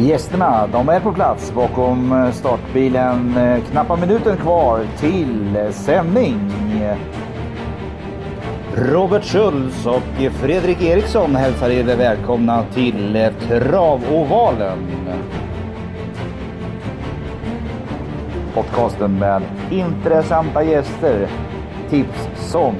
Gästerna, 0.00 0.66
de 0.66 0.88
är 0.88 1.00
på 1.00 1.12
plats 1.12 1.52
bakom 1.54 2.12
eh, 2.12 2.32
startbilen. 2.32 3.36
Eh, 3.36 3.64
knappa 3.70 3.96
minuten 3.96 4.36
kvar 4.36 4.80
till 4.98 5.56
eh, 5.56 5.70
sändning. 5.70 6.52
Robert 8.74 9.24
Schultz 9.24 9.86
och 9.86 10.32
Fredrik 10.32 10.82
Eriksson 10.82 11.36
hälsar 11.36 11.70
er 11.70 11.96
välkomna 11.96 12.64
till 12.74 13.30
Travavalen. 13.48 14.78
Podcasten 18.54 19.18
med 19.18 19.42
intressanta 19.70 20.62
gäster, 20.62 21.28
tips 21.90 22.28
som 22.36 22.74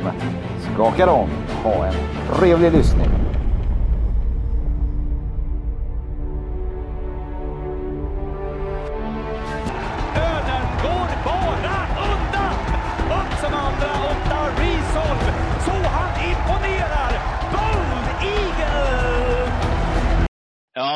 skakar 0.75 1.09
om. 1.09 1.29
Ha 1.65 1.87
en 1.87 1.95
trevlig 2.35 2.73
lyssning. 2.73 3.28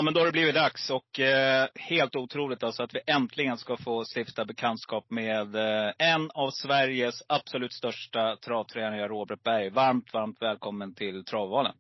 Ja, 0.02 0.04
men 0.04 0.14
då 0.14 0.20
har 0.20 0.26
det 0.26 0.32
blivit 0.32 0.54
dags 0.54 0.90
och 0.90 1.20
eh, 1.20 1.68
helt 1.74 2.16
otroligt 2.16 2.62
alltså 2.62 2.82
att 2.82 2.94
vi 2.94 3.00
äntligen 3.06 3.58
ska 3.58 3.76
få 3.76 4.04
stifta 4.16 4.44
bekantskap 4.44 5.10
med 5.10 5.56
eh, 5.56 5.92
en 5.98 6.30
av 6.30 6.50
Sveriges 6.50 7.22
absolut 7.28 7.72
största 7.72 8.36
travtränare, 8.36 9.08
Robert 9.08 9.42
Berg. 9.42 9.70
Varmt, 9.70 10.12
varmt 10.12 10.42
välkommen 10.42 10.94
till 10.94 11.24
Travvalen. 11.24 11.72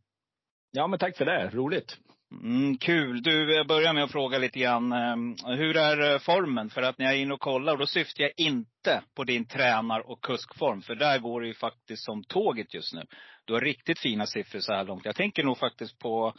Ja, 0.72 0.86
men 0.86 0.98
tack 0.98 1.16
för 1.16 1.24
det. 1.24 1.50
Roligt. 1.52 1.96
Mm, 2.42 2.78
kul. 2.78 3.22
Du, 3.22 3.54
jag 3.54 3.66
börjar 3.66 3.92
med 3.92 4.04
att 4.04 4.12
fråga 4.12 4.38
lite 4.38 4.58
grann. 4.58 4.92
Eh, 4.92 5.56
hur 5.56 5.76
är 5.76 6.12
eh, 6.12 6.18
formen? 6.18 6.70
För 6.70 6.82
att 6.82 6.98
när 6.98 7.06
jag 7.06 7.14
är 7.14 7.18
inne 7.18 7.34
och 7.34 7.40
kollar, 7.40 7.72
och 7.72 7.78
då 7.78 7.86
syftar 7.86 8.22
jag 8.22 8.32
inte 8.36 9.02
på 9.16 9.24
din 9.24 9.44
tränar 9.44 10.10
och 10.10 10.24
kuskform. 10.24 10.82
För 10.82 10.94
där 10.94 11.18
går 11.18 11.40
det 11.40 11.46
ju 11.46 11.54
faktiskt 11.54 12.04
som 12.04 12.24
tåget 12.24 12.74
just 12.74 12.94
nu. 12.94 13.02
Du 13.44 13.52
har 13.52 13.60
riktigt 13.60 13.98
fina 13.98 14.26
siffror 14.26 14.60
så 14.60 14.72
här 14.72 14.84
långt. 14.84 15.04
Jag 15.04 15.16
tänker 15.16 15.44
nog 15.44 15.58
faktiskt 15.58 15.98
på, 15.98 16.34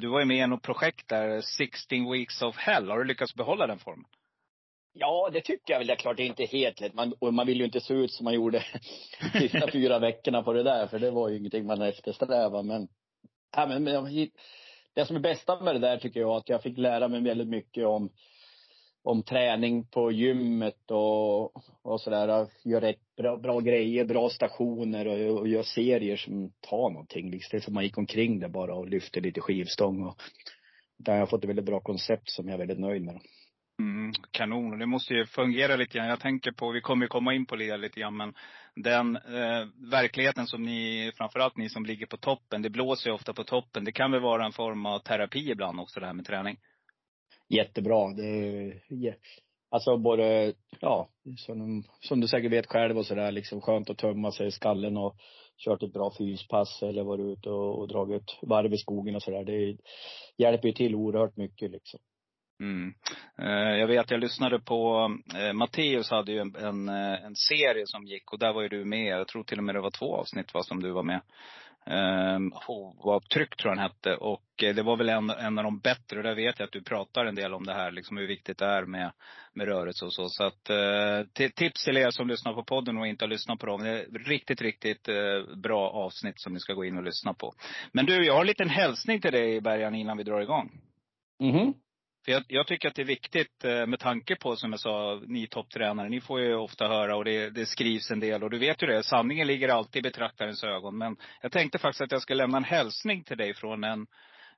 du 0.00 0.08
var 0.08 0.20
ju 0.20 0.26
med 0.26 0.44
i 0.44 0.46
något 0.46 0.62
projekt 0.62 1.08
där, 1.08 1.40
16 1.40 2.12
weeks 2.12 2.42
of 2.42 2.56
hell. 2.56 2.90
Har 2.90 2.98
du 2.98 3.04
lyckats 3.04 3.34
behålla 3.34 3.66
den 3.66 3.78
formen? 3.78 4.04
Ja, 4.92 5.30
det 5.32 5.40
tycker 5.40 5.72
jag 5.72 5.78
väl. 5.78 5.86
Det 5.86 5.92
är 5.92 5.96
klart, 5.96 6.16
det 6.16 6.22
är 6.22 6.26
inte 6.26 6.44
helt 6.44 6.80
lätt. 6.80 6.94
Man, 6.94 7.14
och 7.18 7.34
man 7.34 7.46
vill 7.46 7.58
ju 7.58 7.64
inte 7.64 7.80
se 7.80 7.94
ut 7.94 8.12
som 8.12 8.24
man 8.24 8.34
gjorde 8.34 8.64
sista 9.32 9.70
fyra 9.72 9.98
veckorna 9.98 10.42
på 10.42 10.52
det 10.52 10.62
där. 10.62 10.86
För 10.86 10.98
det 10.98 11.10
var 11.10 11.28
ju 11.28 11.38
ingenting 11.38 11.66
man 11.66 11.82
eftersträvade. 11.82 12.62
Men, 12.62 12.88
ja, 13.56 13.66
men, 13.66 13.84
men 13.84 14.28
det 14.94 15.06
som 15.06 15.16
är 15.16 15.20
bästa 15.20 15.60
med 15.60 15.74
det 15.74 15.78
där 15.78 15.96
tycker 15.96 16.20
jag, 16.20 16.30
att 16.30 16.48
jag 16.48 16.62
fick 16.62 16.78
lära 16.78 17.08
mig 17.08 17.22
väldigt 17.22 17.48
mycket 17.48 17.86
om, 17.86 18.10
om 19.02 19.22
träning 19.22 19.86
på 19.86 20.12
gymmet 20.12 20.90
och, 20.90 21.56
och 21.82 22.00
sådär. 22.00 22.46
Gör 22.64 22.80
rätt 22.80 23.16
bra, 23.16 23.36
bra 23.36 23.60
grejer, 23.60 24.04
bra 24.04 24.28
stationer 24.28 25.06
och, 25.06 25.40
och 25.40 25.48
gör 25.48 25.62
serier 25.62 26.16
som 26.16 26.52
tar 26.60 26.90
någonting. 26.90 27.30
Liksom. 27.30 27.48
Det 27.50 27.56
är 27.56 27.64
som 27.64 27.74
man 27.74 27.84
gick 27.84 27.98
omkring 27.98 28.40
där 28.40 28.48
bara 28.48 28.74
och 28.74 28.88
lyfte 28.88 29.20
lite 29.20 29.40
skivstång. 29.40 30.02
Och, 30.02 30.16
där 30.98 31.12
har 31.12 31.18
jag 31.18 31.30
fått 31.30 31.44
ett 31.44 31.50
väldigt 31.50 31.64
bra 31.64 31.80
koncept 31.80 32.30
som 32.30 32.46
jag 32.46 32.54
är 32.54 32.58
väldigt 32.58 32.78
nöjd 32.78 33.02
med. 33.02 33.20
Mm, 33.80 34.12
kanon. 34.30 34.78
Det 34.78 34.86
måste 34.86 35.14
ju 35.14 35.26
fungera 35.26 35.76
lite 35.76 35.98
grann. 35.98 36.08
Jag 36.08 36.20
tänker 36.20 36.52
på, 36.52 36.70
vi 36.70 36.80
kommer 36.80 37.04
ju 37.04 37.08
komma 37.08 37.34
in 37.34 37.46
på 37.46 37.56
det 37.56 37.76
lite 37.76 38.00
grann, 38.00 38.16
men 38.16 38.34
den 38.74 39.16
eh, 39.16 39.66
verkligheten 39.90 40.46
som 40.46 40.62
ni, 40.62 41.12
framförallt 41.16 41.56
ni 41.56 41.68
som 41.68 41.86
ligger 41.86 42.06
på 42.06 42.16
toppen, 42.16 42.62
det 42.62 42.70
blåser 42.70 43.10
ju 43.10 43.14
ofta 43.14 43.32
på 43.32 43.44
toppen. 43.44 43.84
Det 43.84 43.92
kan 43.92 44.12
väl 44.12 44.20
vara 44.20 44.46
en 44.46 44.52
form 44.52 44.86
av 44.86 44.98
terapi 44.98 45.50
ibland 45.50 45.80
också 45.80 46.00
det 46.00 46.06
här 46.06 46.12
med 46.12 46.26
träning? 46.26 46.56
Jättebra. 47.48 48.08
Det 48.08 48.26
är, 48.26 49.16
alltså 49.70 49.96
både, 49.96 50.54
ja, 50.80 51.08
som, 51.36 51.84
som 52.00 52.20
du 52.20 52.28
säkert 52.28 52.52
vet 52.52 52.66
själv 52.66 52.98
och 52.98 53.06
sådär, 53.06 53.32
liksom 53.32 53.60
skönt 53.60 53.90
att 53.90 53.98
tömma 53.98 54.32
sig 54.32 54.46
i 54.46 54.50
skallen 54.50 54.96
och 54.96 55.16
kört 55.64 55.82
ett 55.82 55.92
bra 55.92 56.12
fyspass 56.18 56.82
eller 56.82 57.02
varit 57.02 57.38
ute 57.38 57.50
och, 57.50 57.78
och 57.78 57.88
dragit 57.88 58.38
varv 58.42 58.74
i 58.74 58.78
skogen 58.78 59.16
och 59.16 59.22
sådär. 59.22 59.44
Det 59.44 59.76
hjälper 60.36 60.68
ju 60.68 60.74
till 60.74 60.94
oerhört 60.94 61.36
mycket 61.36 61.70
liksom. 61.70 62.00
Mm. 62.60 62.94
Eh, 63.38 63.78
jag 63.78 63.86
vet, 63.86 64.10
jag 64.10 64.20
lyssnade 64.20 64.60
på, 64.60 65.10
eh, 65.34 65.52
Matteus 65.52 66.10
hade 66.10 66.32
ju 66.32 66.38
en, 66.38 66.56
en, 66.56 66.88
eh, 66.88 67.24
en, 67.24 67.36
serie 67.36 67.86
som 67.86 68.06
gick 68.06 68.32
och 68.32 68.38
där 68.38 68.52
var 68.52 68.62
ju 68.62 68.68
du 68.68 68.84
med. 68.84 69.18
Jag 69.18 69.28
tror 69.28 69.44
till 69.44 69.58
och 69.58 69.64
med 69.64 69.74
det 69.74 69.80
var 69.80 69.90
två 69.90 70.16
avsnitt 70.16 70.54
va, 70.54 70.62
som 70.62 70.82
du 70.82 70.90
var 70.90 71.02
med. 71.02 71.20
Ehm, 71.86 72.36
um, 72.36 72.52
Hovavtryck 72.66 73.56
tror 73.56 73.70
jag 73.70 73.78
den 73.78 73.82
hette. 73.82 74.16
Och 74.16 74.62
eh, 74.62 74.74
det 74.74 74.82
var 74.82 74.96
väl 74.96 75.08
en, 75.08 75.30
en 75.30 75.58
av 75.58 75.64
de 75.64 75.78
bättre. 75.78 76.16
Och 76.16 76.22
där 76.22 76.34
vet 76.34 76.58
jag 76.58 76.66
att 76.66 76.72
du 76.72 76.82
pratar 76.82 77.26
en 77.26 77.34
del 77.34 77.54
om 77.54 77.64
det 77.66 77.74
här, 77.74 77.90
liksom 77.90 78.16
hur 78.16 78.26
viktigt 78.26 78.58
det 78.58 78.66
är 78.66 78.84
med, 78.84 79.12
med 79.52 79.66
rörelse 79.66 80.04
och 80.04 80.12
så. 80.12 80.28
Så 80.28 80.44
att 80.44 80.70
eh, 80.70 81.48
tips 81.54 81.84
till 81.84 81.96
er 81.96 82.10
som 82.10 82.28
lyssnar 82.28 82.54
på 82.54 82.64
podden 82.64 82.98
och 82.98 83.06
inte 83.06 83.24
har 83.24 83.30
lyssnat 83.30 83.58
på 83.58 83.66
dem. 83.66 83.82
Det 83.82 83.90
är 83.90 84.24
riktigt, 84.28 84.62
riktigt 84.62 85.08
eh, 85.08 85.56
bra 85.56 85.90
avsnitt 85.90 86.40
som 86.40 86.52
ni 86.52 86.60
ska 86.60 86.72
gå 86.72 86.84
in 86.84 86.96
och 86.96 87.04
lyssna 87.04 87.34
på. 87.34 87.52
Men 87.92 88.06
du, 88.06 88.26
jag 88.26 88.34
har 88.34 88.40
en 88.40 88.46
liten 88.46 88.70
hälsning 88.70 89.20
till 89.20 89.32
dig 89.32 89.60
Bergan 89.60 89.94
innan 89.94 90.16
vi 90.16 90.22
drar 90.22 90.40
igång. 90.40 90.70
Mhm. 91.40 91.74
För 92.24 92.32
jag, 92.32 92.42
jag, 92.48 92.66
tycker 92.66 92.88
att 92.88 92.94
det 92.94 93.02
är 93.02 93.06
viktigt 93.06 93.64
eh, 93.64 93.86
med 93.86 93.98
tanke 93.98 94.36
på, 94.36 94.56
som 94.56 94.70
jag 94.70 94.80
sa, 94.80 95.20
ni 95.26 95.46
topptränare. 95.46 96.08
Ni 96.08 96.20
får 96.20 96.40
ju 96.40 96.54
ofta 96.54 96.88
höra 96.88 97.16
och 97.16 97.24
det, 97.24 97.50
det, 97.50 97.66
skrivs 97.66 98.10
en 98.10 98.20
del. 98.20 98.42
Och 98.42 98.50
du 98.50 98.58
vet 98.58 98.82
ju 98.82 98.86
det, 98.86 99.02
sanningen 99.02 99.46
ligger 99.46 99.68
alltid 99.68 100.00
i 100.00 100.08
betraktarens 100.08 100.64
ögon. 100.64 100.98
Men 100.98 101.16
jag 101.42 101.52
tänkte 101.52 101.78
faktiskt 101.78 102.00
att 102.00 102.12
jag 102.12 102.22
ska 102.22 102.34
lämna 102.34 102.56
en 102.56 102.64
hälsning 102.64 103.24
till 103.24 103.36
dig 103.36 103.54
från 103.54 103.84
en, 103.84 104.06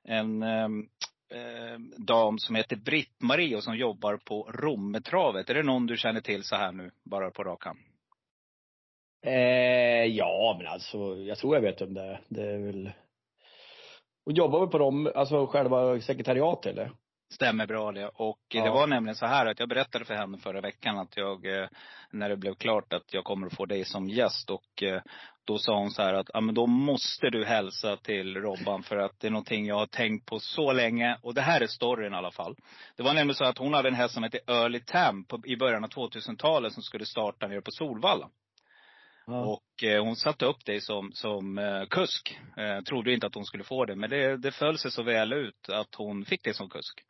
en 0.03 0.43
eh, 0.43 1.79
dam 1.97 2.39
som 2.39 2.55
heter 2.55 2.75
Britt-Marie 2.75 3.55
och 3.55 3.63
som 3.63 3.77
jobbar 3.77 4.17
på 4.17 4.51
Rommetravet. 4.53 5.49
Är 5.49 5.53
det 5.53 5.63
någon 5.63 5.85
du 5.85 5.97
känner 5.97 6.21
till 6.21 6.43
så 6.43 6.55
här 6.55 6.71
nu, 6.71 6.91
bara 7.03 7.31
på 7.31 7.43
rak 7.43 7.65
hand? 7.65 7.79
Eh, 9.25 10.05
ja, 10.05 10.55
men 10.57 10.67
alltså, 10.67 10.97
jag 11.17 11.37
tror 11.37 11.55
jag 11.55 11.61
vet 11.61 11.81
om 11.81 11.93
det 11.93 12.01
är. 12.01 12.21
Det 12.29 12.41
är 12.41 12.57
väl 12.57 12.91
Hon 14.25 14.35
jobbar 14.35 14.59
väl 14.59 14.69
på 14.69 14.77
dem, 14.77 15.11
alltså 15.15 15.47
själva 15.47 15.99
sekretariatet 16.01 16.71
eller? 16.71 16.91
Stämmer 17.33 17.67
bra 17.67 17.91
det. 17.91 18.07
Och 18.07 18.39
Ja. 18.47 18.63
det 18.63 18.69
var 18.69 18.87
nämligen 18.87 19.15
så 19.15 19.25
här 19.25 19.45
att 19.45 19.59
jag 19.59 19.69
berättade 19.69 20.05
för 20.05 20.13
henne 20.13 20.37
förra 20.37 20.61
veckan 20.61 20.97
att 20.97 21.17
jag, 21.17 21.45
eh, 21.45 21.67
när 22.11 22.29
det 22.29 22.37
blev 22.37 22.53
klart 22.55 22.93
att 22.93 23.13
jag 23.13 23.23
kommer 23.23 23.47
att 23.47 23.55
få 23.55 23.65
dig 23.65 23.85
som 23.85 24.09
gäst. 24.09 24.49
Och 24.49 24.83
eh, 24.83 25.01
då 25.45 25.57
sa 25.57 25.77
hon 25.77 25.91
så 25.91 26.01
här 26.01 26.13
att, 26.13 26.29
ja 26.33 26.41
men 26.41 26.55
då 26.55 26.67
måste 26.67 27.29
du 27.29 27.45
hälsa 27.45 27.97
till 27.97 28.35
Robban 28.37 28.83
för 28.83 28.97
att 28.97 29.19
det 29.19 29.27
är 29.27 29.31
någonting 29.31 29.65
jag 29.65 29.75
har 29.75 29.85
tänkt 29.85 30.25
på 30.25 30.39
så 30.39 30.73
länge. 30.73 31.17
Och 31.21 31.33
det 31.33 31.41
här 31.41 31.61
är 31.61 31.67
storyn 31.67 32.13
i 32.13 32.15
alla 32.15 32.31
fall. 32.31 32.55
Det 32.97 33.03
var 33.03 33.13
nämligen 33.13 33.35
så 33.35 33.45
att 33.45 33.57
hon 33.57 33.73
hade 33.73 33.87
en 33.89 33.95
häst 33.95 34.13
som 34.13 34.23
hette 34.23 34.39
Early 34.47 34.79
Tam 34.79 35.25
på, 35.25 35.41
i 35.45 35.57
början 35.57 35.83
av 35.83 35.89
2000-talet 35.89 36.73
som 36.73 36.83
skulle 36.83 37.05
starta 37.05 37.47
nere 37.47 37.61
på 37.61 37.71
Solvalla. 37.71 38.29
Ja. 39.25 39.45
Och 39.45 39.83
eh, 39.83 40.03
hon 40.03 40.15
satte 40.15 40.45
upp 40.45 40.65
dig 40.65 40.81
som, 40.81 41.11
som 41.11 41.57
eh, 41.57 41.85
kusk. 41.89 42.39
Eh, 42.57 42.83
trodde 42.83 43.13
inte 43.13 43.27
att 43.27 43.35
hon 43.35 43.45
skulle 43.45 43.63
få 43.63 43.85
det. 43.85 43.95
Men 43.95 44.09
det, 44.09 44.37
det 44.37 44.51
föll 44.51 44.77
sig 44.77 44.91
så 44.91 45.03
väl 45.03 45.33
ut 45.33 45.69
att 45.69 45.95
hon 45.95 46.25
fick 46.25 46.43
det 46.43 46.53
som 46.53 46.69
kusk. 46.69 47.03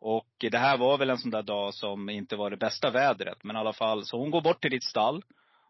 Och 0.00 0.28
det 0.38 0.58
här 0.58 0.78
var 0.78 0.98
väl 0.98 1.10
en 1.10 1.18
sån 1.18 1.30
där 1.30 1.42
dag 1.42 1.74
som 1.74 2.10
inte 2.10 2.36
var 2.36 2.50
det 2.50 2.56
bästa 2.56 2.90
vädret. 2.90 3.44
Men 3.44 3.56
i 3.56 3.58
alla 3.58 3.72
fall, 3.72 4.04
så 4.04 4.18
hon 4.18 4.30
går 4.30 4.40
bort 4.40 4.60
till 4.60 4.70
ditt 4.70 4.84
stall. 4.84 5.22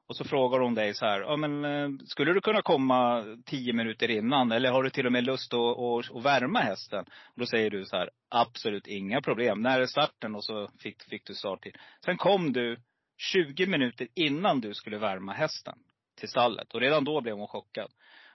Och 0.08 0.16
så 0.16 0.24
frågar 0.24 0.60
hon 0.60 0.74
dig 0.74 0.94
så 0.94 1.04
här, 1.04 1.20
ja 1.20 1.36
men 1.36 1.64
eh, 1.64 1.88
skulle 2.06 2.32
du 2.32 2.40
kunna 2.40 2.62
komma 2.62 3.24
tio 3.46 3.72
minuter 3.72 4.10
innan? 4.10 4.52
Eller 4.52 4.70
har 4.70 4.82
du 4.82 4.90
till 4.90 5.06
och 5.06 5.12
med 5.12 5.24
lust 5.24 5.54
att, 5.54 5.78
att, 5.78 6.16
att 6.16 6.24
värma 6.24 6.60
hästen? 6.60 7.04
Och 7.04 7.40
då 7.40 7.46
säger 7.46 7.70
du 7.70 7.84
så 7.84 7.96
här, 7.96 8.10
absolut 8.28 8.86
inga 8.86 9.20
problem. 9.20 9.62
När 9.62 9.80
är 9.80 9.86
starten? 9.86 10.34
Och 10.34 10.44
så 10.44 10.68
fick, 10.78 11.02
fick 11.02 11.26
du 11.26 11.34
starttid. 11.34 11.76
Sen 12.04 12.16
kom 12.16 12.52
du 12.52 12.76
20 13.22 13.66
minuter 13.66 14.08
innan 14.14 14.60
du 14.60 14.74
skulle 14.74 14.98
värma 14.98 15.32
hästen 15.32 15.78
till 16.18 16.28
stallet. 16.28 16.74
Och 16.74 16.80
redan 16.80 17.04
då 17.04 17.20
blev 17.20 17.36
hon 17.36 17.46
chockad. 17.46 17.90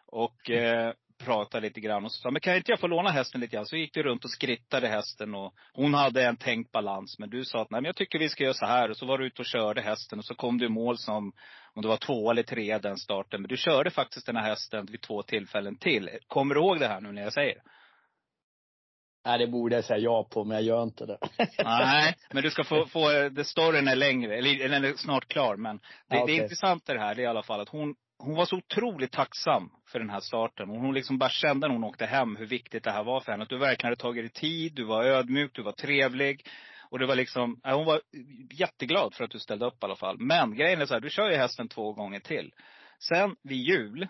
Och 0.05 0.49
eh, 0.49 0.93
pratade 1.17 1.67
lite 1.67 1.79
grann 1.79 2.05
och 2.05 2.11
sa, 2.11 2.31
men 2.31 2.41
kan 2.41 2.55
inte 2.55 2.71
jag 2.71 2.79
få 2.79 2.87
låna 2.87 3.09
hästen 3.09 3.41
lite 3.41 3.55
grann? 3.55 3.65
Så 3.65 3.75
gick 3.75 3.93
du 3.93 4.03
runt 4.03 4.25
och 4.25 4.31
skrittade 4.31 4.87
hästen 4.87 5.35
och 5.35 5.53
hon 5.73 5.93
hade 5.93 6.25
en 6.25 6.37
tänkt 6.37 6.71
balans. 6.71 7.19
Men 7.19 7.29
du 7.29 7.45
sa 7.45 7.61
att, 7.61 7.71
nej 7.71 7.81
men 7.81 7.85
jag 7.85 7.95
tycker 7.95 8.19
vi 8.19 8.29
ska 8.29 8.43
göra 8.43 8.53
så 8.53 8.65
här. 8.65 8.89
Och 8.89 8.97
så 8.97 9.05
var 9.05 9.17
du 9.17 9.27
ute 9.27 9.41
och 9.41 9.45
körde 9.45 9.81
hästen 9.81 10.19
och 10.19 10.25
så 10.25 10.35
kom 10.35 10.57
du 10.57 10.65
i 10.65 10.69
mål 10.69 10.97
som, 10.97 11.33
om 11.73 11.81
det 11.81 11.87
var 11.87 11.97
två 11.97 12.31
eller 12.31 12.43
tre 12.43 12.77
den 12.77 12.97
starten. 12.97 13.41
Men 13.41 13.49
du 13.49 13.57
körde 13.57 13.89
faktiskt 13.89 14.25
den 14.25 14.35
här 14.35 14.49
hästen 14.49 14.85
vid 14.85 15.01
två 15.01 15.23
tillfällen 15.23 15.77
till. 15.77 16.09
Kommer 16.27 16.55
du 16.55 16.61
ihåg 16.61 16.79
det 16.79 16.87
här 16.87 17.01
nu 17.01 17.11
när 17.11 17.21
jag 17.21 17.33
säger 17.33 17.55
det? 17.55 17.61
Nej, 19.27 19.37
det 19.39 19.47
borde 19.47 19.75
jag 19.75 19.85
säga 19.85 19.99
ja 19.99 20.23
på, 20.23 20.43
men 20.43 20.57
jag 20.57 20.63
gör 20.63 20.83
inte 20.83 21.05
det. 21.05 21.17
Nej, 21.63 22.15
men 22.33 22.43
du 22.43 22.51
ska 22.51 22.63
få, 22.63 22.85
få 22.85 23.29
det 23.29 23.43
storyn 23.43 23.87
är 23.87 23.95
längre, 23.95 24.37
eller 24.37 24.69
den 24.69 24.85
är 24.85 24.93
snart 24.93 25.27
klar. 25.27 25.55
Men 25.55 25.77
det, 25.77 25.83
Ja, 26.07 26.23
okej. 26.23 26.37
det 26.37 26.43
intressanta 26.43 26.93
det 26.93 26.99
här, 26.99 27.15
det 27.15 27.21
är 27.21 27.23
i 27.23 27.27
alla 27.27 27.43
fall 27.43 27.59
att 27.59 27.69
hon, 27.69 27.95
hon 28.19 28.35
var 28.35 28.45
så 28.45 28.55
otroligt 28.57 29.11
tacksam 29.11 29.69
för 29.91 29.99
den 29.99 30.09
här 30.09 30.19
starten. 30.19 30.69
Hon 30.69 30.93
liksom 30.93 31.17
bara 31.17 31.29
kände 31.29 31.67
när 31.67 31.73
hon 31.75 31.83
åkte 31.83 32.05
hem 32.05 32.35
hur 32.35 32.45
viktigt 32.45 32.83
det 32.83 32.91
här 32.91 33.03
var 33.03 33.19
för 33.19 33.31
henne. 33.31 33.43
Att 33.43 33.49
du 33.49 33.57
verkligen 33.57 33.87
hade 33.91 34.01
tagit 34.01 34.23
dig 34.23 34.41
tid, 34.41 34.73
du 34.75 34.83
var 34.83 35.03
ödmjuk, 35.03 35.51
du 35.55 35.63
var 35.63 35.71
trevlig. 35.71 36.45
Och 36.89 36.99
det 36.99 37.05
var 37.05 37.15
liksom, 37.15 37.61
hon 37.63 37.85
var 37.85 38.01
jätteglad 38.51 39.13
för 39.13 39.23
att 39.23 39.31
du 39.31 39.39
ställde 39.39 39.65
upp 39.65 39.83
i 39.83 39.85
alla 39.85 39.95
fall. 39.95 40.17
Men 40.19 40.55
grejen 40.55 40.81
är 40.81 40.85
så 40.85 40.93
här, 40.93 41.01
du 41.01 41.09
kör 41.09 41.29
ju 41.29 41.35
hästen 41.35 41.67
två 41.67 41.93
gånger 41.93 42.19
till. 42.19 42.53
Sen 42.99 43.35
vid 43.43 43.57
jul 43.57 44.07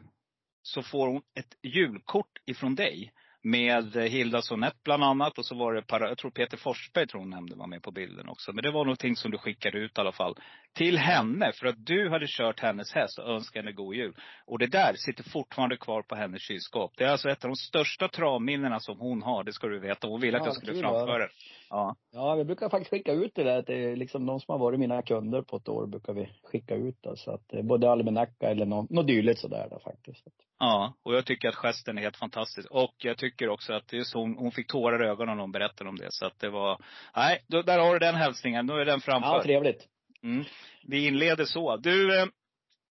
så 0.61 0.83
får 0.83 1.07
hon 1.07 1.21
ett 1.39 1.73
julkort 1.73 2.37
ifrån 2.45 2.75
dig 2.75 3.11
med 3.47 3.95
Hilda 3.95 4.41
Sonett 4.41 4.83
bland 4.83 5.03
annat. 5.03 5.37
Och 5.37 5.45
så 5.45 5.55
var 5.55 5.73
det, 5.73 5.83
jag 5.89 6.17
tror 6.17 6.31
Peter 6.31 6.57
Forsberg 6.57 7.07
tror 7.07 7.21
hon 7.21 7.29
nämnde 7.29 7.55
var 7.55 7.67
med 7.67 7.83
på 7.83 7.91
bilden 7.91 8.29
också. 8.29 8.53
Men 8.53 8.63
det 8.63 8.71
var 8.71 8.85
någonting 8.85 9.15
som 9.15 9.31
du 9.31 9.37
skickade 9.37 9.77
ut 9.77 9.97
i 9.97 10.01
alla 10.01 10.11
fall. 10.11 10.35
Till 10.77 10.97
henne, 10.97 11.51
för 11.51 11.67
att 11.67 11.85
du 11.85 12.09
hade 12.09 12.25
kört 12.29 12.59
hennes 12.59 12.93
häst 12.93 13.19
och 13.19 13.29
önskat 13.29 13.55
henne 13.55 13.71
god 13.71 13.95
jul. 13.95 14.13
Och 14.45 14.59
det 14.59 14.67
där 14.67 14.93
sitter 14.93 15.23
fortfarande 15.23 15.77
kvar 15.77 16.01
på 16.01 16.15
hennes 16.15 16.41
kylskåp. 16.41 16.91
Det 16.97 17.03
är 17.03 17.09
alltså 17.09 17.29
ett 17.29 17.43
av 17.43 17.49
de 17.49 17.55
största 17.55 18.07
travminnena 18.07 18.79
som 18.79 18.99
hon 18.99 19.21
har, 19.21 19.43
det 19.43 19.53
ska 19.53 19.67
du 19.67 19.79
veta. 19.79 20.07
Hon 20.07 20.21
ville 20.21 20.37
att 20.37 20.43
Ja, 20.43 20.47
jag 20.47 20.55
skulle 20.55 20.71
kul, 20.73 20.81
framföra 20.81 21.17
det. 21.17 21.29
Ja. 21.69 21.95
Ja, 22.11 22.35
vi 22.35 22.43
brukar 22.43 22.69
faktiskt 22.69 22.89
skicka 22.91 23.11
ut 23.11 23.31
det 23.35 23.43
där 23.43 23.61
till 23.61 23.99
liksom 23.99 24.25
de 24.25 24.39
som 24.39 24.51
har 24.51 24.59
varit 24.59 24.79
mina 24.79 25.01
kunder 25.01 25.41
på 25.41 25.57
ett 25.57 25.69
år 25.69 25.87
brukar 25.87 26.13
vi 26.13 26.29
skicka 26.43 26.75
ut 26.75 26.97
det. 27.03 27.17
Så 27.17 27.31
att 27.31 27.53
eh, 27.53 27.61
både 27.61 27.91
almanacka 27.91 28.49
eller 28.49 28.65
något, 28.65 28.89
något 28.89 29.07
dylikt 29.07 29.39
sådär 29.39 29.67
då 29.71 29.79
faktiskt. 29.79 30.27
Ja, 30.59 30.93
och 31.03 31.15
jag 31.15 31.25
tycker 31.25 31.49
att 31.49 31.55
gesten 31.55 31.97
är 31.97 32.01
helt 32.01 32.17
fantastisk. 32.17 32.71
Och 32.71 32.95
jag 32.97 33.17
tycker 33.17 33.49
också 33.49 33.73
att 33.73 33.93
så, 34.03 34.19
hon, 34.19 34.37
hon 34.37 34.51
fick 34.51 34.67
tårar 34.67 35.05
i 35.05 35.07
ögonen 35.07 35.35
när 35.37 35.41
hon 35.43 35.51
berättade 35.51 35.89
om 35.89 35.95
det. 35.95 36.07
Så 36.09 36.25
att 36.25 36.39
det 36.39 36.49
var, 36.49 36.77
nej, 37.15 37.43
då, 37.47 37.61
där 37.61 37.79
har 37.79 37.93
du 37.93 37.99
den 37.99 38.15
hälsningen. 38.15 38.65
Nu 38.65 38.73
är 38.73 38.85
den 38.85 38.93
Ja, 38.93 38.99
framför. 38.99 39.43
trevligt. 39.43 39.87
Mm. 40.23 40.45
Vi 40.83 41.07
inleder 41.07 41.45
så. 41.45 41.77
Du, 41.77 42.19
eh, 42.19 42.25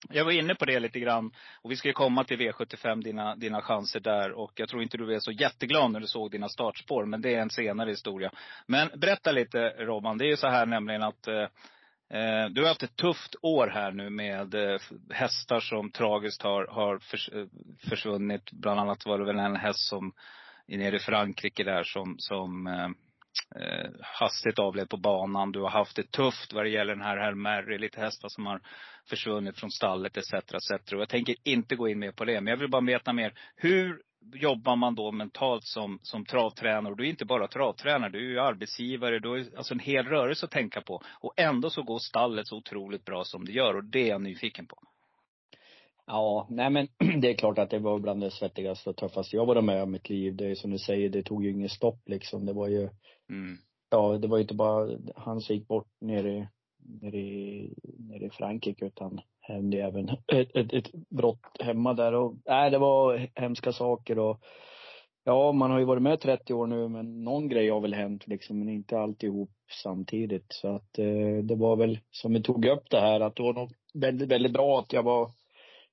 jag 0.08 0.24
var 0.24 0.32
inne 0.32 0.54
på 0.54 0.64
det 0.64 0.80
lite 0.80 1.00
grann. 1.00 1.30
Och 1.62 1.70
vi 1.70 1.76
ska 1.76 1.88
ju 1.88 1.94
komma 1.94 2.24
till 2.24 2.38
V75, 2.38 3.02
dina, 3.02 3.36
dina 3.36 3.62
chanser 3.62 4.00
där. 4.00 4.32
Och 4.32 4.52
jag 4.54 4.68
tror 4.68 4.82
inte 4.82 4.96
du 4.96 5.14
är 5.14 5.20
så 5.20 5.32
jätteglad 5.32 5.90
när 5.90 6.00
du 6.00 6.06
såg 6.06 6.30
dina 6.30 6.48
startspår. 6.48 7.04
Men 7.06 7.22
det 7.22 7.34
är 7.34 7.40
en 7.40 7.50
senare 7.50 7.90
historia. 7.90 8.30
Men 8.66 8.90
berätta 8.96 9.32
lite 9.32 9.68
Robban. 9.68 10.18
Det 10.18 10.24
är 10.24 10.30
ju 10.30 10.36
så 10.36 10.48
här 10.48 10.66
nämligen 10.66 11.02
att 11.02 11.28
eh, 11.28 11.42
eh 12.18 12.48
du 12.50 12.60
har 12.60 12.68
haft 12.68 12.82
ett 12.82 12.96
tufft 12.96 13.34
år 13.42 13.68
här 13.68 13.92
nu 13.92 14.10
med 14.10 14.54
eh, 14.54 14.80
hästar 15.10 15.60
som 15.60 15.90
tragiskt 15.90 16.42
har, 16.42 16.66
har 16.66 16.94
eh, 16.94 17.46
försvunnit. 17.88 18.52
Bland 18.52 18.80
annat 18.80 19.06
var 19.06 19.18
det 19.18 19.24
väl 19.24 19.38
en 19.38 19.56
häst 19.56 19.88
som 19.88 20.12
är 20.66 20.78
nere 20.78 20.96
i 20.96 20.98
Frankrike 20.98 21.64
där 21.64 21.82
som, 21.84 22.14
som 22.18 22.68
eh, 23.60 23.90
hastigt 24.00 24.58
avled 24.58 24.88
på 24.88 24.96
banan. 24.96 25.52
Du 25.52 25.60
har 25.60 25.70
haft 25.70 25.96
det 25.96 26.10
tufft 26.10 26.52
vad 26.52 26.64
det 26.64 26.70
gäller 26.70 26.94
den 26.94 27.04
här 27.04 27.16
Herr 27.16 27.34
Mary, 27.34 27.78
lite 27.78 28.00
hästar 28.00 28.28
som 28.28 28.46
har 28.46 28.60
försvunnit 29.08 29.58
från 29.58 29.70
stallet 29.70 30.16
etc. 30.16 30.32
etc. 30.32 30.92
Och 30.92 31.00
jag 31.00 31.08
tänker 31.08 31.34
inte 31.44 31.76
gå 31.76 31.88
in 31.88 31.98
mer 31.98 32.12
på 32.12 32.24
det. 32.24 32.40
Men 32.40 32.50
jag 32.50 32.56
vill 32.56 32.70
bara 32.70 32.86
veta 32.86 33.12
mer. 33.12 33.32
Hur 33.56 34.02
jobbar 34.34 34.76
man 34.76 34.94
då 34.94 35.12
mentalt 35.12 35.64
som, 35.64 35.98
som 36.02 36.24
travtränare? 36.24 36.92
Och 36.92 36.96
du 36.96 37.04
är 37.04 37.10
inte 37.10 37.24
bara 37.24 37.48
travtränare, 37.48 38.10
du 38.10 38.18
är 38.18 38.30
ju 38.30 38.40
arbetsgivare. 38.40 39.18
Du 39.18 39.28
har 39.28 39.44
alltså 39.56 39.74
en 39.74 39.80
hel 39.80 40.06
rörelse 40.06 40.46
att 40.46 40.52
tänka 40.52 40.80
på. 40.80 41.02
Och 41.20 41.32
ändå 41.36 41.70
så 41.70 41.82
går 41.82 41.98
stallet 41.98 42.46
så 42.46 42.56
otroligt 42.56 43.04
bra 43.04 43.24
som 43.24 43.44
det 43.44 43.52
gör. 43.52 43.76
Och 43.76 43.84
det 43.84 44.02
är 44.02 44.08
jag 44.08 44.22
nyfiken 44.22 44.66
på. 44.66 44.76
Ja, 46.06 46.46
nej 46.50 46.70
men 46.70 46.88
det 47.20 47.30
är 47.30 47.34
klart 47.34 47.58
att 47.58 47.70
det 47.70 47.78
var 47.78 47.98
bland 47.98 48.20
det 48.20 48.30
svettigaste 48.30 48.90
och 48.90 48.96
tuffaste 48.96 49.36
jag 49.36 49.46
varit 49.46 49.64
med 49.64 49.82
om 49.82 49.88
i 49.88 49.92
mitt 49.92 50.10
liv. 50.10 50.36
Det 50.36 50.50
är 50.50 50.54
som 50.54 50.70
du 50.70 50.78
säger, 50.78 51.08
det 51.08 51.22
tog 51.22 51.44
ju 51.44 51.50
inget 51.50 51.70
stopp 51.70 52.08
liksom. 52.08 52.46
Det 52.46 52.52
var 52.52 52.68
ju, 52.68 52.88
Mm. 53.32 53.56
ja 53.90 54.18
det 54.18 54.28
var 54.28 54.36
ju 54.36 54.42
inte 54.42 54.54
bara 54.54 54.98
han 55.16 55.40
som 55.40 55.56
gick 55.56 55.68
bort 55.68 55.88
nere 56.00 56.30
i, 56.30 56.48
nere 57.00 57.18
i, 57.18 57.74
nere 57.98 58.24
i 58.24 58.30
Frankrike 58.30 58.86
utan 58.86 59.20
hände 59.40 59.82
även 59.82 60.08
ett, 60.26 60.56
ett, 60.56 60.72
ett 60.72 60.92
brott 60.92 61.60
hemma 61.60 61.94
där 61.94 62.12
och, 62.12 62.34
nej 62.46 62.70
det 62.70 62.78
var 62.78 63.28
hemska 63.34 63.72
saker 63.72 64.18
och 64.18 64.40
Ja, 65.24 65.52
man 65.52 65.70
har 65.70 65.78
ju 65.78 65.84
varit 65.84 66.02
med 66.02 66.20
30 66.20 66.54
år 66.54 66.66
nu 66.66 66.88
men 66.88 67.24
någon 67.24 67.48
grej 67.48 67.70
har 67.70 67.80
väl 67.80 67.94
hänt 67.94 68.26
liksom 68.26 68.58
men 68.58 68.68
inte 68.68 68.98
alltihop 68.98 69.50
samtidigt. 69.82 70.46
Så 70.48 70.68
att 70.68 70.98
eh, 70.98 71.36
det 71.42 71.54
var 71.54 71.76
väl 71.76 71.98
som 72.10 72.32
vi 72.32 72.42
tog 72.42 72.66
upp 72.66 72.90
det 72.90 73.00
här 73.00 73.20
att 73.20 73.36
det 73.36 73.42
var 73.42 73.52
nog 73.52 73.72
väldigt, 73.94 74.28
väldigt 74.28 74.52
bra 74.52 74.78
att 74.78 74.92
jag 74.92 75.02
var 75.02 75.30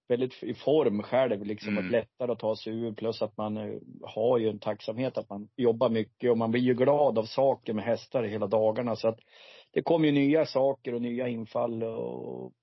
väldigt 0.09 0.43
i 0.43 0.53
form 0.53 1.03
själv 1.03 1.45
liksom. 1.45 1.77
Mm. 1.77 1.85
Att 1.85 1.91
lättare 1.91 2.31
att 2.31 2.39
ta 2.39 2.55
sig 2.55 2.73
ur 2.73 2.93
plus 2.93 3.21
att 3.21 3.37
man 3.37 3.57
eh, 3.57 3.75
har 4.01 4.37
ju 4.37 4.49
en 4.49 4.59
tacksamhet 4.59 5.17
att 5.17 5.29
man 5.29 5.49
jobbar 5.55 5.89
mycket 5.89 6.31
och 6.31 6.37
man 6.37 6.51
blir 6.51 6.61
ju 6.61 6.73
glad 6.73 7.19
av 7.19 7.23
saker 7.23 7.73
med 7.73 7.85
hästar 7.85 8.23
hela 8.23 8.47
dagarna 8.47 8.95
så 8.95 9.07
att 9.07 9.19
det 9.71 9.81
kommer 9.81 10.05
ju 10.05 10.11
nya 10.11 10.45
saker 10.45 10.93
och 10.93 11.01
nya 11.01 11.27
infall 11.27 11.83
och 11.83 12.53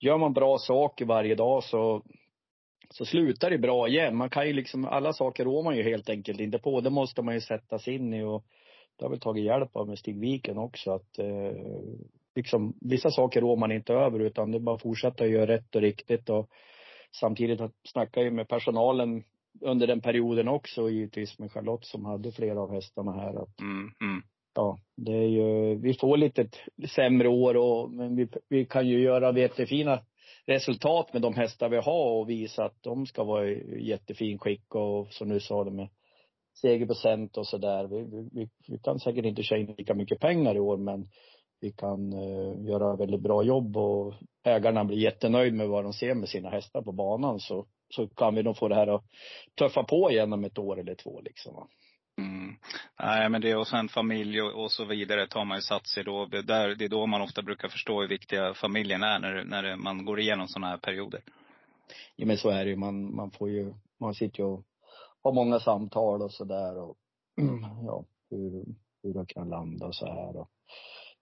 gör 0.00 0.18
man 0.18 0.32
bra 0.32 0.58
saker 0.58 1.04
varje 1.04 1.34
dag 1.34 1.64
så 1.64 2.02
så 2.90 3.04
slutar 3.04 3.50
det 3.50 3.58
bra 3.58 3.88
igen. 3.88 4.16
Man 4.16 4.30
kan 4.30 4.46
ju 4.46 4.52
liksom, 4.52 4.84
alla 4.84 5.12
saker 5.12 5.44
rår 5.44 5.62
man 5.62 5.76
ju 5.76 5.82
helt 5.82 6.08
enkelt 6.08 6.40
inte 6.40 6.58
på. 6.58 6.80
Det 6.80 6.90
måste 6.90 7.22
man 7.22 7.34
ju 7.34 7.40
sätta 7.40 7.78
sig 7.78 7.94
in 7.94 8.14
i 8.14 8.22
och 8.22 8.44
det 8.96 9.04
har 9.04 9.10
väl 9.10 9.20
tagit 9.20 9.44
hjälp 9.44 9.76
av 9.76 9.88
med 9.88 9.98
Stig 9.98 10.20
Wiken 10.20 10.58
också 10.58 10.90
att 10.90 11.18
eh, 11.18 11.52
liksom 12.34 12.74
vissa 12.80 13.10
saker 13.10 13.40
rår 13.40 13.56
man 13.56 13.72
inte 13.72 13.92
över 13.92 14.18
utan 14.18 14.50
det 14.50 14.58
är 14.58 14.60
bara 14.60 14.76
att 14.76 14.82
fortsätta 14.82 15.26
göra 15.26 15.46
rätt 15.46 15.74
och 15.74 15.80
riktigt 15.80 16.30
och 16.30 16.48
samtidigt 17.20 17.60
att 17.60 17.74
snacka 17.84 18.22
ju 18.22 18.30
med 18.30 18.48
personalen 18.48 19.24
under 19.60 19.86
den 19.86 20.00
perioden 20.00 20.48
också 20.48 20.90
givetvis 20.90 21.38
med 21.38 21.52
Charlotte 21.52 21.84
som 21.84 22.04
hade 22.04 22.32
flera 22.32 22.60
av 22.60 22.72
hästarna 22.72 23.12
här 23.12 23.42
att 23.42 23.60
Mm, 23.60 23.90
mm. 24.00 24.22
ja, 24.54 24.78
det 24.96 25.12
är 25.12 25.28
ju, 25.28 25.74
vi 25.74 25.94
får 25.94 26.16
lite 26.16 26.48
sämre 26.88 27.28
år 27.28 27.56
och, 27.56 27.90
men 27.90 28.16
vi, 28.16 28.28
vi 28.48 28.64
kan 28.64 28.88
ju 28.88 29.00
göra 29.00 29.38
jättefina 29.38 30.00
resultat 30.46 31.12
med 31.12 31.22
de 31.22 31.34
hästar 31.34 31.68
vi 31.68 31.76
har 31.76 32.20
och 32.20 32.30
visa 32.30 32.64
att 32.64 32.82
de 32.82 33.06
ska 33.06 33.24
vara 33.24 33.48
i 33.48 33.88
jättefin 33.88 34.38
skick 34.38 34.74
och 34.74 35.12
som 35.12 35.28
du 35.28 35.40
sa 35.40 35.64
det 35.64 35.70
med 35.70 35.88
segerprocent 36.60 37.36
och 37.36 37.46
sådär. 37.46 37.86
Vi, 37.86 38.28
vi, 38.32 38.48
vi, 38.68 38.78
kan 38.78 38.98
säkert 38.98 39.24
inte 39.24 39.42
tjäna 39.42 39.74
lika 39.78 39.94
mycket 39.94 40.20
pengar 40.20 40.56
i 40.56 40.60
år 40.60 40.76
men 40.76 41.08
vi 41.60 41.72
kan 41.72 42.12
eh, 42.12 42.66
göra 42.66 42.96
väldigt 42.96 43.20
bra 43.20 43.42
jobb 43.42 43.76
och 43.76 44.14
ägarna 44.44 44.84
blir 44.84 44.98
jättenöjd 44.98 45.54
med 45.54 45.68
vad 45.68 45.84
de 45.84 45.92
ser 45.92 46.14
med 46.14 46.28
sina 46.28 46.50
hästar 46.50 46.82
på 46.82 46.92
banan 46.92 47.40
så, 47.40 47.66
så 47.94 48.08
kan 48.08 48.34
vi 48.34 48.42
nog 48.42 48.56
få 48.56 48.68
det 48.68 48.74
här 48.74 48.86
att 48.86 49.04
tuffa 49.58 49.82
på 49.82 50.10
igen 50.10 50.32
om 50.32 50.44
ett 50.44 50.58
år 50.58 50.80
eller 50.80 50.94
två 50.94 51.20
liksom. 51.20 51.68
Mm. 52.18 52.54
Nej 53.02 53.28
men 53.28 53.40
det 53.40 53.56
och 53.56 53.66
sen 53.66 53.88
familj 53.88 54.42
och, 54.42 54.64
och 54.64 54.72
så 54.72 54.84
vidare 54.84 55.26
tar 55.26 55.44
man 55.44 55.58
ju 55.58 55.62
sats 55.62 55.98
i 55.98 56.02
då. 56.02 56.26
Det, 56.26 56.42
där, 56.42 56.74
det 56.74 56.84
är 56.84 56.88
då 56.88 57.06
man 57.06 57.22
ofta 57.22 57.42
brukar 57.42 57.68
förstå 57.68 58.00
hur 58.00 58.08
viktiga 58.08 58.54
familjen 58.54 59.02
är 59.02 59.18
när, 59.18 59.44
när 59.44 59.76
man 59.76 60.04
går 60.04 60.20
igenom 60.20 60.48
sådana 60.48 60.66
här 60.66 60.78
perioder. 60.78 61.22
Ja 62.16 62.26
men 62.26 62.38
så 62.38 62.50
är 62.50 62.64
det 62.64 62.70
ju. 62.70 62.76
Man, 62.76 63.16
man 63.16 63.30
får 63.30 63.50
ju, 63.50 63.74
man 64.00 64.14
sitter 64.14 64.38
ju 64.38 64.44
och 64.44 64.64
har 65.22 65.32
många 65.32 65.60
samtal 65.60 66.22
och 66.22 66.32
sådär 66.32 66.78
och 66.78 66.96
ja, 67.86 68.04
hur, 68.30 68.64
hur 69.02 69.14
det 69.14 69.26
kan 69.26 69.48
landa 69.48 69.86
och 69.86 69.94
så 69.94 70.06
här 70.06 70.36
och 70.36 70.50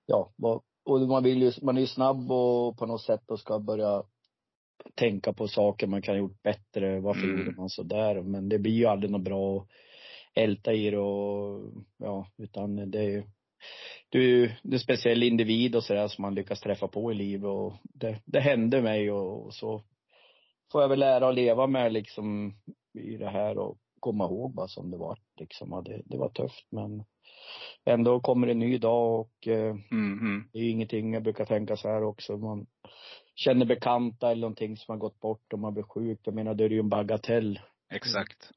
ja, 0.06 0.32
och 0.85 1.00
man 1.00 1.23
vill 1.23 1.43
ju, 1.43 1.53
man 1.62 1.76
är 1.76 1.81
ju 1.81 1.87
snabb 1.87 2.32
och 2.32 2.79
på 2.79 2.87
något 2.87 3.03
sätt 3.03 3.31
och 3.31 3.41
ska 3.41 3.58
börja 3.58 4.03
tänka 4.94 5.32
på 5.32 5.49
saker 5.49 5.87
man 5.87 6.03
kan 6.03 6.14
ha 6.14 6.19
gjort 6.19 6.43
bättre. 6.43 7.00
Varför 7.00 7.23
Mm. 7.23 7.38
gjorde 7.38 7.56
man 7.56 7.69
så 7.70 7.82
där? 7.82 8.23
Men 8.23 8.49
det 8.49 8.58
blir 8.58 8.73
ju 8.73 8.87
aldrig 8.87 9.11
något 9.11 9.23
bra 9.25 9.56
att 9.56 9.69
älta 10.35 10.73
i 10.73 10.91
det 10.91 10.99
och 10.99 11.73
ja, 11.99 12.26
utan 12.38 12.91
det 12.91 12.99
är 12.99 13.08
ju 13.11 13.23
du 14.08 14.44
är 14.44 14.60
en 14.63 14.79
speciell 14.79 15.22
individ 15.22 15.77
och 15.77 15.84
sådär 15.84 16.08
som 16.08 16.22
man 16.22 16.34
lyckas 16.34 16.60
träffa 16.60 16.89
på 16.89 17.13
i 17.13 17.15
livet 17.15 17.48
och 17.48 17.72
det, 17.82 18.22
det 18.25 18.41
hände 18.41 18.82
mig 18.82 19.13
och, 19.13 19.46
och 19.46 19.55
så 19.55 19.82
får 20.72 20.82
jag 20.82 20.89
väl 20.89 20.98
lära 20.98 21.29
att 21.29 21.34
leva 21.34 21.67
med 21.67 21.93
liksom 21.93 22.55
i 22.98 23.17
det 23.17 23.29
här 23.31 23.58
och 23.58 23.79
komma 24.01 24.25
ihåg 24.25 24.55
vad 24.55 24.70
som 24.70 24.91
det 24.91 24.96
var 24.96 25.19
liksom. 25.41 25.82
Det, 25.84 26.03
det 26.05 26.19
var 26.19 26.29
tufft 26.29 26.67
men 26.70 27.05
ändå 27.84 28.20
kommer 28.20 28.46
en 28.46 28.58
ny 28.58 28.79
dag 28.79 29.20
och 29.20 29.48
eh, 29.48 29.74
Mm, 29.91 30.19
mm. 30.19 30.48
det 30.53 30.58
är 30.58 30.62
ju 30.62 30.70
ingenting, 30.70 31.15
jag 31.15 31.22
brukar 31.22 31.44
tänka 31.44 31.76
så 31.76 31.88
här 31.88 32.03
också, 32.03 32.36
man 32.36 32.67
känner 33.34 33.67
bekanta 33.67 34.31
eller 34.31 34.41
någonting 34.41 34.76
som 34.76 34.93
har 34.93 34.98
gått 34.98 35.20
bort 35.20 35.53
och 35.53 35.58
man 35.58 35.74
blir 35.74 35.82
sjuk. 35.82 36.20
Jag 36.22 36.34
menar, 36.34 36.55
det 36.55 36.65
är 36.65 36.70
ju 36.70 36.79
en 36.79 36.88
bagatell. 36.88 37.60
Exakt. 37.91 38.50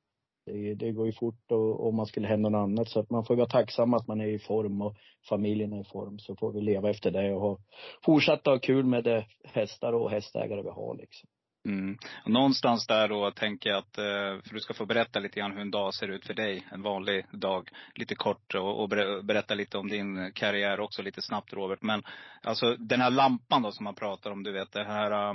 Det, 0.46 0.74
det 0.74 0.91
går 0.91 1.05
ju 1.05 1.12
fort 1.12 1.51
och, 1.51 1.88
om 1.88 1.96
man 1.96 2.05
skulle 2.05 2.27
hända 2.27 2.50
något 2.50 2.60
annat. 2.60 2.89
Så 2.89 3.00
att 3.00 3.10
man 3.10 3.25
får 3.25 3.36
vara 3.36 3.48
tacksam 3.48 3.93
att 3.93 4.08
man 4.08 4.22
är 4.22 4.27
i 4.27 4.39
form 4.39 4.81
och 4.81 4.96
familjen 5.29 5.74
är 5.74 5.81
i 5.81 5.84
form. 5.84 6.19
Så 6.19 6.36
får 6.36 6.51
vi 6.51 6.62
leva 6.62 6.89
efter 6.89 7.12
det 7.12 7.34
och 7.34 7.41
ha, 7.41 7.58
fortsätta 8.05 8.51
ha 8.51 8.60
kul 8.60 8.86
med 8.86 9.03
de 9.03 9.24
hästar 9.43 9.93
och 9.93 10.12
hästägare 10.12 10.62
vi 10.62 10.69
har 10.69 10.96
liksom. 10.96 11.29
Mm. 11.66 11.98
Och 12.25 12.32
någonstans 12.32 12.88
där 12.88 13.08
då 13.08 13.32
tänker 13.32 13.70
jag 13.70 13.80
att, 13.80 13.98
eh, 13.98 14.42
för 14.44 14.54
du 14.54 14.60
ska 14.60 14.74
få 14.74 14.86
berätta 14.86 15.20
lite 15.20 15.39
grann 15.39 15.51
hur 15.51 15.62
en 15.62 15.72
dag 15.72 15.94
ser 15.94 16.08
ut 16.08 16.25
för 16.25 16.34
dig. 16.34 16.68
En 16.72 16.82
vanlig 16.82 17.25
dag. 17.32 17.70
Lite 17.96 18.16
kort 18.16 18.56
och, 18.56 18.82
och 18.82 18.89
berätta 19.24 19.54
lite 19.54 19.78
om 19.78 19.88
din 19.89 20.32
karriär 20.34 20.80
också 20.80 21.01
lite 21.01 21.22
snabbt 21.22 21.54
Robert. 21.54 21.82
Men 21.82 22.04
alltså 22.44 22.75
den 22.75 23.01
här 23.01 23.12
lampan 23.12 23.62
då 23.62 23.72
som 23.72 23.84
man 23.84 23.96
pratar 23.96 24.32
om, 24.32 24.44
du 24.44 24.51
vet 24.51 24.72
det 24.72 24.84
här 24.84 25.12
eh, 25.12 25.34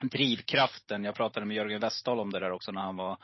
drivkraften. 0.00 1.04
Jag 1.04 1.14
pratade 1.14 1.46
med 1.46 1.56
Jörgen 1.56 1.80
Westdahl 1.80 2.20
om 2.20 2.30
det 2.30 2.40
där 2.40 2.52
också 2.52 2.72
när 2.72 2.80
han 2.80 2.96
var 2.96 3.18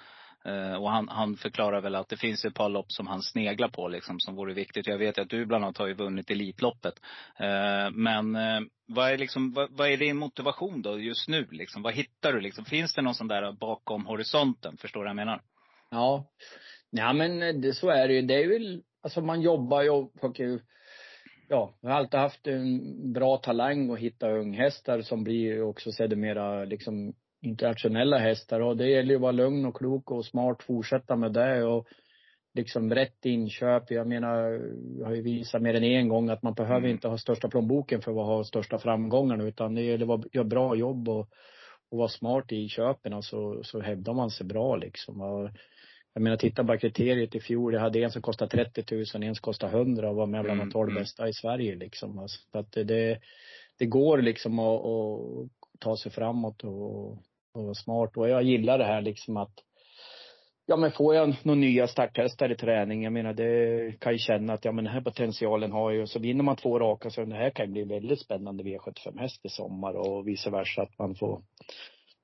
Eh, 0.46 0.74
och 0.74 0.90
han, 0.90 1.08
han 1.08 1.36
förklarar 1.36 1.80
väl 1.80 1.94
att 1.94 2.08
det 2.08 2.16
finns 2.16 2.44
ett 2.44 2.54
par 2.54 2.68
lopp 2.68 2.92
som 2.92 3.06
han 3.06 3.22
sneglar 3.22 3.68
på 3.68 3.88
liksom 3.88 4.20
som 4.20 4.34
vore 4.34 4.54
viktigt. 4.54 4.86
Jag 4.86 4.98
vet 4.98 5.18
att 5.18 5.30
du 5.30 5.46
bland 5.46 5.64
annat 5.64 5.78
har 5.78 5.86
ju 5.86 5.94
vunnit 5.94 6.30
Elitloppet. 6.30 6.94
Eh, 7.38 7.90
men 7.90 8.36
eh, 8.36 8.60
vad 8.86 9.10
är 9.10 9.18
liksom, 9.18 9.52
vad, 9.52 9.70
vad 9.70 9.88
är 9.88 9.96
din 9.96 10.16
motivation 10.16 10.82
då 10.82 11.00
just 11.00 11.28
nu 11.28 11.46
liksom? 11.50 11.82
Vad 11.82 11.94
hittar 11.94 12.32
du 12.32 12.40
liksom? 12.40 12.64
Finns 12.64 12.94
det 12.94 13.02
någon 13.02 13.14
sån 13.14 13.28
där 13.28 13.52
bakom 13.52 14.06
horisonten? 14.06 14.76
Förstår 14.76 15.00
du 15.00 15.04
vad 15.04 15.10
jag 15.10 15.16
menar? 15.16 15.42
Ja. 15.90 16.26
Ja 16.90 17.12
men 17.12 17.60
det, 17.60 17.74
så 17.74 17.90
är 17.90 18.08
det 18.08 18.14
ju. 18.14 18.22
Det 18.22 18.42
är 18.44 18.48
väl, 18.48 18.82
alltså 19.02 19.20
man 19.20 19.40
jobbar 19.42 19.82
ju 19.82 19.90
och 19.90 20.12
försöker 20.12 20.60
Ja, 21.48 21.74
jag 21.80 21.90
har 21.90 21.96
alltid 21.96 22.20
haft 22.20 22.46
en 22.46 23.12
bra 23.12 23.36
talang 23.36 23.90
att 23.90 23.98
hitta 23.98 24.30
unghästar 24.30 25.02
som 25.02 25.24
blir 25.24 25.62
också 25.62 25.92
sedermera 25.92 26.64
liksom 26.64 27.14
internationella 27.46 28.18
hästar 28.18 28.60
och 28.60 28.76
det 28.76 28.88
gäller 28.88 29.10
ju 29.10 29.14
att 29.16 29.20
vara 29.22 29.32
lugn 29.32 29.66
och 29.66 29.76
klok 29.76 30.10
och 30.10 30.24
smart, 30.24 30.62
fortsätta 30.62 31.16
med 31.16 31.32
det 31.32 31.64
och 31.64 31.86
liksom 32.54 32.94
rätt 32.94 33.24
inköp. 33.26 33.90
Jag 33.90 34.06
menar, 34.06 34.60
jag 34.98 35.06
har 35.06 35.14
ju 35.14 35.22
visat 35.22 35.62
mer 35.62 35.74
än 35.74 35.84
en 35.84 36.08
gång 36.08 36.28
att 36.28 36.42
man 36.42 36.54
behöver 36.54 36.78
Mm. 36.78 36.90
inte 36.90 37.08
ha 37.08 37.18
största 37.18 37.48
plånboken 37.48 38.00
för 38.00 38.10
att 38.10 38.26
ha 38.26 38.44
största 38.44 38.78
framgångarna 38.78 39.44
utan 39.44 39.74
det 39.74 39.82
gäller 39.82 40.14
att 40.14 40.34
göra 40.34 40.44
bra 40.44 40.76
jobb 40.76 41.08
och, 41.08 41.28
och 41.90 41.98
vara 41.98 42.08
smart 42.08 42.52
i 42.52 42.68
köpen 42.68 43.22
så, 43.22 43.60
så 43.64 43.80
hävdar 43.80 44.14
man 44.14 44.30
sig 44.30 44.46
bra 44.46 44.76
liksom. 44.76 45.20
Och 45.20 45.50
jag 46.14 46.22
menar, 46.22 46.36
titta 46.36 46.64
bara 46.64 46.78
kriteriet 46.78 47.34
i 47.34 47.40
fjol. 47.40 47.74
Jag 47.74 47.80
hade 47.80 48.02
en 48.02 48.10
som 48.10 48.22
kostade 48.22 48.50
30 48.50 48.94
000, 48.94 49.22
en 49.22 49.34
som 49.34 49.42
kostade 49.42 49.76
100 49.78 50.10
och 50.10 50.16
var 50.16 50.26
med 50.26 50.44
bland 50.44 50.60
Mm, 50.60 50.68
de 50.68 50.72
12 50.72 50.90
mm. 50.90 51.02
bästa 51.02 51.28
i 51.28 51.32
Sverige 51.32 51.74
liksom. 51.76 52.18
Alltså, 52.18 52.38
så 52.52 52.58
att 52.58 52.72
det, 52.72 53.20
det 53.78 53.86
går 53.86 54.18
liksom 54.18 54.58
att, 54.58 54.84
att 54.84 55.50
ta 55.80 55.96
sig 55.96 56.12
framåt 56.12 56.64
och, 56.64 57.18
och 57.56 57.76
smart. 57.76 58.16
Och 58.16 58.28
jag 58.28 58.42
gillar 58.42 58.78
det 58.78 58.84
här 58.84 59.02
liksom 59.02 59.36
att 59.36 59.52
Ja 60.68 60.76
men 60.76 60.92
får 60.92 61.14
jag 61.14 61.36
några 61.42 61.60
nya 61.60 61.86
starthästar 61.86 62.52
i 62.52 62.56
träning, 62.56 63.02
jag 63.02 63.12
menar 63.12 63.32
det 63.32 64.00
kan 64.00 64.12
ju 64.12 64.18
känna 64.18 64.52
att 64.52 64.64
ja 64.64 64.72
men 64.72 64.84
den 64.84 64.94
här 64.94 65.00
potentialen 65.00 65.72
har 65.72 65.90
jag 65.90 66.00
ju. 66.00 66.06
Så 66.06 66.18
vinner 66.18 66.44
man 66.44 66.56
två 66.56 66.78
raka 66.78 67.10
så 67.10 67.24
det 67.24 67.36
här 67.36 67.50
kan 67.50 67.66
ju 67.66 67.72
bli 67.72 67.84
väldigt 67.84 68.20
spännande 68.20 68.64
V75 68.64 69.18
häst 69.18 69.44
i 69.44 69.48
sommar 69.48 69.94
och 69.94 70.28
vice 70.28 70.50
versa 70.50 70.82
att 70.82 70.98
man 70.98 71.14
får 71.14 71.42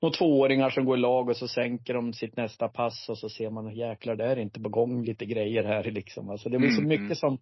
några 0.01 0.13
tvååringar 0.13 0.69
som 0.69 0.85
går 0.85 0.97
i 0.97 1.01
lag 1.01 1.29
och 1.29 1.37
så 1.37 1.47
sänker 1.47 1.93
de 1.93 2.13
sitt 2.13 2.37
nästa 2.37 2.67
pass 2.67 3.09
och 3.09 3.17
så 3.17 3.29
ser 3.29 3.49
man 3.49 3.75
jäklar 3.75 4.15
det 4.15 4.25
är 4.25 4.39
inte 4.39 4.59
på 4.59 4.69
gång 4.69 5.03
lite 5.03 5.25
grejer 5.25 5.63
här 5.63 5.83
liksom. 5.83 6.29
Alltså 6.29 6.49
det 6.49 6.59
blir 6.59 6.69
så 6.69 6.81
Mm, 6.81 6.89
mycket 6.89 7.03
mm. 7.03 7.15
som 7.15 7.37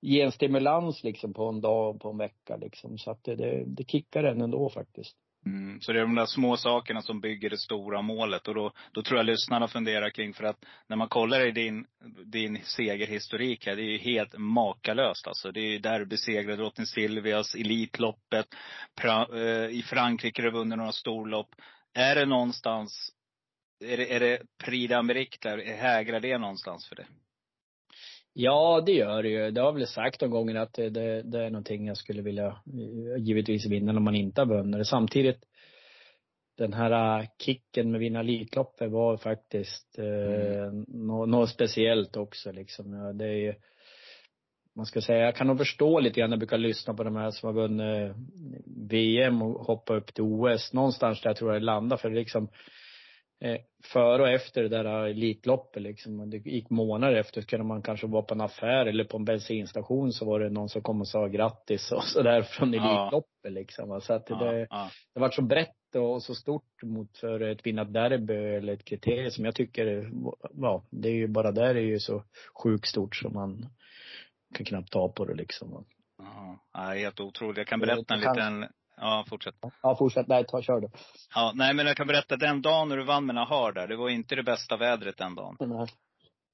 ger 0.00 0.24
en 0.24 0.32
stimulans 0.32 1.04
liksom 1.04 1.32
på 1.32 1.44
en 1.44 1.60
dag, 1.60 2.00
på 2.00 2.10
en 2.10 2.18
vecka 2.18 2.56
liksom. 2.56 2.98
Så 2.98 3.10
att 3.10 3.24
det, 3.24 3.36
det, 3.36 3.64
det 3.66 3.90
kickar 3.90 4.24
en 4.24 4.40
ändå 4.40 4.68
faktiskt. 4.70 5.16
Mm. 5.46 5.80
Så 5.80 5.92
det 5.92 5.98
är 5.98 6.02
de 6.02 6.14
där 6.14 6.26
små 6.26 6.56
sakerna 6.56 7.02
som 7.02 7.20
bygger 7.20 7.50
det 7.50 7.58
stora 7.58 8.02
målet. 8.02 8.48
Och 8.48 8.54
då, 8.54 8.72
då 8.92 9.02
tror 9.02 9.18
jag 9.18 9.26
lyssnarna 9.26 9.68
funderar 9.68 10.10
kring, 10.10 10.34
för 10.34 10.44
att 10.44 10.64
när 10.86 10.96
man 10.96 11.08
kollar 11.08 11.46
i 11.46 11.50
din, 11.50 11.86
din 12.24 12.58
segerhistorik 12.64 13.66
här, 13.66 13.76
det 13.76 13.82
är 13.82 13.90
ju 13.92 13.98
helt 13.98 14.38
makalöst 14.38 15.26
alltså. 15.26 15.52
Det 15.52 15.60
är 15.60 15.70
ju 15.70 15.78
där 15.78 15.98
du 15.98 16.06
besegrade 16.06 16.56
Drottning 16.56 16.86
Silvias, 16.86 17.54
Elitloppet, 17.54 18.46
pra, 19.00 19.26
eh, 19.34 19.70
i 19.70 19.84
Frankrike 19.86 20.42
har 20.42 20.50
du 20.50 20.58
vunnit 20.58 20.78
några 20.78 20.92
storlopp. 20.92 21.48
Är 21.94 22.14
det 22.14 22.26
någonstans, 22.26 23.10
är 23.84 23.96
det, 23.96 24.14
är 24.14 24.20
det 24.20 24.42
Prix 24.64 24.92
d'Amérique 24.92 25.38
där, 25.40 25.76
hägrar 25.76 26.20
det 26.20 26.38
någonstans 26.38 26.88
för 26.88 26.96
det? 26.96 27.06
Ja, 28.34 28.82
det 28.86 28.92
gör 28.92 29.22
det 29.22 29.28
ju. 29.28 29.50
Det 29.50 29.60
har 29.60 29.72
väl 29.72 29.86
sagt 29.86 30.20
någon 30.20 30.30
gånger 30.30 30.54
att 30.54 30.74
det, 30.74 30.90
det, 30.90 31.22
det 31.22 31.44
är 31.44 31.50
någonting 31.50 31.86
jag 31.86 31.96
skulle 31.96 32.22
vilja 32.22 32.46
eh, 32.46 33.18
givetvis 33.18 33.66
vinna 33.66 33.92
när 33.92 34.00
man 34.00 34.14
inte 34.14 34.40
har 34.40 34.46
vunnit. 34.46 34.86
Samtidigt, 34.86 35.44
den 36.58 36.72
här 36.72 37.20
eh, 37.20 37.26
kicken 37.38 37.90
med 37.90 38.00
vinna 38.00 38.20
Elitloppet 38.20 38.90
var 38.90 39.16
faktiskt 39.16 39.98
eh, 39.98 40.72
något, 40.88 41.28
något 41.28 41.50
speciellt 41.50 42.16
också 42.16 42.52
liksom. 42.52 42.92
Ja, 42.92 43.12
det 43.12 43.24
är 43.24 43.36
ju, 43.36 43.54
man 44.76 44.86
ska 44.86 45.00
säga, 45.00 45.24
jag 45.24 45.36
kan 45.36 45.46
nog 45.46 45.58
förstå 45.58 46.00
lite 46.00 46.20
grann, 46.20 46.30
jag 46.30 46.38
brukar 46.38 46.58
lyssna 46.58 46.94
på 46.94 47.04
de 47.04 47.16
här 47.16 47.30
som 47.30 47.46
har 47.46 47.54
vunnit 47.54 48.16
VM 48.88 49.42
och 49.42 49.66
hoppat 49.66 49.96
upp 49.96 50.14
till 50.14 50.24
OS. 50.24 50.72
Någonstans 50.72 51.20
där 51.20 51.30
jag 51.30 51.36
tror 51.36 51.52
jag 51.52 51.62
det 51.62 51.66
landar 51.66 51.96
för 51.96 52.10
liksom 52.10 52.44
eh, 52.44 52.50
före 53.84 54.22
och 54.22 54.28
efter 54.28 54.62
det 54.62 54.68
där 54.68 55.06
Elitloppet 55.06 55.82
liksom. 55.82 56.30
Det 56.30 56.36
gick 56.36 56.70
månader 56.70 57.16
efter 57.16 57.40
så 57.40 57.46
kunde 57.46 57.64
man 57.64 57.82
kanske 57.82 58.06
vara 58.06 58.22
på 58.22 58.34
en 58.34 58.40
affär 58.40 58.86
eller 58.86 59.04
på 59.04 59.16
en 59.16 59.24
bensinstation 59.24 60.12
så 60.12 60.24
var 60.24 60.40
det 60.40 60.50
någon 60.50 60.68
som 60.68 60.82
kom 60.82 61.00
och 61.00 61.08
sa 61.08 61.26
grattis 61.26 61.92
och 61.92 62.04
sådär 62.04 62.42
från. 62.42 62.74
Elitloppet 62.74 63.52
liksom. 63.52 64.00
Så 64.00 64.12
att 64.14 64.26
det, 64.26 64.66
Ja, 64.70 64.90
det 65.14 65.20
var 65.20 65.30
så 65.30 65.42
brett 65.42 65.94
och 65.94 66.22
så 66.22 66.34
stort 66.34 66.82
mot 66.82 67.18
för 67.18 67.40
ett 67.40 67.66
vinnat 67.66 67.92
derby 67.92 68.34
eller 68.34 68.72
ett 68.72 68.84
kriterium 68.84 69.30
som 69.30 69.44
jag 69.44 69.54
tycker, 69.54 70.10
ja, 70.52 70.84
det 70.90 71.08
är 71.08 71.14
ju 71.14 71.28
bara 71.28 71.52
där 71.52 71.74
är 71.74 71.80
ju 71.80 71.98
så 71.98 72.24
sjukt 72.62 72.86
stort 72.86 73.16
som 73.16 73.32
man 73.34 73.66
kan 74.54 74.66
knappt 74.66 74.92
ta 74.92 75.08
på 75.08 75.24
det 75.24 75.34
liksom. 75.34 75.84
Ja, 76.72 76.80
helt 76.80 77.20
otroligt. 77.20 77.56
Jag 77.56 77.66
kan 77.66 77.80
berätta 77.80 78.14
en 78.14 78.20
liten, 78.20 78.66
ja 79.02 79.24
fortsätt. 79.28 79.54
Ja, 79.82 79.96
fortsätt. 79.96 80.28
Nej, 80.28 80.44
ta, 80.48 80.62
kör 80.62 80.80
du. 80.80 80.88
Ja, 81.34 81.52
nej 81.54 81.74
men 81.74 81.86
jag 81.86 81.96
kan 81.96 82.06
berätta, 82.06 82.36
den 82.36 82.62
dagen 82.62 82.88
när 82.88 82.96
du 82.96 83.04
vann 83.04 83.26
med 83.26 83.34
Nahar 83.34 83.72
där, 83.72 83.88
det 83.88 83.96
var 83.96 84.08
inte 84.08 84.34
det 84.34 84.42
bästa 84.42 84.76
vädret 84.76 85.16
den 85.18 85.34
dagen. 85.34 85.56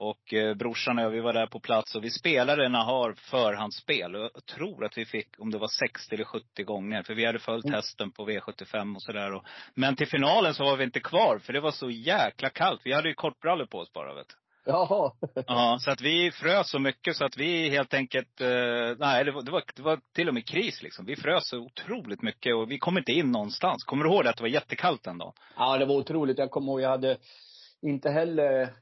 Och 0.01 0.35
eh, 0.35 0.55
brorsan 0.55 0.99
och 0.99 1.05
jag, 1.05 1.11
vi 1.11 1.21
var 1.21 1.33
där 1.33 1.47
på 1.47 1.61
plats 1.61 1.95
och 1.95 2.05
vi 2.05 2.11
spelade 2.11 2.69
Nahar 2.69 3.15
förhandsspel. 3.31 4.15
Och 4.17 4.31
jag 4.35 4.47
tror 4.47 4.85
att 4.85 4.99
vi 4.99 5.05
fick, 5.05 5.29
om 5.39 5.51
det 5.51 5.59
var 5.59 5.69
60 5.69 6.15
eller 6.15 6.25
70 6.25 6.65
gånger. 6.65 7.03
För 7.03 7.15
vi 7.15 7.27
hade 7.27 7.39
följt 7.39 7.65
Mm. 7.65 7.75
hästen 7.75 8.11
på 8.13 8.27
V75 8.31 8.95
och 8.95 9.03
sådär. 9.03 9.43
Men 9.75 9.97
till 9.97 10.07
finalen 10.09 10.55
så 10.55 10.65
var 10.65 10.77
vi 10.77 10.85
inte 10.85 11.01
kvar, 11.01 11.39
för 11.39 11.53
det 11.53 11.61
var 11.61 11.71
så 11.71 11.91
jäkla 11.91 12.51
kallt. 12.51 12.81
Vi 12.85 12.93
hade 12.93 13.09
ju 13.09 13.15
kortbrallor 13.15 13.67
på 13.67 13.79
oss 13.79 13.93
bara 13.93 14.15
vet 14.15 14.29
du. 14.29 14.35
Jaha. 14.69 15.13
Ja, 15.47 15.79
så 15.81 15.91
att 15.91 16.01
vi 16.01 16.31
frös 16.31 16.71
så 16.71 16.79
mycket 16.79 17.17
så 17.17 17.25
att 17.25 17.37
vi 17.37 17.69
helt 17.71 17.95
enkelt, 17.95 18.41
eh, 18.41 18.97
nej 18.99 19.25
det 19.25 19.33
var, 19.33 19.43
det, 19.43 19.51
var, 19.51 19.63
det 19.77 19.83
var 19.83 20.01
till 20.15 20.29
och 20.29 20.35
med 20.35 20.47
kris 20.47 20.83
liksom. 20.83 21.05
Vi 21.05 21.17
frös 21.17 21.49
så 21.49 21.59
otroligt 21.59 22.23
mycket 22.23 22.55
och 22.55 22.71
vi 22.71 22.79
kom 22.79 22.99
inte 22.99 23.13
in 23.13 23.33
någonstans. 23.33 23.85
Kommer 23.85 24.05
du 24.05 24.11
ihåg 24.11 24.25
det, 24.25 24.31
att 24.31 24.37
det 24.37 24.43
var 24.43 24.49
jättekallt 24.49 25.05
den 25.05 25.19
dagen? 25.19 25.33
Ja, 25.57 25.79
det 25.79 25.85
var 25.85 25.95
otroligt. 25.95 26.39
Jag 26.39 26.51
kommer 26.51 26.73
ihåg, 26.73 26.81
jag 26.81 26.89
hade 26.89 27.17
inte 27.83 28.11
heller 28.11 28.75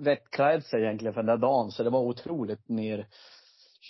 rätt 0.00 0.30
klädsel 0.30 0.82
egentligen 0.82 1.14
för 1.14 1.22
den 1.22 1.40
där 1.40 1.46
dagen. 1.48 1.70
Så 1.70 1.82
det 1.82 1.90
var 1.90 2.00
otroligt 2.00 2.68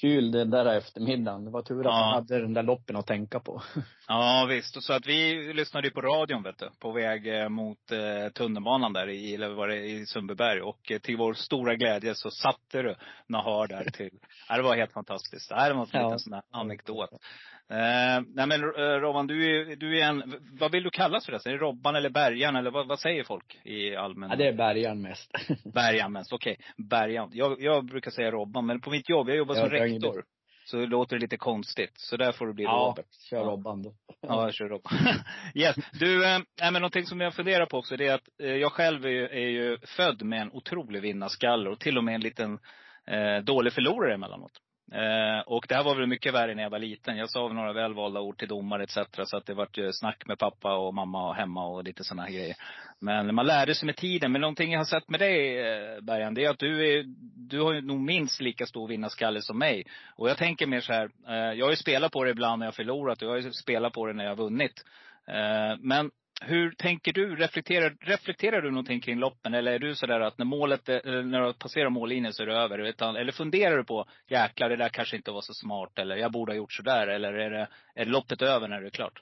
nerkyld 0.02 0.32
den 0.32 0.50
där 0.50 0.66
eftermiddagen. 0.76 1.44
Det 1.44 1.50
var 1.50 1.62
tur 1.62 1.78
att 1.80 1.84
Ja. 1.84 1.90
man 1.90 2.14
hade 2.14 2.40
den 2.40 2.54
där 2.54 2.62
loppen 2.62 2.96
att 2.96 3.06
tänka 3.06 3.40
på. 3.40 3.62
Ja 4.08 4.46
visst, 4.50 4.82
så 4.82 4.92
att 4.92 5.06
vi 5.06 5.52
lyssnade 5.54 5.86
ju 5.88 5.94
på 5.94 6.00
radion 6.00 6.42
vet 6.42 6.58
du, 6.58 6.70
på 6.80 6.92
väg 6.92 7.26
eh, 7.26 7.48
mot 7.48 7.92
eh, 7.92 8.32
tunnelbanan 8.34 8.92
där 8.92 9.08
i, 9.08 9.34
eller 9.34 9.48
var 9.48 9.68
det, 9.68 9.76
i 9.86 10.06
Sundbyberg. 10.06 10.60
Och 10.62 10.92
eh, 10.92 10.98
till 10.98 11.16
vår 11.16 11.34
stora 11.34 11.74
glädje 11.74 12.14
så 12.14 12.30
satte 12.30 12.82
du 12.82 12.94
Nahar 13.28 13.66
där 13.66 13.84
till, 13.90 14.10
ja, 14.48 14.56
det 14.56 14.62
var 14.62 14.76
helt 14.76 14.92
fantastiskt. 14.92 15.48
Det 15.48 15.54
här 15.54 15.72
var 15.74 15.82
en 15.82 15.88
Ja. 15.92 16.02
liten 16.06 16.18
sån 16.18 16.32
här 16.32 16.42
anekdot. 16.50 17.10
Eh, 17.70 18.22
nej 18.34 18.46
men 18.46 18.62
eh, 18.62 19.00
Robban, 19.00 19.26
du 19.26 19.60
är, 19.72 19.76
du 19.76 20.00
är 20.00 20.04
en, 20.08 20.34
vad 20.60 20.72
vill 20.72 20.82
du 20.82 20.90
kallas 20.90 21.26
förresten? 21.26 21.52
Är 21.52 21.56
det 21.58 21.64
Robban 21.64 21.96
eller 21.96 22.10
Bergan 22.10 22.56
eller 22.56 22.70
vad, 22.70 22.86
vad 22.88 23.00
säger 23.00 23.24
folk 23.24 23.60
i 23.64 23.96
allmän? 23.96 24.30
Ja, 24.30 24.36
det 24.36 24.48
är 24.48 24.52
bärgaren 24.52 25.02
mest. 25.02 25.30
Bergan 25.74 26.12
mest, 26.12 26.32
okej. 26.32 26.56
Bergan. 26.76 27.30
Jag, 27.32 27.56
jag 27.62 27.84
brukar 27.84 28.10
säga 28.10 28.30
Robban, 28.30 28.66
men 28.66 28.80
på 28.80 28.90
mitt 28.90 29.08
jobb, 29.08 29.28
jag 29.28 29.36
jobbar 29.36 29.54
Ja, 29.54 29.60
som 29.60 29.70
det 29.70 29.78
rektor. 29.84 30.24
Så 30.66 30.76
det 30.76 30.86
låter 30.86 31.18
lite 31.18 31.36
konstigt. 31.36 31.92
Så 31.94 32.16
där 32.16 32.32
får 32.32 32.46
det 32.46 32.52
bli 32.54 32.64
Ja, 32.64 32.94
Robert. 32.96 33.12
kör 33.30 33.36
Ja. 33.36 33.42
Robban 33.44 33.82
då. 33.82 33.94
Ja, 34.20 34.42
jag 34.44 34.54
kör 34.54 34.68
Robban. 34.68 34.92
yes. 35.54 35.76
Du, 35.92 36.18
nej, 36.20 36.42
men 36.60 36.72
någonting 36.72 37.04
som 37.04 37.20
jag 37.20 37.34
funderar 37.34 37.66
på 37.66 37.78
också, 37.78 37.96
det 37.96 38.06
är 38.06 38.14
att 38.14 38.28
eh, 38.42 38.48
jag 38.54 38.72
själv 38.72 39.04
är, 39.04 39.08
ju- 39.10 39.28
är 39.28 39.48
ju 39.48 39.78
född 39.96 40.22
med 40.22 40.40
en 40.42 40.50
otrolig 40.52 41.02
vinnarskalle 41.02 41.70
och 41.70 41.80
till 41.80 41.98
och 41.98 42.04
med 42.04 42.14
en 42.14 42.20
liten 42.20 42.58
eh, 43.06 43.44
dålig 43.44 43.72
förlorare 43.72 44.14
emellanåt. 44.14 44.52
Eh, 44.92 45.40
och 45.46 45.66
det 45.68 45.74
här 45.74 45.84
var 45.84 45.96
väl 45.96 46.06
mycket 46.06 46.34
värre 46.34 46.54
när 46.54 46.62
jag 46.62 46.70
var 46.70 46.78
liten. 46.78 47.16
Jag 47.16 47.30
sa 47.30 47.46
väl 47.46 47.56
några 47.56 47.72
välvalda 47.72 48.20
ord 48.20 48.38
till 48.38 48.48
domare 48.48 48.82
etc. 48.82 48.98
Så 49.24 49.36
att 49.36 49.46
det 49.46 49.54
vart 49.54 49.78
ju 49.78 49.92
snack 49.92 50.26
med 50.26 50.38
pappa 50.38 50.76
och 50.76 50.94
mamma 50.94 51.28
och 51.28 51.34
hemma 51.34 51.66
och 51.66 51.84
lite 51.84 52.04
sådana 52.04 52.30
grejer. 52.30 52.56
Men 53.00 53.34
man 53.34 53.46
lärde 53.46 53.74
sig 53.74 53.86
med 53.86 53.96
tiden. 53.96 54.32
Men 54.32 54.40
någonting 54.40 54.72
jag 54.72 54.80
har 54.80 54.84
sett 54.84 55.08
med 55.08 55.20
dig 55.20 55.58
eh, 55.58 56.00
Bergan, 56.00 56.34
det 56.34 56.44
är 56.44 56.50
att 56.50 56.58
du 56.58 56.92
är, 56.92 57.04
du 57.48 57.60
har 57.60 57.72
ju 57.72 57.80
nog 57.80 58.00
minst 58.00 58.40
lika 58.40 58.66
stor 58.66 58.88
vinnarskalle 58.88 59.42
som 59.42 59.58
mig. 59.58 59.84
Och 60.16 60.28
jag 60.30 60.36
tänker 60.36 60.66
mer 60.66 60.80
så 60.80 60.92
här, 60.92 61.10
eh, 61.28 61.58
jag 61.58 61.66
har 61.66 61.70
ju 61.70 61.76
spelat 61.76 62.12
på 62.12 62.24
det 62.24 62.30
ibland 62.30 62.58
när 62.58 62.66
jag 62.66 62.72
har 62.72 62.76
förlorat 62.76 63.22
och 63.22 63.28
jag 63.28 63.32
har 63.32 63.40
ju 63.40 63.52
spelat 63.52 63.92
på 63.92 64.06
det 64.06 64.12
när 64.12 64.24
jag 64.24 64.30
har 64.30 64.44
vunnit. 64.44 64.84
Eh, 65.28 65.76
men 65.80 66.10
hur 66.40 66.70
tänker 66.70 67.12
du? 67.12 67.36
Reflekterar, 67.36 67.96
reflekterar 68.00 68.62
du 68.62 68.70
någonting 68.70 69.00
kring 69.00 69.18
loppen? 69.18 69.54
Eller 69.54 69.72
är 69.72 69.78
du 69.78 69.94
sådär 69.94 70.20
att 70.20 70.38
när 70.38 70.44
målet, 70.44 70.88
är- 70.88 71.06
eller 71.06 71.22
när 71.22 71.40
du 71.46 71.52
passerar 71.54 71.90
mållinjen 71.90 72.32
så 72.32 72.42
är 72.42 72.46
det 72.46 72.54
över? 72.56 72.78
Utan, 72.78 73.16
eller 73.16 73.32
funderar 73.32 73.76
du 73.76 73.84
på, 73.84 74.06
jäklar 74.28 74.68
det 74.68 74.76
där 74.76 74.88
kanske 74.88 75.16
inte 75.16 75.30
var 75.30 75.40
så 75.40 75.54
smart. 75.54 75.98
Eller 75.98 76.16
jag 76.16 76.32
borde 76.32 76.52
ha 76.52 76.56
gjort 76.56 76.72
sådär. 76.72 77.06
Eller 77.06 77.32
är 77.32 77.50
det, 77.50 77.68
är 77.94 78.04
loppet 78.04 78.42
över 78.42 78.68
när 78.68 78.80
det 78.80 78.86
är 78.88 78.90
klart? 78.90 79.20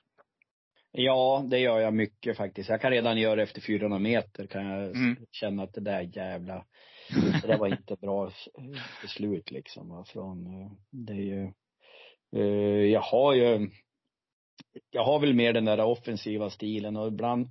Ja, 0.92 1.45
det 1.50 1.59
gör 1.59 1.81
jag 1.81 1.95
mycket 1.95 2.37
faktiskt. 2.37 2.71
Jag 2.71 2.81
kan 2.81 2.90
redan 2.90 3.19
göra 3.19 3.37
det 3.37 3.42
efter 3.42 3.61
400 3.61 3.99
meter 3.99 4.47
kan 4.47 4.66
jag 4.66 4.97
Mm. 4.97 5.16
känna 5.31 5.62
att 5.62 5.75
det 5.75 5.81
där 5.81 6.00
jävla, 6.16 6.64
det 7.42 7.47
där 7.49 7.59
var 7.59 7.66
inte 7.69 7.97
bra 7.97 8.31
beslut 9.02 9.50
liksom. 9.50 10.04
Från, 10.09 10.47
eh, 10.47 10.71
det 10.90 11.12
är 11.12 11.16
ju, 11.16 11.52
eh, 12.37 12.85
jag 12.92 13.00
har 13.00 13.35
ju, 13.35 13.71
jag 14.91 15.05
har 15.05 15.21
väl 15.21 15.35
mer 15.35 15.52
den 15.52 15.64
där 15.64 15.81
offensiva 15.81 16.50
stilen 16.50 16.97
och 16.97 17.09
ibland 17.09 17.50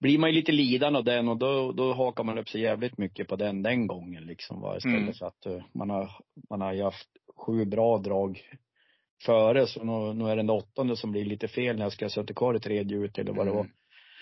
blir 0.00 0.18
man 0.18 0.30
ju 0.30 0.36
lite 0.36 0.52
lidande 0.52 0.98
av 0.98 1.04
den 1.04 1.28
och 1.28 1.36
då, 1.36 1.72
då 1.72 1.92
hakar 1.92 2.24
man 2.24 2.38
upp 2.38 2.48
sig 2.48 2.60
jävligt 2.60 2.98
mycket 2.98 3.28
på 3.28 3.36
den 3.36 3.62
den 3.62 3.86
gången 3.86 4.26
liksom. 4.26 4.60
Va? 4.60 4.76
Istället 4.76 5.00
Mm. 5.00 5.14
för 5.14 5.26
att 5.26 5.46
eh, 5.46 5.64
man 5.74 5.90
har, 5.90 6.10
man 6.50 6.60
har 6.60 6.72
ju 6.72 6.82
haft 6.82 7.08
sju 7.36 7.64
bra 7.64 7.98
drag 7.98 8.40
före 9.26 9.66
så 9.66 9.84
nu, 9.84 10.14
nu 10.14 10.24
är 10.24 10.36
det 10.36 10.42
den 10.42 10.50
åttonde 10.50 10.96
som 10.96 11.12
blir 11.12 11.24
lite 11.24 11.48
fel 11.48 11.76
när 11.76 11.82
jag 11.82 11.92
ska 11.92 12.08
sätta 12.08 12.34
kvar 12.34 12.54
i 12.54 12.60
tredje 12.60 12.96
ut 12.98 13.18
eller 13.18 13.32
vad 13.32 13.46
det 13.46 13.52
var. 13.52 13.66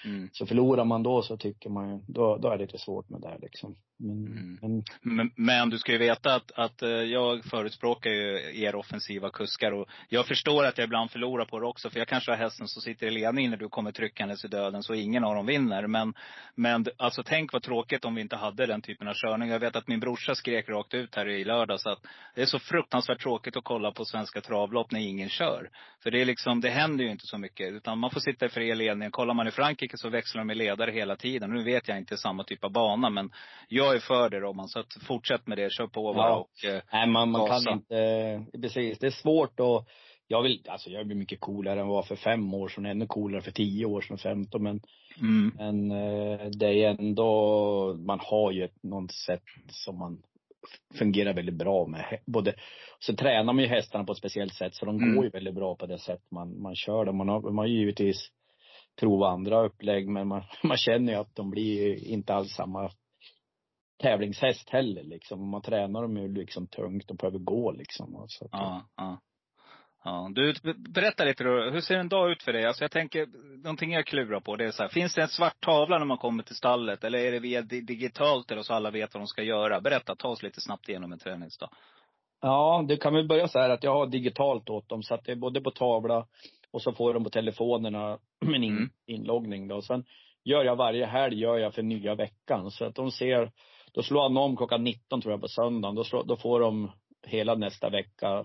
Mm. 0.04 0.28
Så 0.32 0.46
förlorar 0.46 0.84
man 0.84 1.02
då 1.02 1.22
så 1.22 1.36
tycker 1.36 1.70
man 1.70 1.90
ju, 1.90 2.00
då, 2.06 2.36
då 2.36 2.48
är 2.48 2.58
det 2.58 2.64
lite 2.64 2.78
svårt 2.78 3.08
med 3.08 3.20
det 3.20 3.28
här 3.28 3.38
liksom. 3.38 3.76
Men, 4.02 4.58
Mm. 4.62 4.82
men 5.02 5.16
Men, 5.16 5.30
men 5.36 5.70
du 5.70 5.78
ska 5.78 5.92
ju 5.92 5.98
veta 5.98 6.34
att, 6.34 6.52
att 6.52 6.82
eh, 6.82 6.88
jag 6.88 7.44
förespråkar 7.44 8.10
ju 8.10 8.60
er 8.64 8.74
offensiva 8.74 9.30
kuskar 9.30 9.72
och 9.72 9.88
jag 10.08 10.26
förstår 10.26 10.64
att 10.64 10.78
jag 10.78 10.84
ibland 10.84 11.10
förlorar 11.10 11.44
på 11.44 11.60
det 11.60 11.66
också. 11.66 11.90
För 11.90 11.98
jag 11.98 12.08
kanske 12.08 12.30
har 12.30 12.38
hästen 12.38 12.68
som 12.68 12.82
sitter 12.82 13.06
i 13.06 13.10
ledning 13.10 13.50
när 13.50 13.56
du 13.56 13.68
kommer 13.68 13.92
tryckandes 13.92 14.44
i 14.44 14.48
döden 14.48 14.82
så 14.82 14.94
ingen 14.94 15.24
av 15.24 15.34
dem 15.34 15.46
vinner. 15.46 15.86
Men, 15.86 16.14
men 16.54 16.86
alltså 16.96 17.22
tänk 17.22 17.52
vad 17.52 17.62
tråkigt 17.62 18.04
om 18.04 18.14
vi 18.14 18.20
inte 18.20 18.36
hade 18.36 18.66
den 18.66 18.82
typen 18.82 19.08
av 19.08 19.14
körning. 19.14 19.48
Jag 19.48 19.60
vet 19.60 19.76
att 19.76 19.88
min 19.88 20.00
brorsa 20.00 20.34
skrek 20.34 20.68
rakt 20.68 20.94
ut 20.94 21.14
här 21.14 21.28
i 21.28 21.44
lördags 21.44 21.86
att 21.86 22.06
det 22.34 22.42
är 22.42 22.46
så 22.46 22.58
fruktansvärt 22.58 23.20
tråkigt 23.22 23.56
att 23.56 23.64
kolla 23.64 23.92
på 23.92 24.04
svenska 24.04 24.40
travlopp 24.40 24.90
när 24.90 25.00
ingen 25.00 25.28
kör. 25.28 25.70
För 26.02 26.10
det 26.10 26.20
är 26.20 26.24
liksom, 26.24 26.60
det 26.60 26.70
händer 26.70 27.04
ju 27.04 27.10
inte 27.10 27.26
så 27.26 27.38
mycket. 27.38 27.72
Utan 27.72 27.98
man 27.98 28.10
får 28.10 28.20
sitta 28.20 28.46
i 28.46 28.48
fri 28.48 28.74
ledning. 28.74 29.10
Kollar 29.10 29.34
man 29.34 29.48
i 29.48 29.50
Frankrike 29.50 29.96
så 29.96 30.08
växlar 30.08 30.40
de 30.40 30.46
med 30.46 30.56
ledare 30.56 30.90
hela 30.90 31.16
tiden. 31.16 31.50
Nu 31.50 31.62
vet 31.62 31.88
jag 31.88 31.98
inte 31.98 32.16
samma 32.16 32.44
typ 32.44 32.64
av 32.64 32.72
bana 32.72 33.10
men 33.10 33.30
jag 33.68 33.89
är 33.94 33.98
för 33.98 34.30
det 34.30 34.40
Robban. 34.40 34.68
Så 34.68 34.78
att 34.80 34.86
fortsätt 35.06 35.46
med 35.46 35.58
det. 35.58 35.72
Kör 35.72 35.86
på 35.86 36.14
bara. 36.14 36.28
Ja. 36.28 36.36
Och, 36.36 36.64
eh, 36.70 36.82
Nej, 36.92 37.06
man, 37.06 37.30
man 37.30 37.46
Gasa. 37.46 37.64
kan 37.70 37.78
inte, 37.78 38.46
precis. 38.62 38.98
Det 38.98 39.06
är 39.06 39.10
svårt 39.10 39.60
att, 39.60 39.86
jag 40.26 40.42
vill, 40.42 40.62
alltså 40.68 40.90
jag 40.90 41.06
blir 41.06 41.16
mycket 41.16 41.40
coolare 41.40 41.80
än 41.80 41.86
vad 41.86 41.96
jag 41.96 42.02
var 42.02 42.02
för 42.02 42.16
fem 42.16 42.54
år 42.54 42.68
sedan, 42.68 42.86
ännu 42.86 43.06
coolare 43.06 43.42
för 43.42 43.50
tio 43.50 43.86
år 43.86 44.00
sedan, 44.00 44.18
femton, 44.18 44.62
men, 44.62 44.80
mm, 45.20 45.52
men 45.56 45.90
eh, 45.90 46.46
det 46.58 46.84
är 46.84 46.90
ändå, 46.98 47.94
man 48.06 48.20
har 48.22 48.50
ju 48.52 48.64
ett, 48.64 48.82
något 48.82 49.12
sätt 49.12 49.42
som 49.68 49.98
man 49.98 50.22
fungerar 50.98 51.34
väldigt 51.34 51.54
bra 51.54 51.86
med. 51.86 52.18
Både, 52.26 52.54
så 52.98 53.16
tränar 53.16 53.52
man 53.52 53.64
ju 53.64 53.66
hästarna 53.70 54.04
på 54.04 54.12
ett 54.12 54.18
speciellt 54.18 54.54
sätt, 54.54 54.74
så 54.74 54.86
de 54.86 54.96
Mm. 54.96 55.14
går 55.14 55.24
ju 55.24 55.30
väldigt 55.30 55.54
bra 55.54 55.76
på 55.76 55.86
det 55.86 55.98
sätt 55.98 56.20
man, 56.30 56.62
man 56.62 56.74
kör 56.76 57.04
dem. 57.04 57.16
Man 57.16 57.28
har, 57.28 57.40
man 57.40 57.58
har 57.58 57.66
givetvis 57.66 58.28
provat 59.00 59.32
andra 59.32 59.64
upplägg, 59.64 60.08
men 60.08 60.28
man, 60.28 60.42
man 60.64 60.76
känner 60.76 61.12
ju 61.12 61.18
att 61.18 61.36
de 61.36 61.50
blir 61.50 62.04
inte 62.08 62.34
alls 62.34 62.52
samma 62.52 62.90
tävlingshäst 64.02 64.70
heller 64.70 65.02
liksom. 65.02 65.50
Man 65.50 65.62
tränar 65.62 66.02
dem 66.02 66.16
ju 66.16 66.34
liksom 66.34 66.66
tungt 66.66 67.10
och 67.10 67.16
behöver 67.16 67.38
gå 67.38 67.72
liksom. 67.72 68.24
Så 68.28 68.44
att, 68.44 68.50
ja, 68.52 68.88
ja. 68.96 69.20
Ja, 70.04 70.30
du, 70.34 70.54
be- 70.62 70.74
berätta 70.94 71.24
lite 71.24 71.44
då. 71.44 71.70
Hur 71.70 71.80
ser 71.80 71.96
en 71.96 72.08
dag 72.08 72.30
ut 72.30 72.42
för 72.42 72.52
dig? 72.52 72.64
Alltså 72.66 72.84
jag 72.84 72.90
tänker, 72.90 73.26
någonting 73.62 73.92
jag 73.92 74.06
klurar 74.06 74.40
på 74.40 74.56
det 74.56 74.64
är 74.64 74.70
så 74.70 74.82
här, 74.82 74.88
finns 74.90 75.14
det 75.14 75.22
en 75.22 75.28
svart 75.28 75.60
tavla 75.60 75.98
när 75.98 76.06
man 76.06 76.18
kommer 76.18 76.42
till 76.42 76.56
stallet? 76.56 77.04
Eller 77.04 77.18
är 77.18 77.32
det 77.32 77.38
via 77.40 77.62
di- 77.62 77.80
digitalt 77.80 78.50
eller 78.50 78.62
så 78.62 78.74
alla 78.74 78.90
vet 78.90 79.14
vad 79.14 79.20
de 79.20 79.26
ska 79.26 79.42
göra? 79.42 79.80
Berätta, 79.80 80.16
ta 80.16 80.28
oss 80.28 80.42
lite 80.42 80.60
snabbt 80.60 80.88
igenom 80.88 81.12
en 81.12 81.18
träningsdag. 81.18 81.70
Ja, 82.40 82.84
det 82.88 82.96
kan 82.96 83.14
väl 83.14 83.28
börja 83.28 83.48
så 83.48 83.58
här 83.58 83.70
att 83.70 83.82
jag 83.84 83.94
har 83.94 84.06
digitalt 84.06 84.70
åt 84.70 84.88
dem 84.88 85.02
så 85.02 85.14
att 85.14 85.24
det 85.24 85.32
är 85.32 85.36
både 85.36 85.60
på 85.60 85.70
tavla 85.70 86.26
och 86.72 86.82
så 86.82 86.92
får 86.92 87.14
de 87.14 87.24
på 87.24 87.30
telefonerna 87.30 88.18
en 88.46 88.54
in, 88.64 88.76
Mm. 88.76 88.90
inloggning 89.06 89.68
då. 89.68 89.82
Sen 89.82 90.04
gör 90.44 90.64
jag 90.64 90.76
varje 90.76 91.06
helg 91.06 91.40
gör 91.40 91.58
jag 91.58 91.74
för 91.74 91.82
nya 91.82 92.14
veckan 92.14 92.70
så 92.70 92.84
att 92.84 92.94
de 92.94 93.10
ser, 93.10 93.50
då 93.92 94.02
slår 94.02 94.22
han 94.22 94.36
om 94.36 94.56
klockan 94.56 94.84
19 94.84 95.20
tror 95.20 95.32
jag 95.32 95.40
på 95.40 95.48
söndagen. 95.48 95.94
Då, 95.94 96.04
slår, 96.04 96.24
då 96.24 96.36
får 96.36 96.60
de 96.60 96.90
hela 97.26 97.54
nästa 97.54 97.90
vecka. 97.90 98.44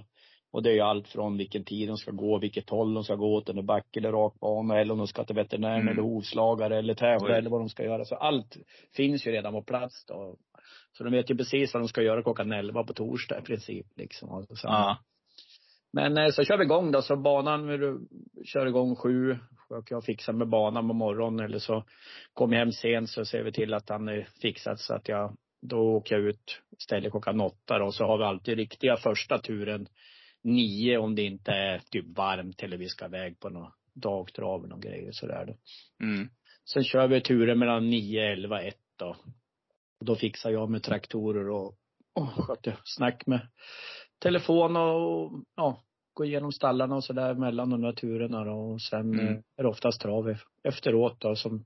Och 0.52 0.64
det 0.64 0.70
är 0.70 0.74
ju 0.74 0.82
allt 0.82 1.08
från 1.08 1.38
vilken 1.38 1.64
tid 1.66 1.88
de 1.90 1.98
ska 1.98 2.12
gå, 2.12 2.38
vilket 2.40 2.70
håll 2.70 2.94
de 2.94 3.04
ska 3.04 3.16
gå 3.16 3.36
åt, 3.36 3.50
om 3.50 3.56
det 3.56 3.62
är 3.62 3.64
back 3.64 3.98
eller 3.98 4.12
rak 4.12 4.34
bana, 4.40 4.80
eller 4.80 4.92
om 4.92 4.98
de 4.98 5.08
ska 5.08 5.24
till 5.24 5.36
veterinären 5.36 5.82
Mm. 5.82 5.88
eller 5.94 6.02
hovslagare 6.02 6.78
eller 6.78 6.94
tävla 6.94 7.28
Oj. 7.34 7.38
eller 7.38 7.50
vad 7.50 7.62
de 7.62 7.70
ska 7.70 7.84
göra. 7.84 8.06
Så 8.06 8.16
allt 8.16 8.58
finns 8.96 9.28
ju 9.28 9.32
redan 9.32 9.54
på 9.54 9.62
plats 9.62 10.06
då. 10.06 10.36
Så 10.98 11.04
de 11.04 11.14
vet 11.14 11.32
ju 11.32 11.38
precis 11.38 11.74
vad 11.74 11.84
de 11.84 11.88
ska 11.88 12.02
göra 12.02 12.24
klockan 12.24 12.52
11 12.52 12.84
på 12.84 12.94
torsdag 12.94 13.40
i 13.40 13.42
princip 13.42 13.86
liksom. 13.96 14.30
Och 14.30 14.46
så, 14.58 14.68
Ja. 14.68 14.98
Men 15.94 16.18
eh, 16.18 16.30
så 16.30 16.44
kör 16.44 16.58
vi 16.58 16.64
igång 16.64 16.92
då. 16.92 17.02
Så 17.02 17.16
banan, 17.18 17.68
vi 17.68 17.78
kör 18.46 18.66
igång 18.66 18.96
sju. 18.96 19.38
Och 19.70 19.92
jag 19.92 20.04
fixar 20.04 20.34
med 20.34 20.48
banan 20.48 20.88
på 20.88 20.94
morgonen. 20.94 21.46
Eller 21.46 21.60
så 21.60 21.84
kommer 22.34 22.56
jag 22.56 22.60
hem 22.60 22.72
sent 22.72 23.10
så 23.10 23.26
ser 23.26 23.44
vi 23.44 23.52
till 23.52 23.74
att 23.74 23.90
han 23.90 24.08
är 24.08 24.28
fixad 24.42 24.80
så 24.80 24.94
att 24.94 25.08
jag, 25.08 25.38
då 25.62 25.78
åker 25.78 26.16
jag 26.16 26.24
ut, 26.24 26.62
ställer 26.78 27.10
klockan 27.10 27.42
åtta 27.42 27.80
då. 27.80 27.92
Så 27.92 28.06
har 28.06 28.18
vi 28.18 28.24
alltid 28.24 28.58
riktiga 28.58 28.98
första 28.98 29.40
turen 29.40 29.88
nio 30.44 30.98
om 30.98 31.16
det 31.16 31.22
inte 31.22 31.52
är 31.52 31.82
typ 31.92 32.18
varmt 32.18 32.64
eller 32.64 32.78
vi 32.78 32.90
ska 32.90 33.06
iväg 33.06 33.40
på 33.40 33.50
någon 33.50 33.72
dagtrav 33.94 34.62
och 34.62 34.70
någon 34.70 34.82
grejer 34.82 35.12
sådär 35.12 35.46
då. 35.46 35.58
Mm. 36.06 36.30
Sen 36.74 36.84
kör 36.84 37.08
vi 37.08 37.22
turer 37.22 37.56
mellan 37.56 37.90
9, 37.90 38.32
11, 38.32 38.62
1 38.62 38.76
då. 39.00 39.16
Och 40.00 40.06
då 40.06 40.16
fixar 40.16 40.52
jag 40.52 40.70
med 40.70 40.84
traktorer 40.84 41.50
och, 41.50 41.78
och 42.14 42.30
sköter 42.30 42.80
snack 42.84 43.26
med 43.26 43.48
telefon 44.20 44.78
och 44.78 45.32
ja, 45.56 45.85
gå 46.16 46.26
igenom 46.26 46.52
stallarna 46.52 46.96
och 46.96 47.04
sådär 47.04 47.34
mellan 47.34 47.70
de 47.70 47.82
där 47.82 47.92
turerna 47.92 48.44
då. 48.44 48.52
Och 48.54 48.82
sen 48.82 49.00
Mm. 49.20 49.28
eh, 49.28 49.38
är 49.58 49.64
det 49.64 49.70
oftast 49.70 50.02
trav 50.02 50.36
efteråt 50.64 51.22
då 51.22 51.36
som 51.36 51.66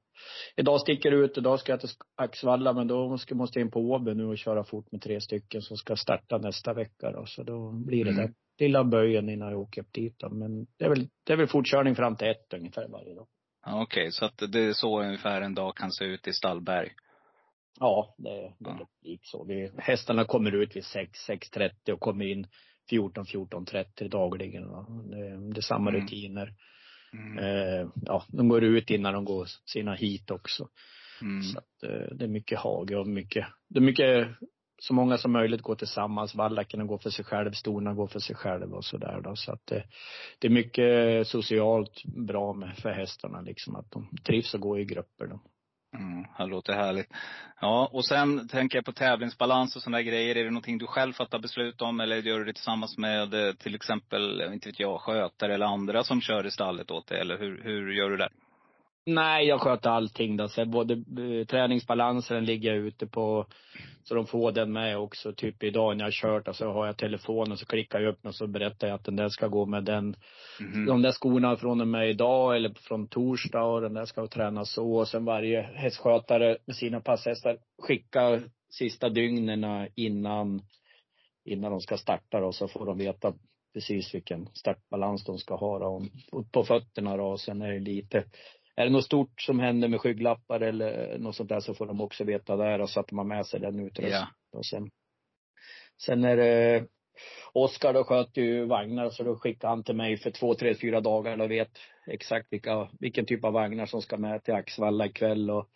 idag 0.56 0.82
sticker 0.82 1.12
ut, 1.12 1.38
idag 1.38 1.60
ska 1.60 1.72
jag 1.72 1.80
till 1.80 1.90
Axvalla 2.16 2.74
men 2.74 2.88
då 2.88 3.18
ska, 3.18 3.36
måste 3.36 3.60
jag 3.60 3.66
in 3.66 3.72
på 3.72 3.80
Åby 3.80 4.14
nu 4.14 4.26
och 4.26 4.38
köra 4.38 4.64
fort 4.64 4.92
med 4.92 5.02
tre 5.02 5.22
stycken 5.22 5.62
som 5.62 5.78
ska 5.78 5.96
starta 5.96 6.38
nästa 6.38 6.74
vecka 6.74 7.12
då. 7.12 7.26
Så 7.26 7.44
då 7.44 7.72
blir 7.72 8.06
det 8.06 8.12
Mm. 8.12 8.26
den 8.26 8.34
lilla 8.60 8.84
böjen 8.84 9.30
innan 9.30 9.52
jag 9.52 9.60
åker 9.60 9.82
upp 9.82 9.94
dit 9.94 10.20
då. 10.20 10.30
Men 10.30 10.66
det 10.78 10.86
är 10.86 10.90
väl, 10.90 11.08
det 11.26 11.34
är 11.34 11.38
väl 11.38 11.48
fortkörning 11.48 11.96
fram 11.96 12.16
till 12.16 12.28
ett 12.28 12.54
ungefär 12.54 12.88
varje 12.88 13.16
dag. 13.16 13.28
Ja, 13.66 13.82
Okej, 13.84 14.12
så 14.12 14.26
att 14.26 14.38
det 14.52 14.60
är 14.60 14.74
så 14.74 15.02
ungefär 15.02 15.42
en 15.42 15.56
dag 15.56 15.76
kan 15.76 15.92
se 15.92 16.06
ut 16.06 16.28
i 16.28 16.34
Stallberg. 16.34 16.90
Ja, 17.80 18.16
det 18.18 18.30
är 18.30 18.56
väldigt 18.60 18.88
likt 19.02 19.26
så. 19.28 19.44
Vi, 19.44 19.72
hästarna 19.78 20.26
kommer 20.26 20.56
ut 20.56 20.76
vid 20.76 20.86
6, 20.86 21.12
6.30 21.30 21.92
och 21.92 22.00
kommer 22.00 22.26
in 22.26 22.48
14, 22.90 23.26
14.30 23.26 24.10
dagligen. 24.10 24.70
Va? 24.70 24.86
Det, 25.12 25.52
det 25.54 25.60
är 25.60 25.62
samma 25.62 25.90
Mm. 25.90 26.02
rutiner. 26.02 26.54
Mm. 27.14 27.38
Eh, 27.38 27.88
ja, 28.06 28.24
de 28.28 28.50
går 28.50 28.64
ut 28.64 28.90
innan 28.90 29.14
de 29.14 29.26
går 29.26 29.48
sina 29.66 29.94
hit 29.94 30.32
också. 30.32 30.68
Mm. 31.22 31.42
Så 31.44 31.58
att, 31.58 31.84
eh, 31.84 32.16
det 32.16 32.24
är 32.26 32.30
mycket 32.30 32.60
hage 32.60 32.96
och 32.96 33.08
mycket, 33.08 33.48
det 33.70 33.80
är 33.80 33.84
mycket, 33.84 34.28
så 34.82 34.94
många 34.94 35.18
som 35.18 35.32
möjligt 35.32 35.62
går 35.62 35.76
tillsammans. 35.76 36.36
Vallacken 36.36 36.88
går 36.88 36.98
för 36.98 37.10
sig 37.10 37.26
själv, 37.26 37.52
storna 37.52 37.94
går 37.94 38.08
för 38.08 38.20
sig 38.20 38.36
själv 38.36 38.74
och 38.74 38.86
sådär 38.86 39.22
då. 39.24 39.36
Så 39.36 39.52
att 39.52 39.72
eh, 39.72 39.82
det 40.40 40.48
är 40.48 40.52
mycket 40.52 41.28
socialt 41.28 42.04
bra 42.06 42.54
med, 42.54 42.78
för 42.78 42.90
hästarna 42.92 43.42
liksom. 43.42 43.76
Att 43.76 43.92
de 43.92 44.10
trivs 44.24 44.56
att 44.56 44.62
gå 44.62 44.80
i 44.80 44.86
grupper 44.86 45.28
då. 45.28 45.40
Mm, 45.98 46.26
det 46.38 46.46
låter 46.46 46.74
härligt. 46.74 47.14
Ja, 47.62 47.90
och 47.94 48.06
sen 48.06 48.48
tänker 48.48 48.78
jag 48.78 48.86
på 48.86 48.92
tävlingsbalans 48.92 49.76
och 49.76 49.82
sådana 49.82 50.02
grejer. 50.02 50.38
Är 50.38 50.44
det 50.44 50.50
någonting 50.50 50.78
du 50.78 50.88
själv 50.88 51.14
fattar 51.14 51.40
beslut 51.40 51.82
om 51.82 52.00
eller 52.00 52.18
gör 52.18 52.40
du 52.40 52.46
det 52.46 52.54
tillsammans 52.54 52.98
med 52.98 53.34
eh, 53.34 53.54
till 53.54 53.76
exempel, 53.76 54.42
inte 54.54 54.70
vet 54.70 54.80
jag, 54.80 55.02
skötare 55.02 55.54
eller 55.54 55.66
andra 55.66 56.04
som 56.04 56.22
kör 56.22 56.46
i 56.46 56.52
stallet 56.52 56.92
åt 56.92 57.08
dig? 57.08 57.20
Eller 57.20 57.38
hur, 57.38 57.64
hur 57.64 57.92
gör 57.92 58.10
du 58.10 58.18
där? 58.18 58.30
Nej, 59.06 59.48
jag 59.48 59.62
sköter 59.62 59.90
allting 59.90 60.38
då. 60.38 60.48
Så 60.48 60.66
både 60.66 60.94
eh, 60.94 61.46
träningsbalansen 61.46 62.46
ligger 62.46 62.70
jag 62.74 62.78
ute 62.78 63.08
på, 63.08 63.46
så 64.04 64.16
de 64.16 64.26
får 64.28 64.52
den 64.52 64.72
med 64.72 64.98
också. 64.98 65.34
Typ 65.34 65.64
idag 65.64 65.98
när 65.98 66.04
jag 66.04 66.08
har 66.08 66.12
kört, 66.12 66.48
alltså 66.48 66.66
har 66.72 66.86
jag 66.86 66.98
telefonen 66.98 67.58
så 67.58 67.66
klickar 67.66 68.00
jag 68.00 68.10
upp 68.14 68.20
den 68.22 68.30
och 68.30 68.36
så 68.36 68.48
berättar 68.48 68.88
jag 68.88 68.96
att 68.96 69.06
den 69.06 69.16
där 69.16 69.30
ska 69.30 69.48
gå 69.48 69.66
med 69.66 69.84
den, 69.84 70.16
Mhm. 70.60 70.86
de 70.86 71.02
där 71.02 71.12
skorna 71.12 71.56
från 71.58 71.82
och 71.82 71.88
med 71.88 72.10
idag 72.10 72.56
eller 72.56 72.74
från 72.74 73.08
torsdag 73.08 73.64
och 73.64 73.82
den 73.82 73.94
där 73.94 74.06
ska 74.06 74.28
tränas 74.28 74.74
så. 74.74 74.92
Och 74.92 75.08
sen 75.08 75.26
varje 75.26 75.62
hästskötare 75.62 76.58
med 76.66 76.76
sina 76.76 77.00
passhästar 77.02 77.58
skickar 77.82 78.42
sista 78.70 79.10
dygnen 79.10 79.88
innan, 79.96 80.62
innan 81.46 81.72
de 81.72 81.82
ska 81.82 81.98
starta 81.98 82.40
då, 82.40 82.52
så 82.52 82.68
får 82.68 82.86
de 82.86 82.98
veta 82.98 83.34
precis 83.74 84.14
vilken 84.16 84.48
startbalans 84.54 85.24
de 85.26 85.38
ska 85.38 85.56
ha 85.56 85.80
då, 85.80 86.06
och 86.32 86.52
på 86.52 86.64
fötterna 86.64 87.18
då. 87.18 87.26
Och 87.26 87.40
sen 87.40 87.62
är 87.62 87.72
det 87.72 87.80
lite 87.80 88.24
är 88.80 88.86
det 88.86 88.92
något 88.92 89.06
stort 89.06 89.42
som 89.42 89.60
händer 89.60 89.88
med 89.88 90.02
skygglappar 90.02 90.60
eller 90.62 91.18
något 91.18 91.36
sånt 91.36 91.50
där 91.50 91.60
så 91.60 91.74
får 91.74 91.86
de 91.86 92.02
också 92.02 92.24
veta 92.24 92.56
där 92.56 92.82
och 92.82 92.90
så 92.90 93.00
att 93.00 93.12
har 93.12 93.24
med 93.24 93.46
sig 93.46 93.60
den 93.60 93.80
utrustningen. 93.80 94.28
Ja. 94.52 94.58
Och 94.58 94.66
sen, 94.66 94.90
sen 96.06 96.24
är 96.24 96.38
det 96.38 96.86
Oskar 97.54 97.94
då 97.94 98.04
sköter 98.04 98.42
ju 98.42 98.66
vagnar 98.66 99.10
så 99.10 99.24
då 99.24 99.36
skickar 99.36 99.68
han 99.68 99.84
till 99.84 99.96
mig 99.96 100.18
för 100.18 100.32
två, 100.32 100.54
tre, 100.54 100.76
fyra 100.76 101.02
dagar 101.02 101.42
och 101.42 101.52
vet 101.52 101.72
exakt 102.08 102.48
vilka, 102.50 102.90
vilken 103.00 103.26
typ 103.26 103.46
av 103.46 103.54
vagnar 103.54 103.86
som 103.86 104.02
ska 104.02 104.18
med 104.18 104.44
till 104.44 104.54
Axvalla 104.54 105.06
ikväll 105.06 105.50
och 105.52 105.70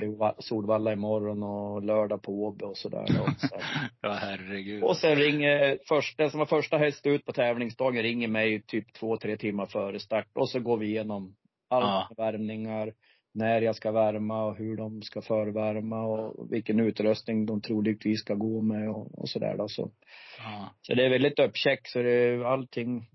till 0.00 0.08
Va- 0.08 0.36
Solvalla 0.38 0.92
imorgon 0.92 1.42
och 1.42 1.82
lördag 1.82 2.22
på 2.22 2.32
Åby 2.32 2.64
och 2.64 2.76
sådär. 2.76 3.06
Så. 3.06 3.28
Ja, 4.00 4.12
herregud. 4.12 4.82
Och 4.82 4.96
sen 4.96 5.16
ringer 5.16 5.78
första, 5.88 6.30
som 6.30 6.38
var 6.38 6.46
första 6.46 6.78
häst 6.78 7.06
ut 7.06 7.24
på 7.24 7.32
tävlingsdagen 7.32 8.02
ringer 8.02 8.28
mig 8.28 8.62
typ 8.62 8.92
två, 8.92 9.16
tre 9.16 9.36
timmar 9.36 9.66
före 9.66 9.98
start 10.00 10.28
och 10.34 10.48
så 10.48 10.60
går 10.60 10.76
vi 10.76 10.86
igenom 10.86 11.34
alla 11.72 12.06
Ja. 12.08 12.14
värmningar, 12.24 12.92
när 13.34 13.62
jag 13.62 13.76
ska 13.76 13.92
värma 13.92 14.44
och 14.44 14.56
hur 14.56 14.76
de 14.76 15.02
ska 15.02 15.22
förvärma 15.22 16.02
och 16.02 16.52
vilken 16.52 16.80
utrustning 16.80 17.46
de 17.46 17.60
troligtvis 17.60 18.20
ska 18.20 18.34
gå 18.34 18.62
med 18.62 18.90
och, 18.90 19.18
och 19.18 19.28
sådär 19.28 19.56
då. 19.58 19.68
Så, 19.68 19.90
Ja. 20.38 20.70
så 20.82 20.94
det 20.94 21.04
är 21.06 21.10
väldigt 21.10 21.38
uppcheck 21.38 21.88
så 21.88 22.02
det 22.02 22.10
är 22.12 22.44
allting 22.44 23.08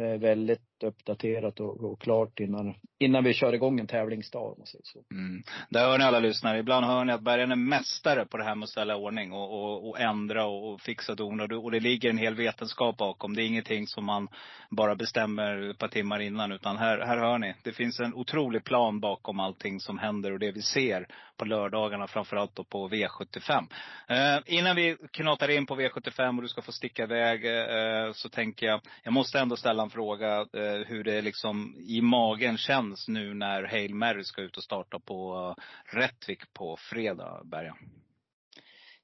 är 0.00 0.18
väldigt 0.18 0.62
uppdaterat 0.82 1.60
och, 1.60 1.84
och 1.84 2.00
klart 2.00 2.40
innan, 2.40 2.74
innan 2.98 3.24
vi 3.24 3.34
kör 3.34 3.52
igång 3.52 3.80
en 3.80 3.86
tävlingsdag 3.86 4.52
om 4.52 4.54
man 4.58 4.66
säger 4.66 4.84
så. 4.84 5.02
Mm. 5.10 5.42
Där 5.70 5.80
hör 5.80 5.98
ni 5.98 6.04
alla 6.04 6.20
lyssnare. 6.20 6.58
Ibland 6.58 6.86
hör 6.86 7.04
ni 7.04 7.12
att 7.12 7.20
Bergen 7.20 7.52
är 7.52 7.56
mästare 7.56 8.24
på 8.24 8.36
det 8.36 8.44
här 8.44 8.54
med 8.54 8.64
att 8.64 8.70
ställa 8.70 8.94
i 8.94 8.96
ordning 8.96 9.32
och, 9.32 9.52
och, 9.52 9.88
och 9.88 10.00
ändra 10.00 10.46
och, 10.46 10.72
och 10.72 10.80
fixa 10.80 11.14
don. 11.14 11.40
Och, 11.40 11.64
och 11.64 11.70
det 11.70 11.80
ligger 11.80 12.10
en 12.10 12.18
hel 12.18 12.34
vetenskap 12.34 12.96
bakom. 12.96 13.34
Det 13.34 13.42
är 13.42 13.46
ingenting 13.46 13.86
som 13.86 14.04
man 14.04 14.28
bara 14.70 14.94
bestämmer 14.94 15.70
ett 15.70 15.78
par 15.78 15.88
timmar 15.88 16.20
innan. 16.20 16.52
Utan 16.52 16.76
här, 16.76 16.98
här 16.98 17.18
hör 17.18 17.38
ni. 17.38 17.54
Det 17.62 17.72
finns 17.72 18.00
en 18.00 18.14
otrolig 18.14 18.64
plan 18.64 19.00
bakom 19.00 19.40
allting 19.40 19.80
som 19.80 19.98
händer 19.98 20.32
och 20.32 20.38
det 20.38 20.52
vi 20.52 20.62
ser 20.62 21.06
på 21.36 21.44
lördagarna. 21.44 22.06
Framförallt 22.06 22.56
då 22.56 22.64
på 22.64 22.88
V75. 22.88 23.66
Eh, 24.08 24.42
innan 24.46 24.76
vi 24.76 24.96
knatar 25.12 25.48
in 25.48 25.66
på 25.66 25.76
V75 25.76 26.36
och 26.36 26.42
du 26.42 26.48
ska 26.48 26.62
få 26.62 26.72
sticka 26.72 27.02
iväg. 27.02 27.46
Eh, 27.46 28.12
så 28.12 28.28
tänker 28.28 28.66
jag, 28.66 28.80
jag 29.02 29.12
måste 29.12 29.38
ändå 29.38 29.56
ställa 29.56 29.82
en 29.82 29.90
fråga. 29.90 30.40
Eh, 30.40 30.67
hur 30.76 31.04
det 31.04 31.22
liksom 31.22 31.76
i 31.78 32.00
magen 32.00 32.56
känns 32.56 33.08
nu 33.08 33.34
när 33.34 33.64
Hail 33.64 33.94
Mary 33.94 34.24
ska 34.24 34.42
ut 34.42 34.56
och 34.56 34.64
starta 34.64 34.98
på 34.98 35.54
Rättvik 35.92 36.52
på 36.52 36.76
fredag, 36.90 37.42
Berga? 37.44 37.74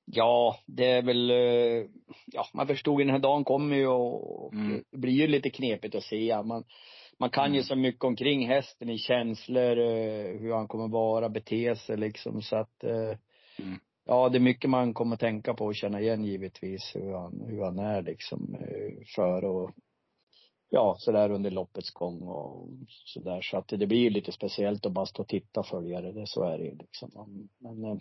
Ja, 0.05 0.59
det 0.67 0.91
är 0.91 1.03
väl, 1.03 1.31
eh, 1.31 1.87
ja 2.27 2.47
man 2.55 2.67
förstod 2.67 3.01
ju 3.01 3.05
den 3.05 3.15
här 3.15 3.23
dagen 3.23 3.45
kommer 3.45 3.77
ju 3.77 3.87
och 3.87 4.53
mm. 4.53 4.85
det 4.91 4.99
blir 4.99 5.13
ju 5.13 5.27
lite 5.27 5.51
knepigt 5.51 5.95
att 5.95 6.03
se. 6.03 6.43
Man, 6.45 6.65
man 7.19 7.31
kan 7.31 7.45
mm. 7.45 7.57
ju 7.57 7.63
så 7.63 7.77
mycket 7.77 8.05
omkring 8.05 8.49
hästen 8.49 8.91
i 8.91 8.99
känslor, 8.99 9.79
eh, 9.79 10.41
hur 10.41 10.53
han 10.53 10.69
kommer 10.69 10.89
vara, 10.89 11.29
bete 11.29 11.77
sig 11.77 11.97
liksom 11.97 12.43
så 12.43 12.57
att 12.57 12.85
eh, 12.85 13.19
mm. 13.59 13.79
Ja, 14.07 14.29
det 14.29 14.39
är 14.39 14.41
mycket 14.41 14.71
man 14.71 14.95
kommer 14.95 15.17
tänka 15.17 15.55
på 15.55 15.65
och 15.65 15.75
känna 15.75 16.01
igen 16.01 16.25
givetvis 16.25 16.93
hur 16.95 17.13
han, 17.13 17.45
hur 17.49 17.63
han 17.63 17.79
är 17.79 18.03
liksom 18.03 18.57
för 19.17 19.45
och 19.45 19.71
ja, 20.75 20.97
sådär 20.99 21.31
under 21.31 21.51
loppets 21.51 21.91
gång 21.91 22.23
och 22.23 22.69
sådär. 23.05 23.41
Så 23.43 23.57
att 23.57 23.69
det 23.69 23.87
blir 23.87 23.99
ju 23.99 24.11
lite 24.11 24.33
speciellt 24.33 24.87
att 24.87 24.93
bara 24.93 25.07
stå 25.07 25.23
och 25.23 25.29
titta 25.29 25.61
och 25.61 25.67
följa 25.67 26.01
det. 26.01 26.13
det. 26.13 26.27
Så 26.27 26.45
är 26.45 26.59
det 26.59 26.65
ju 26.65 26.75
liksom. 26.77 27.49
Men 27.59 27.85
eh, 27.85 27.97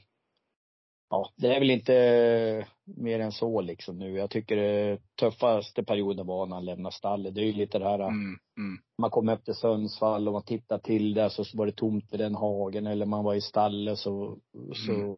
ja, 1.10 1.30
det 1.36 1.56
är 1.56 1.60
väl 1.60 1.72
inte 1.72 2.68
mer 2.84 3.20
än 3.20 3.32
så 3.32 3.62
liksom 3.62 4.00
nu. 4.00 4.18
Jag 4.18 4.30
tycker 4.30 4.56
det 4.56 5.00
tuffaste 5.20 5.84
perioden 5.84 6.28
var 6.28 6.46
när 6.46 6.56
han 6.56 6.66
lämnade 6.66 6.96
stallet. 6.96 7.36
Det 7.36 7.42
är 7.42 7.46
ju 7.46 7.54
lite 7.54 7.80
det 7.80 7.86
här, 7.86 8.00
mm, 8.00 8.38
mm. 8.58 8.78
man 8.98 9.10
kom 9.10 9.30
upp 9.30 9.46
till 9.46 9.56
Sundsvall 9.56 10.28
och 10.28 10.34
man 10.34 10.44
tittade 10.44 10.84
till 10.84 11.14
det 11.14 11.30
så 11.30 11.44
var 11.54 11.66
det 11.66 11.76
tomt 11.76 12.06
vid 12.12 12.20
den 12.20 12.36
hagen 12.36 12.88
eller 12.88 13.06
man 13.06 13.24
var 13.24 13.36
i 13.36 13.42
stallet 13.42 14.00
så, 14.00 14.38
mm. 14.56 14.74
så, 14.74 15.18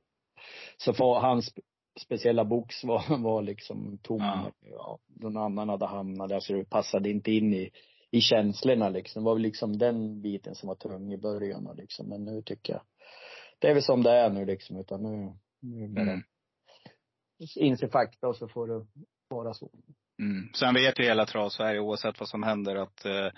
så 0.77 0.93
får 0.93 1.19
hans 1.19 1.53
speciella 1.99 2.45
box 2.45 2.83
var, 2.83 3.17
var 3.17 3.41
liksom 3.41 3.97
tom. 3.97 4.19
Ja. 4.19 4.51
ja. 4.61 4.99
Någon 5.07 5.37
annan 5.37 5.69
hade 5.69 5.85
hamnat 5.85 6.29
där 6.29 6.39
så 6.39 6.53
det 6.53 6.69
passade 6.69 7.09
inte 7.09 7.31
in 7.31 7.53
i, 7.53 7.71
i 8.11 8.21
känslorna 8.21 8.89
liksom. 8.89 9.23
Det 9.23 9.25
var 9.25 9.35
väl 9.35 9.43
liksom 9.43 9.77
den 9.77 10.21
biten 10.21 10.55
som 10.55 10.67
var 10.67 10.75
tung 10.75 11.13
i 11.13 11.17
början 11.17 11.75
liksom. 11.77 12.09
Men 12.09 12.25
nu 12.25 12.41
tycker 12.41 12.73
jag, 12.73 12.81
det 13.59 13.67
är 13.67 13.73
väl 13.73 13.83
som 13.83 14.03
det 14.03 14.11
är 14.11 14.29
nu 14.29 14.45
liksom. 14.45 14.77
Utan 14.77 15.03
nu, 15.03 15.33
nu 15.59 15.85
mm. 15.85 16.23
inse 17.55 17.87
fakta 17.87 18.27
och 18.27 18.35
så 18.35 18.47
får 18.47 18.67
det 18.67 18.85
vara 19.29 19.53
så. 19.53 19.69
Mm. 20.19 20.49
Sen 20.53 20.73
vet 20.73 20.99
ju 20.99 21.03
hela 21.03 21.25
Travsverige, 21.25 21.79
oavsett 21.79 22.19
vad 22.19 22.29
som 22.29 22.43
händer, 22.43 22.75
att 22.75 23.05
eh, 23.05 23.29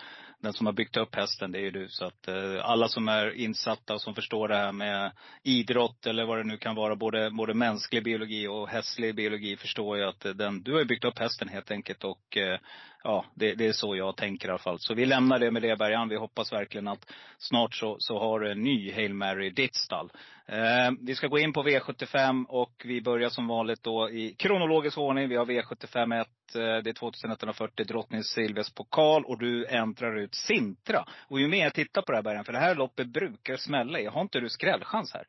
den 0.41 0.53
som 0.53 0.65
har 0.65 0.73
byggt 0.73 0.97
upp 0.97 1.15
hästen, 1.15 1.51
det 1.51 1.59
är 1.59 1.61
ju 1.61 1.71
du. 1.71 1.87
Så 1.89 2.05
att 2.05 2.27
eh, 2.27 2.65
alla 2.65 2.87
som 2.87 3.07
är 3.07 3.35
insatta 3.35 3.93
och 3.93 4.01
som 4.01 4.15
förstår 4.15 4.47
det 4.47 4.55
här 4.55 4.71
med 4.71 5.11
idrott 5.43 6.05
eller 6.05 6.25
vad 6.25 6.37
det 6.37 6.43
nu 6.43 6.57
kan 6.57 6.75
vara, 6.75 6.95
både, 6.95 7.31
både 7.31 7.53
mänsklig 7.53 8.03
biologi 8.03 8.47
och 8.47 8.69
hästlig 8.69 9.15
biologi, 9.15 9.57
förstår 9.57 9.97
ju 9.97 10.03
att 10.03 10.25
eh, 10.25 10.31
den, 10.31 10.63
du 10.63 10.71
har 10.71 10.79
ju 10.79 10.85
byggt 10.85 11.05
upp 11.05 11.19
hästen 11.19 11.47
helt 11.47 11.71
enkelt. 11.71 12.03
Och 12.03 12.37
eh, 12.37 12.59
ja, 13.03 13.25
det, 13.35 13.55
det, 13.55 13.67
är 13.67 13.73
så 13.73 13.95
jag 13.95 14.17
tänker 14.17 14.47
i 14.47 14.51
alla 14.51 14.59
fall. 14.59 14.79
Så 14.79 14.93
vi 14.93 15.05
lämnar 15.05 15.39
det 15.39 15.51
med 15.51 15.61
det 15.61 15.75
Bergan. 15.75 16.09
Vi 16.09 16.15
hoppas 16.15 16.53
verkligen 16.53 16.87
att 16.87 17.13
snart 17.37 17.75
så, 17.75 17.95
så 17.99 18.19
har 18.19 18.39
du 18.39 18.51
en 18.51 18.63
ny 18.63 18.91
Hail 18.91 19.13
Mary 19.13 19.47
i 19.47 19.49
ditt 19.49 19.75
stall. 19.75 20.11
Eh, 20.45 20.91
vi 21.01 21.15
ska 21.15 21.27
gå 21.27 21.39
in 21.39 21.53
på 21.53 21.63
V75 21.63 22.45
och 22.45 22.83
vi 22.85 23.01
börjar 23.01 23.29
som 23.29 23.47
vanligt 23.47 23.83
då 23.83 24.09
i 24.09 24.35
kronologisk 24.37 24.97
ordning. 24.97 25.29
Vi 25.29 25.35
har 25.35 25.45
V75 25.45 26.21
1, 26.21 26.27
eh, 26.55 26.61
det 26.83 26.89
är 26.89 26.93
2140 26.93 27.85
Drottning 27.85 28.23
Silvias 28.23 28.73
pokal 28.73 29.25
och 29.25 29.39
du 29.39 29.65
äntrar 29.65 30.19
ut 30.19 30.35
Sintra. 30.35 31.05
Och 31.27 31.39
ju 31.39 31.47
mer 31.47 31.63
jag 31.63 31.73
tittar 31.73 32.01
på 32.01 32.11
det 32.11 32.17
här 32.17 32.23
Bergan, 32.23 32.45
för 32.45 32.53
det 32.53 32.59
här 32.59 32.75
loppet 32.75 33.07
brukar 33.07 33.57
smälla 33.57 33.99
i. 33.99 34.05
Har 34.05 34.21
inte 34.21 34.39
du 34.39 34.49
skrällchans 34.49 35.13
här? 35.13 35.27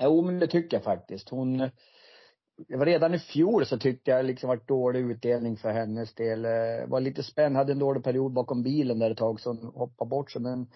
Jo, 0.00 0.22
men 0.22 0.38
det 0.38 0.46
tycker 0.46 0.76
jag 0.76 0.84
faktiskt. 0.84 1.28
Hon 1.28 1.70
det 2.68 2.76
var 2.76 2.86
redan 2.86 3.14
i 3.14 3.18
fjol 3.18 3.66
så 3.66 3.78
tyckte 3.78 4.10
jag 4.10 4.24
liksom 4.24 4.48
var 4.48 4.60
dålig 4.66 5.00
utdelning 5.00 5.56
för 5.56 5.70
hennes 5.70 6.14
del. 6.14 6.44
Eh, 6.44 6.86
var 6.86 7.00
lite 7.00 7.22
spänd, 7.22 7.56
hade 7.56 7.72
en 7.72 7.78
dålig 7.78 8.04
period 8.04 8.32
bakom 8.32 8.62
bilen 8.62 8.98
där 8.98 9.10
ett 9.10 9.18
tag 9.18 9.40
så 9.40 9.50
hon 9.50 9.72
hoppade 9.74 10.08
bort 10.08 10.30
sig. 10.30 10.42
Men 10.42 10.66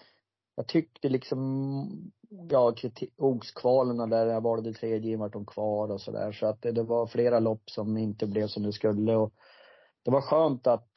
jag 0.55 0.67
tyckte 0.67 1.09
liksom, 1.09 2.11
ja, 2.49 2.75
oxkvalen 3.17 4.09
där 4.09 4.25
jag 4.25 4.41
valde 4.41 4.73
tredje 4.73 5.17
vart 5.17 5.33
hon 5.33 5.45
kvar 5.45 5.91
och 5.91 6.01
sådär. 6.01 6.31
Så 6.31 6.45
att 6.45 6.61
det, 6.61 6.71
det 6.71 6.83
var 6.83 7.07
flera 7.07 7.39
lopp 7.39 7.69
som 7.69 7.97
inte 7.97 8.27
blev 8.27 8.47
som 8.47 8.63
det 8.63 8.73
skulle 8.73 9.15
och 9.15 9.33
det 10.05 10.11
var 10.11 10.21
skönt 10.21 10.67
att 10.67 10.90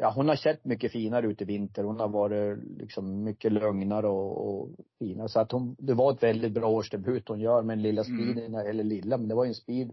ja, 0.00 0.12
hon 0.16 0.28
har 0.28 0.36
sett 0.36 0.64
mycket 0.64 0.92
finare 0.92 1.26
ut 1.26 1.42
i 1.42 1.44
vinter. 1.44 1.84
Hon 1.84 2.00
har 2.00 2.08
varit 2.08 2.58
liksom 2.78 3.24
mycket 3.24 3.52
lugnare 3.52 4.08
och, 4.08 4.48
och 4.48 4.68
finare. 4.98 5.28
Så 5.28 5.40
att 5.40 5.52
hon, 5.52 5.76
det 5.78 5.94
var 5.94 6.12
ett 6.12 6.22
väldigt 6.22 6.52
bra 6.52 6.68
årsdebut 6.68 7.28
hon 7.28 7.40
gör 7.40 7.62
med 7.62 7.74
en 7.74 7.82
lilla 7.82 8.04
mm. 8.04 8.18
speed, 8.18 8.44
mm. 8.44 8.66
eller 8.66 8.84
lilla, 8.84 9.16
men 9.16 9.28
det 9.28 9.34
var 9.34 9.44
ju 9.44 9.48
en 9.48 9.54
speed 9.54 9.90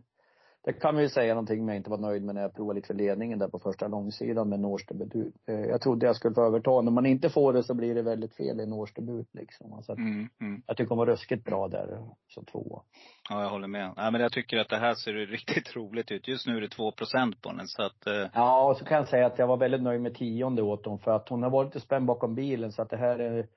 det 0.67 0.73
kan 0.73 0.97
vi 0.97 1.09
säga 1.09 1.33
någonting 1.33 1.65
med 1.65 1.73
jag 1.73 1.79
inte 1.79 1.89
var 1.89 1.97
nöjd 1.97 2.23
med 2.23 2.35
när 2.35 2.41
jag 2.41 2.55
provade 2.55 2.75
lite 2.75 2.87
för 2.87 2.93
ledningen 2.93 3.39
där 3.39 3.47
på 3.47 3.59
första 3.59 3.87
långsidan 3.87 4.49
med 4.49 4.59
en 4.59 4.65
årsdebut. 4.65 5.15
Eh, 5.47 5.55
jag 5.55 5.81
trodde 5.81 6.05
jag 6.05 6.15
skulle 6.15 6.33
få 6.35 6.45
överta. 6.45 6.81
När 6.81 6.91
man 6.91 7.05
inte 7.05 7.29
får 7.29 7.53
det 7.53 7.63
så 7.63 7.73
blir 7.73 7.95
det 7.95 8.01
väldigt 8.01 8.35
fel 8.35 8.59
i 8.59 8.63
en 8.63 8.73
årsdebut 8.73 9.27
liksom. 9.33 9.83
Så 9.83 9.91
att 9.91 9.97
mm, 9.97 10.29
mm. 10.41 10.61
Jag 10.67 10.77
tycker 10.77 10.89
hon 10.89 10.97
var 10.97 11.05
ruskigt 11.05 11.43
bra 11.43 11.67
där 11.67 11.99
som 12.27 12.45
tvåa. 12.45 12.81
Ja, 13.29 13.41
jag 13.41 13.49
håller 13.49 13.67
med. 13.67 13.93
Ja, 13.95 14.11
men 14.11 14.21
jag 14.21 14.31
tycker 14.31 14.57
att 14.57 14.69
det 14.69 14.77
här 14.77 14.95
ser 14.95 15.13
riktigt 15.13 15.75
roligt 15.75 16.11
ut. 16.11 16.27
Just 16.27 16.47
nu 16.47 16.57
är 16.57 16.61
det 16.61 16.69
två 16.69 16.91
procent 16.91 17.41
på 17.41 17.51
den 17.51 17.67
så 17.67 17.83
att 17.83 18.07
eh... 18.07 18.29
Ja, 18.33 18.69
och 18.69 18.77
så 18.77 18.85
kan 18.85 18.97
jag 18.97 19.07
säga 19.07 19.25
att 19.25 19.39
jag 19.39 19.47
var 19.47 19.57
väldigt 19.57 19.81
nöjd 19.81 20.01
med 20.01 20.15
tionde 20.15 20.61
åt 20.61 20.85
hon 20.85 20.99
för 20.99 21.11
att 21.11 21.29
hon 21.29 21.43
har 21.43 21.49
varit 21.49 21.75
lite 21.75 21.85
spänd 21.85 22.05
bakom 22.05 22.35
bilen 22.35 22.71
så 22.71 22.81
att 22.81 22.89
det 22.89 22.97
här 22.97 23.19
är 23.19 23.47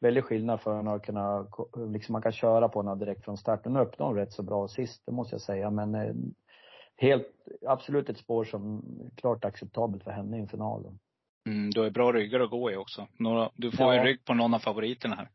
väldigt 0.00 0.24
skillnad 0.24 0.60
för 0.60 0.76
henne 0.76 0.94
att 0.94 1.02
kunna, 1.02 1.46
liksom 1.92 2.12
man 2.12 2.22
kan 2.22 2.32
köra 2.32 2.68
på 2.68 2.82
henne 2.82 2.94
direkt 2.94 3.24
från 3.24 3.36
start. 3.36 3.64
Nu 3.64 3.80
öppnade 3.80 4.10
hon 4.10 4.16
rätt 4.16 4.32
så 4.32 4.42
bra 4.42 4.68
sist, 4.68 5.02
det 5.06 5.12
måste 5.12 5.34
jag 5.34 5.40
säga. 5.40 5.70
Men 5.70 5.94
eh, 5.94 6.14
helt, 6.96 7.26
absolut 7.66 8.08
ett 8.08 8.18
spår 8.18 8.44
som 8.44 8.82
är 9.04 9.16
klart 9.16 9.44
acceptabelt 9.44 10.04
för 10.04 10.10
henne 10.10 10.36
i 10.36 10.40
en 10.40 10.48
final. 10.48 10.98
Mm, 11.46 11.70
du 11.70 11.80
har 11.80 11.90
bra 11.90 12.12
ryggar 12.12 12.40
att 12.40 12.50
gå 12.50 12.70
i 12.70 12.76
också. 12.76 13.06
Några, 13.18 13.50
du 13.54 13.70
får 13.70 13.86
ja. 13.86 13.94
ju 13.94 14.00
rygg 14.00 14.24
på 14.24 14.34
någon 14.34 14.54
av 14.54 14.58
favoriterna 14.58 15.14
här. 15.16 15.30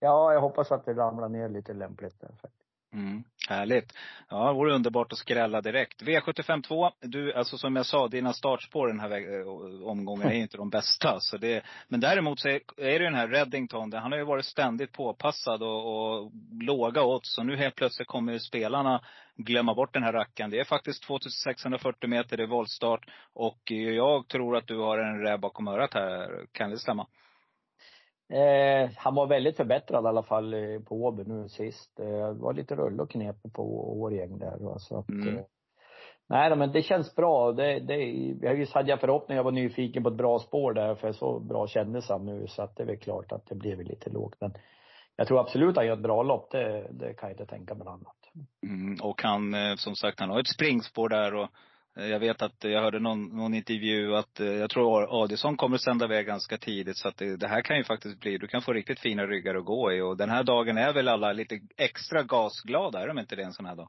Ja, 0.00 0.32
jag 0.32 0.40
hoppas 0.40 0.72
att 0.72 0.84
det 0.84 0.94
ramlar 0.94 1.28
ner 1.28 1.48
lite 1.48 1.74
lämpligt 1.74 2.20
där 2.20 2.28
faktiskt. 2.42 2.57
Mm, 2.98 3.24
härligt. 3.48 3.92
Ja, 4.28 4.46
det 4.48 4.54
vore 4.54 4.74
underbart 4.74 5.12
att 5.12 5.18
skrälla 5.18 5.60
direkt. 5.60 6.02
V75 6.02 6.62
2. 6.62 6.90
Du, 7.00 7.32
alltså 7.32 7.58
som 7.58 7.76
jag 7.76 7.86
sa, 7.86 8.08
dina 8.08 8.32
startspår 8.32 8.88
den 8.88 9.00
här 9.00 9.40
eh, 9.40 9.48
omgången 9.88 10.28
är 10.28 10.34
inte 10.34 10.56
de 10.56 10.70
bästa. 10.70 11.20
Så 11.20 11.36
det, 11.36 11.64
men 11.88 12.00
däremot 12.00 12.40
så 12.40 12.48
är, 12.48 12.60
är 12.76 12.98
det 12.98 13.04
den 13.04 13.14
här 13.14 13.28
Reddington, 13.28 13.92
han 13.92 14.12
har 14.12 14.18
ju 14.18 14.24
varit 14.24 14.44
ständigt 14.44 14.92
påpassad 14.92 15.62
och, 15.62 16.18
och 16.20 16.32
låga 16.60 17.02
odds. 17.02 17.34
Så 17.34 17.42
nu 17.42 17.56
helt 17.56 17.74
plötsligt 17.74 18.08
kommer 18.08 18.32
ju 18.32 18.38
spelarna 18.38 19.00
glömma 19.36 19.74
bort 19.74 19.94
den 19.94 20.02
här 20.02 20.12
rackaren. 20.12 20.50
Det 20.50 20.60
är 20.60 20.64
faktiskt 20.64 21.02
2640 21.02 22.10
meter, 22.10 22.36
det 22.36 22.42
är 22.42 22.46
voltstart. 22.46 23.10
Och 23.32 23.70
jag 23.70 24.28
tror 24.28 24.56
att 24.56 24.66
du 24.66 24.78
har 24.78 24.98
en 24.98 25.20
räv 25.20 25.40
bakom 25.40 25.68
örat 25.68 25.94
här. 25.94 26.46
Kan 26.52 26.70
det 26.70 26.78
stämma? 26.78 27.06
Eh, 28.30 28.90
han 28.96 29.14
var 29.14 29.26
väldigt 29.26 29.56
förbättrad 29.56 30.04
i 30.04 30.08
alla 30.08 30.22
fall 30.22 30.54
eh, 30.54 30.80
på 30.80 31.04
Åby 31.04 31.24
nu 31.24 31.48
sist. 31.48 32.00
Eh, 32.00 32.32
var 32.32 32.52
lite 32.52 32.74
rull 32.74 33.00
och 33.00 33.10
knep 33.10 33.36
på 33.52 33.92
Årgäng 34.00 34.38
där. 34.38 34.56
Va? 34.58 34.78
Så 34.78 34.98
att, 34.98 35.08
mm. 35.08 35.36
eh, 35.36 35.44
nej 36.28 36.56
men 36.56 36.72
det 36.72 36.82
känns 36.82 37.14
bra. 37.14 37.52
Det, 37.52 37.78
det, 37.80 37.96
jag 38.40 38.66
hade 38.66 38.90
jag 38.90 39.00
förhoppningar, 39.00 39.38
jag 39.38 39.44
var 39.44 39.52
nyfiken 39.52 40.02
på 40.02 40.08
ett 40.08 40.16
bra 40.16 40.38
spår 40.38 40.72
där 40.72 40.94
för 40.94 41.12
så 41.12 41.40
bra 41.40 41.66
kändes 41.66 42.08
han 42.08 42.26
nu 42.26 42.46
så 42.46 42.62
att 42.62 42.76
det 42.76 42.82
är 42.82 42.86
väl 42.86 42.98
klart 42.98 43.32
att 43.32 43.46
det 43.46 43.54
blev 43.54 43.80
lite 43.80 44.10
lågt. 44.10 44.36
Men 44.40 44.52
jag 45.16 45.26
tror 45.26 45.40
absolut 45.40 45.70
att 45.70 45.76
han 45.76 45.86
gör 45.86 45.96
ett 45.96 46.02
bra 46.02 46.22
lopp. 46.22 46.50
Det, 46.50 46.88
det 46.90 47.14
kan 47.14 47.28
jag 47.28 47.34
inte 47.40 47.46
tänka 47.46 47.74
mig 47.74 47.88
annat. 47.88 48.16
Mm, 48.66 48.96
och 49.02 49.22
han, 49.22 49.54
eh, 49.54 49.76
som 49.76 49.94
sagt, 49.94 50.20
han 50.20 50.30
har 50.30 50.40
ett 50.40 50.54
springspår 50.54 51.08
där 51.08 51.34
och 51.34 51.48
jag 51.98 52.18
vet 52.18 52.42
att 52.42 52.64
jag 52.64 52.82
hörde 52.82 52.98
någon, 52.98 53.24
någon 53.36 53.54
intervju 53.54 54.16
att, 54.16 54.40
eh, 54.40 54.46
jag 54.46 54.70
tror 54.70 55.22
Adison 55.22 55.56
kommer 55.56 55.76
att 55.76 55.82
sända 55.82 56.04
iväg 56.04 56.26
ganska 56.26 56.58
tidigt. 56.58 56.96
Så 56.96 57.08
att 57.08 57.16
det, 57.16 57.36
det, 57.36 57.48
här 57.48 57.62
kan 57.62 57.76
ju 57.76 57.84
faktiskt 57.84 58.20
bli, 58.20 58.38
du 58.38 58.46
kan 58.46 58.62
få 58.62 58.72
riktigt 58.72 59.00
fina 59.00 59.26
ryggar 59.26 59.54
att 59.54 59.64
gå 59.64 59.92
i. 59.92 60.00
Och 60.00 60.16
den 60.16 60.30
här 60.30 60.42
dagen 60.42 60.78
är 60.78 60.92
väl 60.92 61.08
alla 61.08 61.32
lite 61.32 61.60
extra 61.76 62.22
gasglada, 62.22 63.02
är 63.02 63.08
de 63.08 63.18
inte 63.18 63.36
det 63.36 63.42
en 63.42 63.52
sån 63.52 63.66
här 63.66 63.76
dag? 63.76 63.88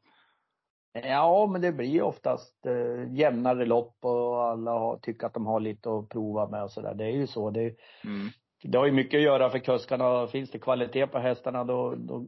Ja, 0.94 1.48
men 1.52 1.62
det 1.62 1.72
blir 1.72 2.02
oftast 2.02 2.66
eh, 2.66 3.14
jämnare 3.14 3.66
lopp 3.66 3.98
och 4.02 4.44
alla 4.44 4.72
har, 4.72 4.98
tycker 4.98 5.28
att 5.28 5.34
de 5.34 5.46
har 5.46 5.60
lite 5.60 5.90
att 5.90 6.10
prova 6.10 6.50
med 6.50 6.64
och 6.64 6.72
sådär. 6.72 6.94
Det 6.96 7.06
är 7.06 7.12
ju 7.12 7.28
så. 7.28 7.50
Det, 7.50 7.62
mm. 8.04 8.30
det 8.64 8.78
har 8.78 8.86
ju 8.86 8.92
mycket 8.92 9.18
att 9.18 9.24
göra 9.24 9.50
för 9.50 9.60
kuskarna. 9.60 10.28
Finns 10.28 10.52
det 10.52 10.60
kvalitet 10.60 11.08
på 11.08 11.20
hästarna 11.20 11.64
då, 11.64 11.96
då 11.96 12.26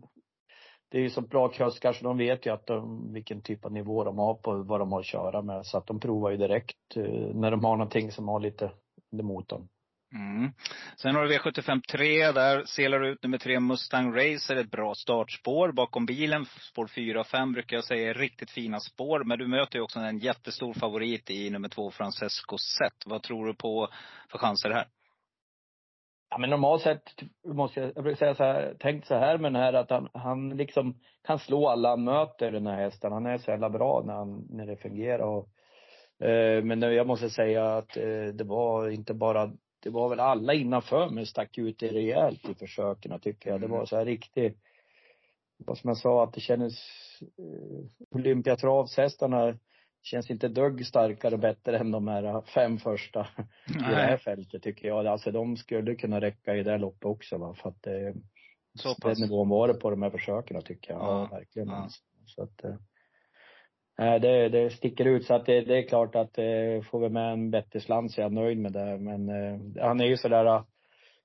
det 0.91 0.97
är 0.97 1.01
ju 1.01 1.09
så 1.09 1.21
bra 1.21 1.49
kuskar 1.49 1.93
så 1.93 2.03
de 2.03 2.17
vet 2.17 2.45
ju 2.45 2.53
att 2.53 2.67
de, 2.67 3.13
vilken 3.13 3.41
typ 3.41 3.65
av 3.65 3.71
nivå 3.71 4.03
de 4.03 4.17
har 4.17 4.33
på 4.33 4.55
vad 4.55 4.79
de 4.79 4.91
har 4.91 4.99
att 4.99 5.05
köra 5.05 5.41
med. 5.41 5.65
Så 5.65 5.77
att 5.77 5.87
de 5.87 5.99
provar 5.99 6.31
ju 6.31 6.37
direkt 6.37 6.95
eh, 6.95 7.03
när 7.33 7.51
de 7.51 7.63
har 7.63 7.77
någonting 7.77 8.11
som 8.11 8.27
har 8.27 8.39
lite 8.39 8.71
emot 9.19 9.49
dem. 9.49 9.69
Mm. 10.13 10.51
Sen 10.97 11.15
har 11.15 11.23
du 11.23 11.37
V75 11.37 11.81
3. 11.81 12.31
Där 12.31 12.65
selar 12.65 12.99
du 12.99 13.09
ut 13.09 13.23
nummer 13.23 13.37
tre 13.37 13.59
Mustang 13.59 14.15
Racer. 14.15 14.55
Ett 14.55 14.71
bra 14.71 14.95
startspår 14.95 15.71
bakom 15.71 16.05
bilen. 16.05 16.45
Spår 16.45 16.87
4 16.87 17.19
och 17.19 17.27
5 17.27 17.53
brukar 17.53 17.77
jag 17.77 17.83
säga 17.83 18.09
är 18.09 18.13
riktigt 18.13 18.51
fina 18.51 18.79
spår. 18.79 19.23
Men 19.23 19.39
du 19.39 19.47
möter 19.47 19.75
ju 19.75 19.83
också 19.83 19.99
en 19.99 20.17
jättestor 20.17 20.73
favorit 20.73 21.29
i 21.29 21.49
nummer 21.49 21.69
två 21.69 21.91
Francesco 21.91 22.57
Zet. 22.57 23.03
Vad 23.05 23.23
tror 23.23 23.45
du 23.45 23.53
på 23.53 23.87
för 24.31 24.37
chanser 24.37 24.69
här? 24.69 24.85
Ja, 26.31 26.37
men 26.37 26.49
normalt 26.49 26.81
sett 26.81 27.03
måste 27.45 27.79
jag, 27.79 27.91
jag 27.95 28.03
brukar 28.03 28.17
säga 28.17 28.35
så 28.35 28.43
här, 28.43 28.75
tänkt 28.79 29.07
så 29.07 29.15
här 29.15 29.37
med 29.37 29.53
den 29.53 29.61
här 29.61 29.73
att 29.73 29.89
han, 29.89 30.09
han 30.13 30.49
liksom 30.49 30.99
kan 31.23 31.39
slå 31.39 31.67
alla 31.67 31.89
han 31.89 32.03
möter 32.03 32.51
den 32.51 32.67
här 32.67 32.75
hästen. 32.75 33.11
Han 33.11 33.25
är 33.25 33.37
så 33.37 33.51
jävla 33.51 33.69
bra 33.69 34.03
när, 34.05 34.13
han, 34.13 34.47
när 34.49 34.65
det 34.65 34.75
fungerar 34.75 35.19
och, 35.19 35.49
eh, 36.27 36.63
men 36.63 36.81
jag 36.81 37.07
måste 37.07 37.29
säga 37.29 37.77
att 37.77 37.97
eh, 37.97 38.25
det 38.33 38.43
var 38.43 38.89
inte 38.89 39.13
bara, 39.13 39.51
det 39.83 39.89
var 39.89 40.09
väl 40.09 40.19
alla 40.19 40.53
innanför 40.53 41.09
mig 41.09 41.25
stack 41.25 41.57
ut 41.57 41.79
det 41.79 41.87
rejält 41.87 42.49
i 42.49 42.55
försöken 42.55 43.19
tycker 43.19 43.49
jag. 43.49 43.61
Det 43.61 43.67
var 43.67 43.85
så 43.85 43.97
här 43.97 44.05
riktigt, 44.05 44.57
vad 45.57 45.77
som 45.77 45.87
jag 45.87 45.97
sa 45.97 46.23
att 46.23 46.33
det 46.33 46.41
kändes, 46.41 46.73
eh, 47.21 48.15
Olympiatravshästarna 48.15 49.57
känns 50.03 50.31
inte 50.31 50.47
dugg 50.47 50.85
starkare 50.85 51.33
och 51.33 51.39
bättre 51.39 51.77
än 51.77 51.91
de 51.91 52.07
här 52.07 52.41
fem 52.41 52.77
första 52.77 53.27
i 53.69 53.73
det 53.73 53.95
här 53.95 54.17
fältet 54.17 54.63
tycker 54.63 54.87
jag. 54.87 55.07
Alltså 55.07 55.31
de 55.31 55.57
skulle 55.57 55.95
kunna 55.95 56.21
räcka 56.21 56.55
i 56.55 56.63
det 56.63 56.71
här 56.71 56.77
loppet 56.77 57.05
också 57.05 57.37
va, 57.37 57.53
för 57.53 57.69
att 57.69 57.81
det, 57.83 58.13
Så 58.79 58.87
den 58.87 58.95
pass? 59.11 59.19
nivån 59.19 59.49
var 59.49 59.67
det 59.67 59.73
på 59.73 59.89
de 59.89 60.01
här 60.01 60.09
försöken 60.09 60.61
tycker 60.61 60.91
jag. 60.93 61.01
Ja, 61.01 61.27
Ja, 61.31 61.37
verkligen. 61.37 61.67
ja. 61.67 61.87
Så 62.25 62.43
att, 62.43 62.63
eh, 62.63 62.75
nej, 63.97 64.19
det, 64.19 64.49
det 64.49 64.69
sticker 64.69 65.05
ut 65.05 65.25
så 65.25 65.33
att 65.33 65.45
det, 65.45 65.61
det 65.61 65.77
är 65.77 65.87
klart 65.87 66.15
att 66.15 66.37
eh, 66.37 66.81
får 66.91 66.99
vi 66.99 67.09
med 67.09 67.33
en 67.33 67.51
bättre 67.51 67.79
slant 67.79 68.11
så 68.11 68.21
är 68.21 68.25
jag 68.25 68.33
nöjd 68.33 68.57
med 68.57 68.73
det. 68.73 68.97
Men 68.97 69.29
eh, 69.29 69.83
han 69.85 70.01
är 70.01 70.05
ju 70.05 70.17
sådär, 70.17 70.45
eh, 70.45 70.63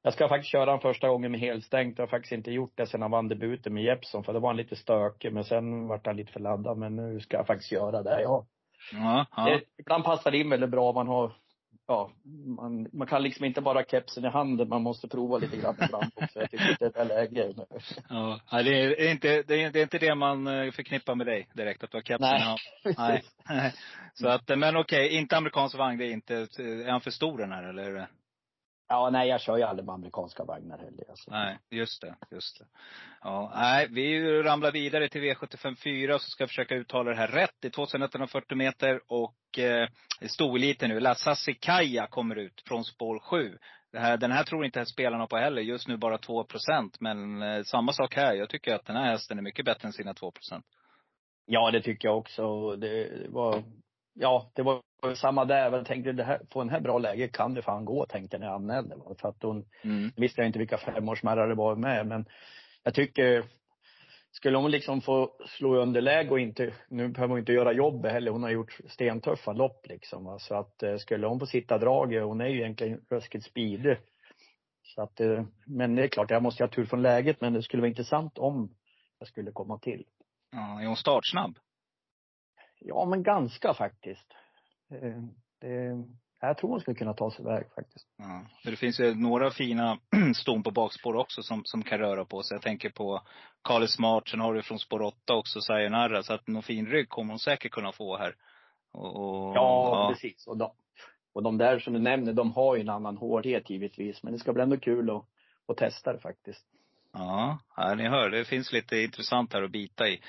jag 0.03 0.13
ska 0.13 0.29
faktiskt 0.29 0.53
köra 0.53 0.71
han 0.71 0.81
första 0.81 1.09
gången 1.09 1.31
med 1.31 1.41
helstängt. 1.41 1.99
Jag 1.99 2.03
har 2.03 2.11
faktiskt 2.11 2.33
inte 2.33 2.51
gjort 2.51 2.73
det 2.77 2.87
sedan 2.87 3.03
han 3.03 3.11
vann 3.11 3.29
debuten 3.29 3.75
med 3.75 3.83
Jeppson 3.83 4.25
för 4.25 4.33
då 4.33 4.39
var 4.39 4.49
han 4.49 4.57
lite 4.57 4.77
stökig 4.77 5.33
men 5.33 5.45
sen 5.45 5.89
vart 5.89 6.07
han 6.07 6.17
lite 6.17 6.33
för 6.33 6.41
laddad. 6.41 6.79
Men 6.79 6.97
nu 6.97 7.21
ska 7.21 7.37
jag 7.37 7.47
faktiskt 7.47 7.73
göra 7.73 8.03
det. 8.03 8.23
Ja. 8.23 8.47
Ja, 8.93 9.27
ja. 9.37 9.45
Det, 9.45 9.61
ibland 9.79 10.05
passar 10.05 10.31
det 10.31 10.39
in 10.39 10.51
väldigt 10.51 10.71
bra 10.71 10.89
om 10.89 10.95
man 10.95 11.09
har, 11.09 11.33
ja, 11.87 12.11
man, 12.57 12.89
man 12.93 13.07
kan 13.07 13.23
liksom 13.23 13.45
inte 13.45 13.61
bara 13.61 13.79
ha 13.79 13.85
kepsen 13.85 14.25
i 14.25 14.29
handen, 14.29 14.69
man 14.69 14.83
måste 14.83 15.09
prova 15.09 15.39
lite 15.39 15.57
grann 15.57 15.77
ibland 15.85 16.13
också. 16.15 16.41
Jag 16.41 16.51
tycker 16.51 16.71
inte 16.71 16.89
det 16.89 17.01
är 17.01 17.05
läge. 17.05 17.55
Ja, 18.09 18.41
Nej, 18.53 18.65
det 18.65 19.07
är 19.07 19.11
inte 19.11 19.43
det, 19.43 19.63
är, 19.63 19.77
inte 19.77 19.99
det 19.99 20.15
man 20.15 20.47
eh, 20.47 20.71
förknippar 20.71 21.15
med 21.15 21.27
dig 21.27 21.49
direkt, 21.53 21.85
att 21.85 21.91
du 21.91 21.97
har 21.97 22.03
kepsen 22.03 22.37
i 22.37 22.41
hand. 22.41 22.61
Nej. 22.99 23.23
Så 24.15 24.29
att, 24.29 24.51
eh, 24.51 24.57
men 24.57 24.77
okej, 24.77 25.09
inte 25.09 25.37
amerikansk 25.37 25.79
vagn, 25.79 25.99
det 25.99 26.07
är 26.07 26.13
inte, 26.13 26.35
är 26.35 26.91
han 26.91 27.01
för 27.01 27.11
stor 27.11 27.39
den 27.39 27.53
här 27.53 27.63
eller? 27.63 28.09
Ja, 28.89 29.11
nej 29.11 29.29
jag 29.29 29.41
kör 29.41 29.57
ju 29.57 29.63
aldrig 29.63 29.87
med 29.87 29.95
amerikanska 29.95 30.45
vagnar 30.45 30.79
heller. 30.79 31.11
Alltså. 31.11 31.31
Nej, 31.31 31.59
just 31.71 32.01
det, 32.01 32.17
just 32.31 32.59
det. 32.59 32.65
Ja, 33.23 33.53
nej, 33.55 33.89
vi 33.91 34.43
ramlar 34.43 34.73
vidare 34.73 35.09
till 35.09 35.21
V75 35.21 35.75
4 35.75 36.19
så 36.19 36.31
ska 36.31 36.43
jag 36.43 36.49
försöka 36.49 36.75
uttala 36.75 37.11
det 37.11 37.17
här 37.17 37.29
rätt. 37.29 37.55
Det 37.61 37.69
är 37.69 37.73
2140 37.73 38.57
meter 38.57 39.01
och 39.09 39.59
eh, 39.59 39.89
storeliten 40.29 40.91
nu. 40.91 41.01
La 41.01 41.15
Sassicaia 41.15 42.07
kommer 42.07 42.37
ut 42.37 42.63
från 42.67 42.85
spår 42.85 43.19
7. 43.19 43.59
Det 43.93 43.99
här, 43.99 44.17
den 44.17 44.33
här 44.33 44.45
tror 44.45 44.65
inte 44.65 44.87
spelarna 44.87 45.27
på 45.27 45.37
heller. 45.37 45.63
Just 45.63 45.89
nu 45.89 45.97
bara 45.97 46.17
2% 46.17 46.97
Men 47.01 47.43
eh, 47.43 47.63
samma 47.63 47.93
sak 47.93 48.15
här. 48.17 48.35
Jag 48.35 48.49
tycker 48.49 48.75
att 48.75 48.87
den 48.87 48.97
här 48.97 49.11
hästen 49.11 49.39
är 49.39 49.43
mycket 49.43 49.65
bättre 49.65 49.87
än 49.87 49.93
sina 49.93 50.13
2% 50.13 50.63
Ja, 51.47 51.71
det 51.71 51.83
tycker 51.83 52.09
jag 52.09 52.19
också. 52.19 52.77
Det 52.77 53.27
var, 53.29 53.65
ja, 54.19 54.51
det 54.55 54.63
var 54.63 54.83
samma 55.15 55.45
där. 55.45 55.73
Jag 55.73 55.87
tänkte, 55.87 56.13
det 56.13 56.25
här, 56.25 56.39
på 56.39 56.61
en 56.61 56.71
här 56.71 56.81
bra 56.81 56.99
läge 56.99 57.29
kan 57.29 57.55
det 57.55 57.63
fan 57.63 57.85
gå, 57.85 58.07
tänkte 58.07 58.35
jag 58.37 58.41
när 58.41 58.47
jag 58.47 58.55
anmälde. 58.55 58.95
För 59.21 59.29
att 59.29 59.43
hon, 59.43 59.65
Mm. 59.85 60.11
visste 60.17 60.41
jag 60.41 60.49
inte 60.49 60.59
vilka 60.59 60.79
femårsmärrar 60.79 61.49
det 61.49 61.55
var 61.55 61.77
med, 61.77 62.07
men 62.07 62.25
jag 62.83 62.95
tycker, 62.95 63.45
skulle 64.31 64.59
hon 64.59 64.71
liksom 64.71 65.01
få 65.01 65.31
slå 65.47 65.77
i 65.77 65.79
underläge 65.79 66.31
och 66.31 66.41
inte, 66.41 66.73
nu 66.89 67.09
behöver 67.09 67.29
hon 67.31 67.39
inte 67.39 67.53
göra 67.53 67.73
jobbet 67.73 68.13
heller, 68.13 68.31
hon 68.31 68.43
har 68.43 68.51
gjort 68.51 68.79
stentuffa 68.89 69.53
lopp 69.53 69.87
liksom. 69.89 70.25
va. 70.25 70.39
Så 70.39 70.55
att 70.55 70.83
eh, 70.83 70.97
skulle 70.97 71.27
hon 71.27 71.41
få 71.41 71.47
sitta 71.47 71.79
draget, 71.79 72.25
hon 72.25 72.41
är 72.41 72.47
ju 72.49 72.59
egentligen 72.61 73.01
ruskigt 73.11 73.45
speedig. 73.45 73.97
Så 74.83 75.03
att, 75.03 75.21
eh, 75.21 75.45
men 75.67 75.95
det 75.95 76.03
är 76.05 76.09
klart, 76.09 76.31
jag 76.31 76.43
måste 76.43 76.63
ha 76.63 76.69
tur 76.69 76.85
från 76.85 77.03
läget, 77.03 77.41
men 77.41 77.53
det 77.53 77.63
skulle 77.63 77.81
vara 77.81 77.89
intressant 77.89 78.39
om 78.39 78.75
jag 79.19 79.29
skulle 79.29 79.53
komma 79.53 79.79
till. 79.79 80.05
Ja, 80.53 80.81
är 80.83 80.87
hon 80.87 80.97
startsnabb? 80.97 81.59
Ja, 82.81 83.05
men 83.05 83.23
ganska 83.23 83.75
faktiskt. 83.75 84.27
Eh, 84.91 85.23
Det, 85.61 86.05
jag 86.41 86.59
tror 86.59 86.71
hon 86.71 86.81
skulle 86.81 86.97
kunna 86.97 87.15
ta 87.15 87.31
sig 87.31 87.45
iväg 87.45 87.65
faktiskt. 87.75 88.07
Ja. 88.19 88.47
Det 88.71 88.77
finns 88.77 89.01
ju 89.01 89.15
några 89.15 89.51
fina 89.51 89.99
ston 90.35 90.63
på 90.63 90.71
bakspår 90.71 91.17
också 91.17 91.43
som, 91.43 91.65
som 91.65 91.83
kan 91.83 91.99
röra 91.99 92.25
på 92.25 92.43
sig. 92.43 92.55
Jag 92.55 92.63
tänker 92.63 92.91
på 92.91 93.23
Carly 93.65 93.87
Smart, 93.87 94.29
sen 94.29 94.41
har 94.41 94.55
du 94.55 94.63
från 94.63 94.79
spår 94.79 95.03
8 95.03 95.35
också 95.35 95.61
Sayonara. 95.61 96.23
Så 96.23 96.33
att 96.33 96.47
någon 96.47 96.63
fin 96.63 96.87
rygg 96.87 97.09
kommer 97.09 97.33
hon 97.33 97.39
säkert 97.39 97.73
kunna 97.73 97.93
få 97.93 98.17
här. 98.17 98.35
Och, 98.93 99.17
och, 99.17 99.57
Ja, 99.57 100.09
precis. 100.13 100.47
Och 100.47 100.57
de, 100.57 100.71
och 101.33 101.43
de 101.43 101.59
där 101.59 101.79
som 101.79 101.93
du 101.93 102.01
nämner, 102.01 102.33
de 102.33 102.53
har 102.53 102.77
ju 102.77 102.81
en 102.81 102.89
annan 102.89 103.17
hårdhet 103.17 103.71
givetvis. 103.71 104.23
Men 104.23 104.33
det 104.33 104.39
ska 104.39 104.53
bli 104.53 104.63
ändå 104.63 104.77
kul 104.77 105.11
att, 105.11 105.25
att 105.69 105.77
testa 105.77 106.13
det 106.13 106.21
faktiskt. 106.21 106.67
Ja, 107.13 107.59
ja, 107.77 107.95
ni 107.95 108.09
hör. 108.09 108.31
Det 108.31 108.45
finns 108.45 108.73
lite 108.73 108.97
intressant 108.97 109.53
här 109.53 109.63
att 109.63 109.71
bita 109.71 110.09
i. 110.09 110.21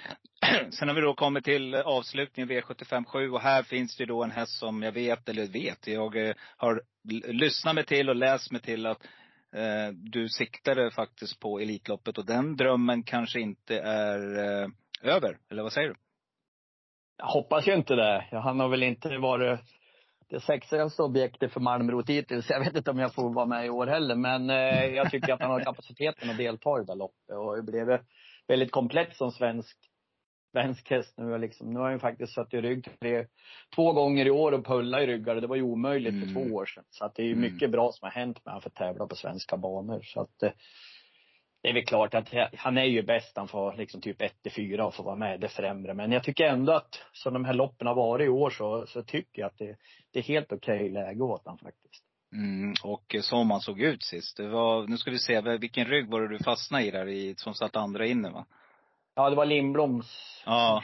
Sen 0.72 0.88
har 0.88 0.96
vi 0.96 1.02
då 1.02 1.14
kommit 1.14 1.46
till 1.46 1.76
avslutningen 1.76 2.50
V75.7. 2.50 3.30
och 3.30 3.42
här 3.42 3.64
finns 3.64 3.98
det 3.98 4.06
då 4.06 4.24
en 4.24 4.32
häst 4.32 4.60
som 4.60 4.84
jag 4.84 4.92
vet, 4.92 5.30
eller 5.30 5.48
vet, 5.48 5.88
jag 5.88 6.28
eh, 6.28 6.36
har 6.58 6.82
lyssnat 7.34 7.76
mig 7.76 7.86
till 7.86 8.10
och 8.10 8.16
läst 8.16 8.52
mig 8.52 8.62
till 8.62 8.86
att 8.86 9.04
eh, 9.56 9.94
du 9.94 10.30
siktade 10.30 10.92
faktiskt 10.92 11.40
på 11.40 11.60
Elitloppet 11.60 12.18
och 12.18 12.26
den 12.26 12.56
drömmen 12.56 13.04
kanske 13.04 13.40
inte 13.40 13.80
är 13.80 14.38
eh, 14.38 14.70
över. 15.02 15.38
Eller 15.52 15.64
vad 15.64 15.74
säger 15.74 15.88
du? 15.88 15.96
Jag 17.18 17.26
hoppas 17.26 17.68
ju 17.68 17.74
inte 17.74 17.96
det. 17.96 18.28
Han 18.32 18.60
har 18.60 18.70
väl 18.70 18.84
inte 18.84 19.18
varit 19.18 19.60
det 20.30 20.40
sexigaste 20.40 21.04
objektet 21.04 21.54
för 21.54 21.60
Malmrot 21.60 22.10
hittills. 22.10 22.50
Jag 22.50 22.60
vet 22.60 22.76
inte 22.76 22.92
om 22.92 23.00
jag 23.00 23.14
får 23.14 23.34
vara 23.34 23.46
med 23.46 23.66
i 23.66 23.70
år 23.70 23.88
heller. 23.88 24.16
Men 24.16 24.50
eh, 24.50 24.86
jag 24.86 25.12
tycker 25.12 25.34
att 25.34 25.42
han 25.42 25.52
har 25.52 25.60
kapaciteten 25.64 26.30
att 26.30 26.38
delta 26.38 26.78
i 26.78 26.80
det 26.80 26.86
där 26.86 26.96
loppet. 26.96 27.36
Och 27.36 27.56
det 27.56 27.64
blev 27.64 28.00
väldigt 28.48 28.72
komplett 28.72 29.16
som 29.16 29.32
svensk, 29.32 29.78
svensk 30.58 30.90
häst 30.90 31.14
nu. 31.18 31.38
Liksom. 31.38 31.70
Nu 31.70 31.80
har 31.80 31.84
han 31.84 31.94
ju 31.94 32.00
faktiskt 32.00 32.34
satt 32.34 32.54
i 32.54 32.62
rygg 32.62 32.88
tre, 33.00 33.26
två 33.76 33.94
gånger 33.94 34.26
i 34.26 34.32
år 34.32 34.52
och 34.52 34.66
pulla 34.66 35.02
i 35.04 35.08
ryggar. 35.08 35.36
Det 35.36 35.48
var 35.48 35.56
ju 35.56 35.62
omöjligt 35.62 36.14
Mm. 36.14 36.28
för 36.28 36.34
två 36.34 36.56
år 36.56 36.66
sedan. 36.66 36.84
Så 36.90 37.06
att 37.06 37.16
det 37.16 37.22
är 37.22 37.26
ju 37.26 37.32
Mm. 37.34 37.42
mycket 37.42 37.72
bra 37.72 37.92
som 37.92 38.06
har 38.06 38.12
hänt 38.12 38.46
med 38.46 38.52
honom 38.54 38.62
för 38.62 38.70
att 38.70 38.76
tävla 38.76 39.08
på 39.08 39.16
svenska 39.16 39.58
banor. 39.58 40.02
Så 40.04 40.22
att 40.22 40.44
eh, 40.44 40.52
det 41.64 41.70
är 41.70 41.74
väl 41.74 41.86
klart 41.86 42.14
att 42.14 42.28
han 42.58 42.78
är 42.78 42.84
ju 42.84 43.02
bäst. 43.04 43.38
Han 43.38 43.48
får 43.48 43.74
liksom 43.78 44.02
typ 44.02 44.22
1 44.22 44.42
till 44.44 44.52
4 44.52 44.86
och 44.86 44.96
får 44.96 45.04
vara 45.04 45.16
med 45.16 45.40
det 45.40 45.48
främre. 45.50 45.94
Men 45.94 46.12
jag 46.12 46.24
tycker 46.24 46.46
ändå 46.46 46.74
att 46.74 47.02
som 47.14 47.34
de 47.34 47.46
här 47.46 47.54
loppen 47.54 47.88
har 47.88 47.96
varit 47.96 48.26
i 48.26 48.30
år 48.30 48.50
så, 48.50 48.86
så 48.88 49.04
tycker 49.04 49.42
jag 49.42 49.48
att 49.48 49.58
det, 49.58 49.76
det 50.14 50.20
är 50.20 50.24
helt 50.24 50.52
okej 50.52 50.90
läge 50.90 51.24
åt 51.24 51.46
honom 51.46 51.58
faktiskt. 51.58 52.04
Mm, 52.34 52.74
och 52.84 53.16
som 53.22 53.52
han 53.52 53.62
såg 53.62 53.82
ut 53.82 54.04
sist. 54.04 54.38
Det 54.38 54.48
var, 54.48 54.88
nu 54.88 54.98
ska 54.98 55.12
vi 55.12 55.20
se, 55.20 55.42
vilken 55.42 55.86
rygg 55.86 56.10
var 56.10 56.22
det 56.22 56.28
du 56.28 56.44
fastnade 56.44 56.86
i 56.86 56.92
där 56.92 57.08
i, 57.08 57.36
som 57.38 57.54
satt 57.54 57.76
andra 57.76 58.06
inne 58.06 58.30
va? 58.30 58.46
Ja, 59.18 59.30
det 59.30 59.36
var 59.36 59.46
Lindbloms 59.46 60.42
Ja. 60.46 60.84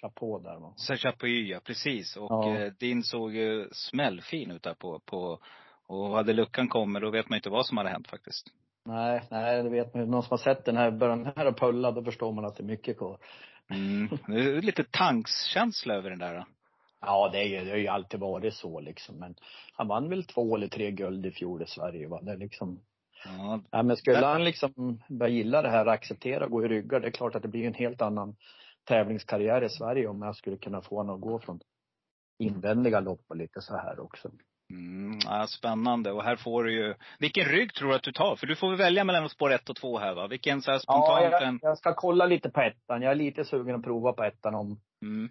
chapeau 0.00 0.38
där 0.38 0.58
va. 0.60 0.74
Chapuis, 0.98 1.50
ja 1.50 1.60
precis. 1.64 2.16
Och 2.16 2.30
Ja. 2.30 2.56
eh, 2.56 2.72
din 2.72 3.02
såg 3.02 3.34
ju 3.34 3.68
smällfin 3.72 4.50
ut 4.50 4.62
där 4.62 4.74
på, 4.74 5.00
på 5.00 5.38
och 5.86 6.10
hade 6.16 6.32
luckan 6.32 6.68
kommit, 6.68 7.02
då 7.02 7.10
vet 7.10 7.28
man 7.28 7.36
inte 7.36 7.50
vad 7.50 7.66
som 7.66 7.76
hade 7.76 7.90
hänt 7.90 8.08
faktiskt. 8.08 8.46
Nej, 8.84 9.22
nej, 9.30 9.62
det 9.62 9.70
vet 9.70 9.94
man 9.94 10.02
ju. 10.04 10.10
Någon 10.10 10.22
som 10.22 10.30
har 10.30 10.38
sett 10.38 10.64
den 10.64 10.76
här, 10.76 10.90
börjar 10.90 11.16
den 11.16 11.32
här 11.36 11.52
pulla, 11.52 11.90
då 11.90 12.04
förstår 12.04 12.32
man 12.32 12.44
att 12.44 12.56
det 12.56 12.62
är 12.62 12.66
mycket 12.66 12.98
kvar. 12.98 13.18
Mm. 13.70 14.08
Det 14.26 14.34
är 14.56 14.62
lite 14.62 14.84
tankskänsla 14.90 15.94
över 15.94 16.10
den 16.10 16.18
där. 16.18 16.34
då. 16.34 16.44
Ja, 17.00 17.28
det, 17.32 17.38
är, 17.38 17.44
ju- 17.44 17.64
det 17.64 17.70
har 17.70 17.78
ju 17.78 17.88
alltid 17.88 18.20
varit 18.20 18.54
så 18.54 18.80
liksom. 18.80 19.16
Men 19.16 19.34
han 19.72 19.88
vann 19.88 20.08
väl 20.08 20.24
två 20.24 20.56
eller 20.56 20.68
tre 20.68 20.90
guld 20.90 21.26
i 21.26 21.30
fjol 21.30 21.62
i 21.62 21.66
Sverige 21.66 22.08
va. 22.08 22.20
Det 22.22 22.32
är 22.32 22.36
liksom, 22.36 22.80
Ja, 23.24 23.60
ja 23.70 23.82
men 23.82 23.96
skulle 23.96 24.26
han 24.26 24.44
liksom 24.44 25.02
börja 25.08 25.32
gilla 25.34 25.62
det 25.62 25.70
här 25.70 25.86
och 25.86 25.92
acceptera 25.92 26.44
att 26.44 26.50
gå 26.50 26.64
i 26.64 26.68
ryggar, 26.68 27.00
det 27.00 27.06
är 27.06 27.10
klart 27.10 27.34
att 27.34 27.42
det 27.42 27.48
blir 27.48 27.66
en 27.66 27.74
helt 27.74 28.02
annan 28.02 28.36
tävlingskarriär 28.84 29.64
i 29.64 29.68
Sverige 29.68 30.06
om 30.06 30.22
jag 30.22 30.36
skulle 30.36 30.56
kunna 30.56 30.80
få 30.80 30.96
honom 30.96 31.14
att 31.14 31.20
gå 31.20 31.38
från 31.38 31.60
invändiga 32.38 33.00
lopp 33.00 33.24
och 33.28 33.36
lite 33.36 33.60
så 33.60 33.76
här 33.76 34.00
också. 34.00 34.30
mm, 34.70 35.18
ja, 35.24 35.46
spännande. 35.46 36.12
Och 36.12 36.24
här 36.24 36.36
får 36.36 36.64
du 36.64 36.72
ju, 36.72 36.94
vilken 37.18 37.44
rygg 37.44 37.74
tror 37.74 37.88
du 37.88 37.94
att 37.94 38.02
du 38.02 38.12
tar? 38.12 38.36
För 38.36 38.46
du 38.46 38.56
får 38.56 38.68
väl 38.68 38.78
välja 38.78 39.04
mellan 39.04 39.28
spår 39.28 39.52
ett 39.52 39.68
och 39.70 39.76
två 39.76 39.98
här 39.98 40.14
va? 40.14 40.26
Vilken 40.26 40.62
så 40.62 40.70
här 40.70 40.76
Ja, 40.76 40.80
spontant 40.80 41.32
jag, 41.32 41.42
en, 41.42 41.58
jag 41.62 41.78
ska 41.78 41.94
kolla 41.94 42.26
lite 42.26 42.50
på 42.50 42.60
ettan. 42.60 43.02
Jag 43.02 43.10
är 43.10 43.14
lite 43.16 43.44
sugen 43.44 43.74
att 43.74 43.82
prova 43.82 44.12
på 44.12 44.24
ettan 44.24 44.54
om, 44.54 44.80
mm, 45.02 45.30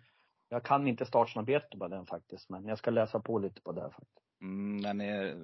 jag 0.54 0.64
kan 0.64 0.88
inte 0.88 1.06
startsnabbheten 1.06 1.80
på 1.80 1.88
den 1.88 2.06
faktiskt, 2.06 2.50
men 2.50 2.66
jag 2.66 2.78
ska 2.78 2.92
läsa 2.92 3.20
på 3.20 3.40
lite 3.40 3.62
på 3.62 3.72
det 3.72 3.82
faktiskt. 3.82 4.42
mm, 4.42 4.82
den 4.82 5.02
är, 5.02 5.36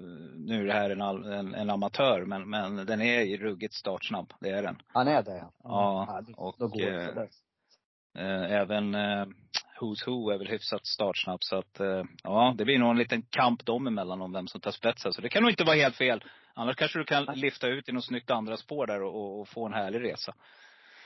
nu 0.48 0.62
är 0.62 0.66
det 0.66 0.74
här 0.74 0.90
en, 0.90 1.02
en, 1.34 1.56
en 1.56 1.70
amatör, 1.70 2.26
men, 2.26 2.50
men 2.50 2.76
den 2.86 3.02
är 3.02 3.22
ju 3.22 3.38
ruggigt 3.38 3.74
startsnabb. 3.74 4.34
Det 4.40 4.50
är 4.50 4.64
den. 4.64 4.82
Han 4.88 5.08
är 5.08 5.24
det 5.24 5.46
Ja, 5.64 6.22
då, 6.28 6.34
och, 6.44 6.56
då 6.60 6.68
går 6.68 6.80
det 6.80 7.12
eh. 7.12 7.28
Eh, 8.18 8.52
även 8.52 8.96
eh, 8.96 9.26
Who's 9.80 10.06
Who 10.06 10.30
är 10.32 10.38
väl 10.38 10.48
hyfsat 10.48 10.86
startsnabb. 10.86 11.40
Så 11.44 11.56
att, 11.56 11.80
eh, 11.80 12.04
ja, 12.24 12.56
det 12.58 12.66
blir 12.66 12.80
nog 12.80 12.92
en 12.92 12.98
liten 12.98 13.22
kamp 13.22 13.66
dem 13.66 13.88
emellan 13.88 14.22
om 14.22 14.34
vem 14.34 14.48
som 14.48 14.62
tar 14.62 14.72
spetsen. 14.72 15.14
Så 15.14 15.22
det 15.22 15.30
kan 15.30 15.44
nog 15.44 15.52
inte 15.52 15.64
vara 15.64 15.76
helt 15.76 15.96
fel. 15.96 16.24
Annars 16.54 16.76
kanske 16.76 17.00
du 17.00 17.06
kan 17.06 17.26
lyfta 17.26 17.68
ut 17.68 17.90
i 17.90 17.92
något 17.92 18.06
snyggt 18.06 18.32
andra 18.32 18.58
spår 18.58 18.88
där 18.88 19.04
och, 19.04 19.40
och 19.40 19.48
få 19.48 19.66
en 19.66 19.74
härlig 19.74 20.04
resa. 20.04 20.34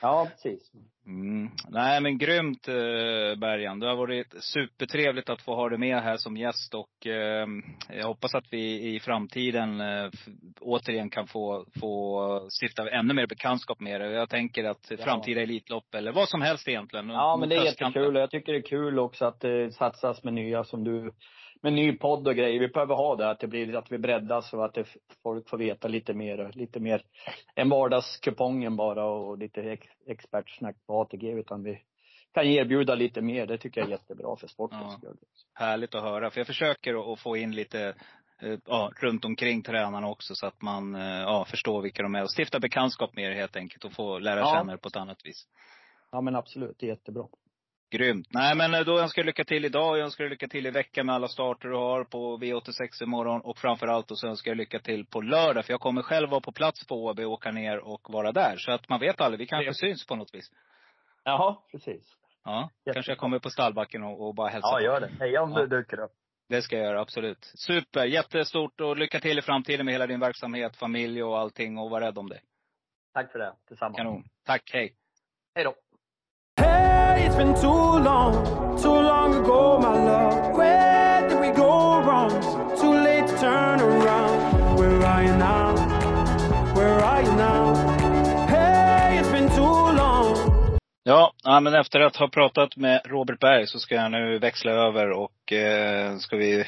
Ja, 0.04 0.26
precis. 0.30 0.72
Mm. 1.06 1.50
Nej 1.68 2.00
men 2.00 2.18
grymt 2.18 2.68
eh, 2.68 3.38
Bergan. 3.40 3.80
Det 3.80 3.86
har 3.86 3.96
varit 3.96 4.34
supertrevligt 4.40 5.30
att 5.30 5.42
få 5.42 5.54
ha 5.54 5.68
dig 5.68 5.78
med 5.78 6.02
här 6.02 6.16
som 6.16 6.36
gäst 6.36 6.74
och 6.74 7.06
eh, 7.06 7.46
jag 7.88 8.06
hoppas 8.06 8.34
att 8.34 8.44
vi 8.50 8.94
i 8.94 9.00
framtiden 9.00 9.80
eh, 9.80 10.10
återigen 10.60 11.10
kan 11.10 11.26
få, 11.26 11.66
få 11.80 12.48
stifta 12.62 12.90
ännu 12.90 13.14
mer 13.14 13.26
bekantskap 13.26 13.80
med 13.80 14.00
dig. 14.00 14.12
Jag 14.12 14.28
tänker 14.30 14.64
att 14.64 14.86
Ja. 14.90 14.96
framtida 14.96 15.40
Elitlopp 15.40 15.94
eller 15.94 16.12
vad 16.12 16.28
som 16.28 16.42
helst 16.42 16.68
egentligen. 16.68 17.08
Ja, 17.08 17.36
men 17.36 17.48
det 17.48 17.56
är 17.56 17.64
jättekul. 17.64 18.16
Och 18.16 18.22
jag 18.22 18.30
tycker 18.30 18.52
det 18.52 18.58
är 18.58 18.62
kul 18.62 18.98
också 18.98 19.24
att 19.24 19.40
det 19.40 19.72
satsas 19.74 20.24
med 20.24 20.34
nya 20.34 20.64
som 20.64 20.84
du, 20.84 21.12
med 21.64 21.72
ny 21.72 21.92
podd 21.96 22.28
och 22.28 22.34
grejer. 22.34 22.60
Vi 22.60 22.68
behöver 22.68 22.94
ha 22.94 23.16
det, 23.16 23.30
att 23.30 23.40
det 23.40 23.46
blir, 23.46 23.76
att 23.76 23.92
vi 23.92 23.98
breddas 23.98 24.52
och 24.52 24.64
att 24.64 24.74
det, 24.74 24.84
folk 25.22 25.48
får 25.48 25.58
veta 25.58 25.88
lite 25.88 26.14
mer, 26.14 26.50
lite 26.54 26.80
mer 26.80 27.02
än 27.54 27.68
vardagskupongen 27.68 28.76
bara 28.76 29.04
och 29.04 29.38
lite 29.38 29.62
ex, 29.62 29.86
expertsnack 30.06 30.76
på 30.86 31.00
ATG. 31.00 31.30
Utan 31.30 31.62
vi 31.62 31.82
kan 32.34 32.44
erbjuda 32.46 32.94
lite 32.94 33.20
mer. 33.20 33.46
Det 33.46 33.58
tycker 33.58 33.80
jag 33.80 33.88
är 33.88 33.90
jättebra 33.92 34.36
för 34.36 34.46
sportens 34.46 34.82
Ja. 34.84 34.98
skull. 34.98 35.16
Härligt 35.54 35.94
att 35.94 36.02
höra. 36.02 36.30
För 36.30 36.40
jag 36.40 36.46
försöker 36.46 37.12
att- 37.12 37.20
få 37.20 37.36
in 37.36 37.52
lite 37.54 37.94
eh, 38.42 38.58
ja, 38.66 38.90
runt 39.00 39.24
omkring 39.24 39.62
tränarna 39.62 40.08
också 40.08 40.34
så 40.34 40.46
att 40.46 40.62
man 40.62 40.94
eh, 40.94 41.02
ja, 41.02 41.44
förstår 41.44 41.82
vilka 41.82 42.02
de 42.02 42.14
är 42.14 42.22
och 42.22 42.30
stifta 42.38 42.60
bekantskap 42.60 43.16
med 43.16 43.24
er 43.24 43.34
helt 43.34 43.56
enkelt 43.56 43.84
och 43.84 43.92
få 43.92 44.18
lära 44.18 44.40
Ja. 44.40 44.54
känna 44.58 44.72
er 44.72 44.76
på 44.76 44.88
ett 44.88 44.96
annat 44.96 45.26
vis. 45.26 45.46
Ja 46.12 46.20
men 46.20 46.36
absolut, 46.36 46.76
det 46.78 46.86
är 46.86 46.90
jättebra. 46.90 47.24
Grymt. 47.98 48.26
Nej 48.30 48.54
men 48.56 48.74
eh, 48.74 48.80
då 48.80 48.98
önskar 48.98 49.22
jag 49.22 49.26
lycka 49.26 49.44
till 49.44 49.64
idag. 49.64 49.98
Jag 49.98 50.04
önskar 50.04 50.28
lycka 50.28 50.48
till 50.48 50.66
i 50.66 50.70
veckan 50.70 51.06
med 51.06 51.14
alla 51.14 51.28
starter 51.28 51.68
du 51.68 51.76
har 51.76 52.04
på 52.04 52.38
V86 52.38 53.02
imorgon. 53.02 53.40
Och 53.40 53.58
framförallt 53.58 54.08
då 54.08 54.16
så 54.16 54.26
önskar 54.26 54.50
jag 54.50 54.56
lycka 54.58 54.78
till 54.78 55.06
på 55.06 55.20
lördag. 55.20 55.64
För 55.64 55.72
jag 55.72 55.80
kommer 55.80 56.02
själv 56.02 56.30
vara 56.30 56.40
på 56.40 56.52
plats 56.52 56.86
på 56.86 57.04
Åby, 57.04 57.24
åka 57.24 57.50
ner 57.50 57.78
och 57.78 58.00
vara 58.12 58.32
där. 58.32 58.56
Så 58.56 58.72
att 58.72 58.88
man 58.88 59.00
vet 59.00 59.20
aldrig, 59.20 59.38
vi 59.38 59.46
kanske 59.46 59.64
Trevligt. 59.72 59.98
syns 59.98 60.06
på 60.06 60.16
något 60.16 60.34
vis. 60.34 60.50
Jaha, 61.24 61.56
precis. 61.70 62.16
Ja, 62.44 62.70
Jättebra. 62.78 62.94
kanske 62.94 63.10
jag 63.12 63.18
kommer 63.18 63.38
på 63.38 63.50
stallbacken 63.50 64.02
och, 64.02 64.26
och 64.28 64.34
bara 64.34 64.48
hälsar 64.48 64.80
Ja, 64.80 64.80
gör 64.80 65.00
det. 65.00 65.10
Heja 65.20 65.42
om 65.42 65.52
Ja. 65.52 65.66
du 65.66 65.66
dyker 65.80 66.00
upp. 66.00 66.12
Det 66.48 66.62
ska 66.62 66.76
jag 66.76 66.84
göra, 66.84 67.00
absolut. 67.00 67.44
Super, 67.54 68.04
jättestort 68.04 68.80
och 68.80 68.96
lycka 68.96 69.20
till 69.20 69.38
i 69.38 69.42
framtiden 69.42 69.86
med 69.86 69.94
hela 69.94 70.06
din 70.06 70.20
verksamhet, 70.20 70.76
familj 70.76 71.22
och 71.22 71.38
allting. 71.38 71.78
Och 71.78 71.90
var 71.90 72.00
rädd 72.00 72.18
om 72.18 72.28
dig. 72.28 72.40
Tack 73.14 73.32
för 73.32 73.38
det. 73.38 73.52
Tillsammans. 73.68 73.96
Kanon. 73.96 74.24
Tack, 74.46 74.70
hej. 74.72 74.94
Hej 75.54 75.64
då. 75.64 75.74
Hey, 76.62 76.83
it's 77.24 77.36
been 77.36 77.54
too 77.54 77.98
long, 78.08 78.32
too 78.82 79.00
long 79.12 79.34
ago, 79.34 79.78
my 79.80 79.94
love. 80.10 80.56
Where 80.56 81.28
did 81.28 81.40
we 81.40 81.50
go 81.50 82.02
wrong? 82.02 82.30
Too 82.80 82.92
late 82.92 83.26
to 83.26 83.36
turn 83.38 83.80
around. 83.80 84.78
Where 84.78 85.06
are 85.06 85.22
you 85.22 85.36
now? 85.36 85.74
Where 86.76 86.98
are 87.04 87.22
you 87.22 87.32
now? 87.32 87.74
Hey, 88.46 89.18
it's 89.18 89.30
been 89.30 89.48
too 89.48 89.92
long. 90.00 90.78
Ja, 91.04 91.32
ja, 91.44 91.60
men 91.60 91.74
efter 91.74 92.00
att 92.00 92.16
ha 92.16 92.28
pratat 92.28 92.76
med 92.76 93.00
Robert 93.04 93.40
Berg 93.40 93.66
så 93.66 93.78
ska 93.78 93.94
jag 93.94 94.12
nu 94.12 94.38
växla 94.38 94.72
över 94.72 95.10
och 95.10 95.52
eh, 95.52 96.16
ska 96.16 96.36
vi 96.36 96.64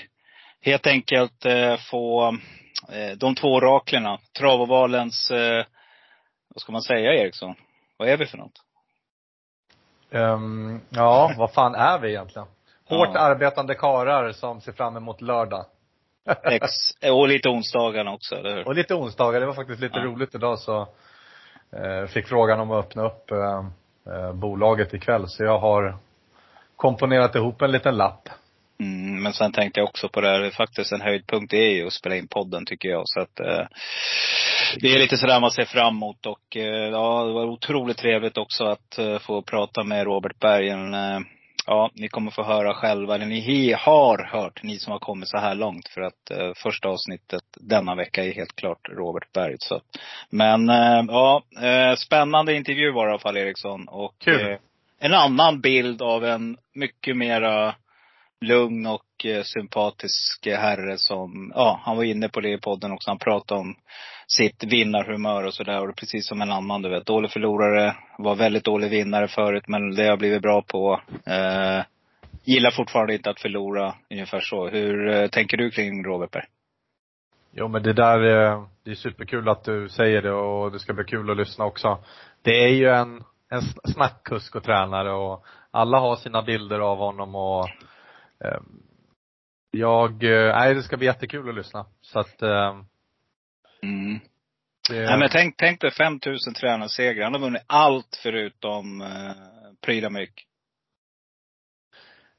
helt 0.61 0.87
enkelt 0.87 1.45
eh, 1.45 1.77
få 1.77 2.29
eh, 2.93 3.17
de 3.17 3.35
två 3.35 3.49
oraklerna. 3.49 4.19
Travovalens, 4.39 5.31
eh, 5.31 5.65
vad 6.55 6.61
ska 6.61 6.73
man 6.73 6.83
säga 6.83 7.15
Eriksson? 7.15 7.55
Vad 7.97 8.09
är 8.09 8.17
vi 8.17 8.27
för 8.27 8.39
något? 8.39 8.66
Ehm, 10.11 10.81
ja, 10.91 11.35
vad 11.39 11.53
fan 11.53 11.75
är 11.75 11.99
vi 11.99 12.09
egentligen? 12.09 12.49
Hårt 12.89 13.09
Ja. 13.15 13.21
arbetande 13.21 13.75
karar 13.75 14.33
som 14.33 14.61
ser 14.61 14.73
fram 14.73 14.97
emot 14.97 15.21
lördag. 15.21 15.65
Ex, 16.45 16.71
och 17.13 17.29
lite 17.29 17.49
onsdagarna 17.49 18.13
också, 18.13 18.35
eller 18.35 18.55
hur? 18.57 18.67
Och 18.67 18.75
lite 18.75 18.95
onsdagar, 18.95 19.41
det 19.41 19.47
var 19.47 19.55
faktiskt 19.55 19.81
lite 19.81 19.99
Ja. 19.99 20.05
roligt 20.05 20.35
idag 20.35 20.59
så 20.59 20.81
eh, 21.73 22.07
fick 22.09 22.27
frågan 22.29 22.61
om 22.61 22.71
att 22.71 22.85
öppna 22.85 23.07
upp 23.07 23.31
eh, 23.31 23.65
eh, 24.15 24.33
bolaget 24.33 24.95
ikväll. 24.95 25.29
Så 25.29 25.45
jag 25.45 25.59
har 25.59 25.97
komponerat 26.77 27.35
ihop 27.35 27.63
en 27.63 27.73
liten 27.73 27.97
lapp. 27.97 28.29
Mm, 28.81 29.23
men 29.23 29.33
sen 29.33 29.53
tänkte 29.53 29.81
jag 29.81 29.89
också 29.89 30.09
på 30.09 30.21
det 30.21 30.29
här, 30.29 30.51
faktiskt 30.51 30.93
en 30.93 31.01
höjdpunkt 31.01 31.53
är 31.53 31.71
ju 31.71 31.87
att 31.87 31.93
spela 31.93 32.17
in 32.17 32.29
podden 32.29 32.65
tycker 32.67 32.89
jag. 32.89 33.03
Så 33.05 33.21
att 33.21 33.41
eh, 33.41 33.67
det 34.81 34.93
är 34.93 34.99
lite 34.99 35.17
sådär 35.17 35.41
man 35.41 35.51
ser 35.51 35.65
fram 35.65 35.97
emot 35.97 36.27
och 36.27 36.57
eh, 36.57 36.91
ja, 36.91 37.25
det 37.25 37.33
var 37.33 37.45
otroligt 37.45 37.99
trevligt 37.99 38.39
också 38.39 38.65
att 38.65 38.99
eh, 38.99 39.19
få 39.19 39.43
prata 39.43 39.85
med 39.85 40.05
Robert 40.05 40.39
Bergen. 40.39 40.95
Eh, 40.95 41.21
ja, 41.67 41.91
ni 41.95 42.09
kommer 42.09 42.31
få 42.31 42.43
höra 42.43 42.75
själva, 42.75 43.15
eller 43.15 43.27
ni 43.27 43.73
har 43.73 44.25
hört, 44.33 44.63
ni 44.63 44.79
som 44.79 44.93
har 44.93 44.99
kommit 44.99 45.29
så 45.29 45.39
här 45.39 45.55
långt. 45.55 45.89
För 45.89 46.01
att 46.01 46.31
eh, 46.31 46.53
första 46.57 46.89
avsnittet 46.89 47.45
denna 47.61 47.95
vecka 47.95 48.25
är 48.25 48.33
helt 48.33 48.57
klart 48.57 48.89
Robert 48.89 49.33
Berg. 49.33 49.57
Så. 49.59 49.81
Men 50.31 50.69
eh, 50.69 51.05
ja, 51.09 51.43
spännande 51.97 52.55
intervju 52.55 52.93
var 52.93 53.07
det 53.07 53.11
i 53.11 53.13
alla 53.13 53.19
fall 53.19 53.37
Eriksson. 53.37 53.89
Och 53.89 54.29
eh, 54.29 54.59
en 54.99 55.15
annan 55.15 55.61
bild 55.61 56.03
av 56.03 56.25
en 56.25 56.57
mycket 56.75 57.17
mera 57.17 57.75
lugn 58.41 58.87
och 58.87 59.16
Eh, 59.27 59.43
sympatisk 59.43 60.47
herre 60.47 60.99
som, 60.99 61.53
ja, 61.55 61.81
han 61.85 61.97
var 61.97 62.05
inne 62.05 62.29
på 62.29 62.41
det 62.41 62.53
i 62.53 62.61
podden 62.61 62.93
också. 62.93 63.11
Han 63.11 63.19
pratade 63.19 63.61
om 63.61 63.75
sitt 64.27 64.65
vinnarhumör 64.65 65.47
och 65.47 65.55
sådär. 65.55 65.81
Och 65.81 65.87
det 65.87 65.91
är 65.91 65.95
precis 65.95 66.29
som 66.29 66.43
en 66.43 66.53
annan, 66.53 66.83
du 66.83 66.89
vet. 66.89 67.07
Dålig 67.07 67.31
förlorare, 67.31 67.97
var 68.19 68.35
väldigt 68.35 68.65
dålig 68.65 68.91
vinnare 68.91 69.29
förut, 69.29 69.65
men 69.69 69.95
det 69.95 70.03
har 70.03 70.09
jag 70.09 70.19
blivit 70.19 70.43
bra 70.43 70.63
på. 70.63 71.01
Eh, 71.27 71.85
gillar 72.45 72.71
fortfarande 72.71 73.15
inte 73.15 73.31
att 73.31 73.41
förlora, 73.41 73.95
ungefär 74.11 74.41
så. 74.41 74.69
Hur 74.69 75.09
eh, 75.09 75.29
tänker 75.29 75.57
du 75.57 75.71
kring 75.71 76.05
Robert 76.05 76.31
Berg? 76.31 76.45
Jo 77.53 77.69
men 77.69 77.83
det 77.83 77.93
där, 77.93 78.19
eh, 78.19 78.67
det 78.85 78.91
är 78.91 78.95
superkul 78.95 79.49
att 79.49 79.65
du 79.65 79.89
säger 79.89 80.23
det 80.23 80.33
och 80.33 80.73
det 80.73 80.79
ska 80.79 80.93
bli 80.93 81.05
kul 81.05 81.31
att 81.31 81.37
lyssna 81.37 81.65
också. 81.65 82.05
Det 82.43 82.65
är 82.65 82.69
ju 82.69 82.89
en, 82.89 83.25
en 83.51 83.63
snackkusk 83.93 84.57
och 84.57 84.65
tränare 84.65 85.13
och 85.13 85.45
alla 85.71 85.99
har 85.99 86.17
sina 86.17 86.43
bilder 86.43 86.81
av 86.81 86.99
honom 86.99 87.35
och 87.35 87.69
eh, 88.45 88.61
jag, 89.71 90.25
eh, 90.25 90.55
nej 90.57 90.75
det 90.75 90.83
ska 90.83 90.97
bli 90.97 91.07
jättekul 91.07 91.49
att 91.49 91.55
lyssna. 91.55 91.87
Så 92.01 92.19
att 92.19 92.43
eh, 92.43 92.81
Mm. 93.83 94.21
det, 94.89 95.07
Nej 95.07 95.19
men 95.19 95.29
tänk, 95.33 95.55
tänk 95.59 95.81
dig 95.81 95.91
5000 95.91 96.55
tränarsegrar. 96.55 97.25
Han 97.25 97.33
har 97.33 97.41
vunnit 97.41 97.63
allt 97.67 98.21
förutom 98.23 99.01
eh, 99.01 99.33
pryda 99.81 100.11
mycket. 100.11 100.45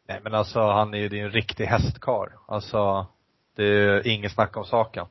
nej 0.07 0.19
men 0.23 0.33
alltså 0.33 0.59
han 0.61 0.93
är 0.93 0.97
ju 0.97 1.19
en 1.19 1.31
riktig 1.31 1.65
hästkar. 1.65 2.29
Alltså, 2.47 3.07
det 3.55 3.63
är 3.65 4.07
inget 4.07 4.31
snack 4.31 4.57
om 4.57 4.65
saken. 4.65 5.05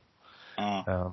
Ja. 0.57 0.83
Eh, 0.87 1.11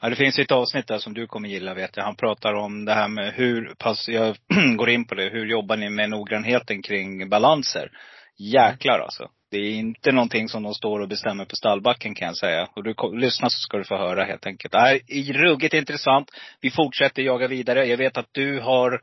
Ja, 0.00 0.08
det 0.08 0.16
finns 0.16 0.38
ett 0.38 0.52
avsnitt 0.52 0.86
där 0.86 0.98
som 0.98 1.14
du 1.14 1.26
kommer 1.26 1.48
gilla 1.48 1.74
vet 1.74 1.96
jag. 1.96 2.04
Han 2.04 2.16
pratar 2.16 2.54
om 2.54 2.84
det 2.84 2.94
här 2.94 3.08
med 3.08 3.32
hur 3.34 3.74
pass, 3.78 4.08
jag 4.08 4.36
går 4.76 4.88
in 4.90 5.04
på 5.04 5.14
det, 5.14 5.28
hur 5.28 5.46
jobbar 5.46 5.76
ni 5.76 5.88
med 5.90 6.10
noggrannheten 6.10 6.82
kring 6.82 7.28
balanser? 7.28 7.90
Jäklar 8.38 8.98
alltså. 8.98 9.28
Det 9.50 9.56
är 9.58 9.72
inte 9.72 10.12
någonting 10.12 10.48
som 10.48 10.62
de 10.62 10.74
står 10.74 11.00
och 11.00 11.08
bestämmer 11.08 11.44
på 11.44 11.56
stallbacken 11.56 12.14
kan 12.14 12.26
jag 12.26 12.36
säga. 12.36 12.68
Och 12.76 12.84
du 12.84 12.94
ko- 12.94 13.12
lyssna 13.12 13.50
så 13.50 13.58
ska 13.58 13.76
du 13.78 13.84
få 13.84 13.96
höra 13.96 14.24
helt 14.24 14.46
enkelt. 14.46 14.72
Det 14.72 14.80
här 14.80 14.94
är 15.08 15.32
ruggigt 15.32 15.74
intressant. 15.74 16.30
Vi 16.60 16.70
fortsätter 16.70 17.22
jaga 17.22 17.48
vidare. 17.48 17.84
Jag 17.86 17.96
vet 17.96 18.16
att 18.16 18.28
du 18.32 18.60
har 18.60 19.00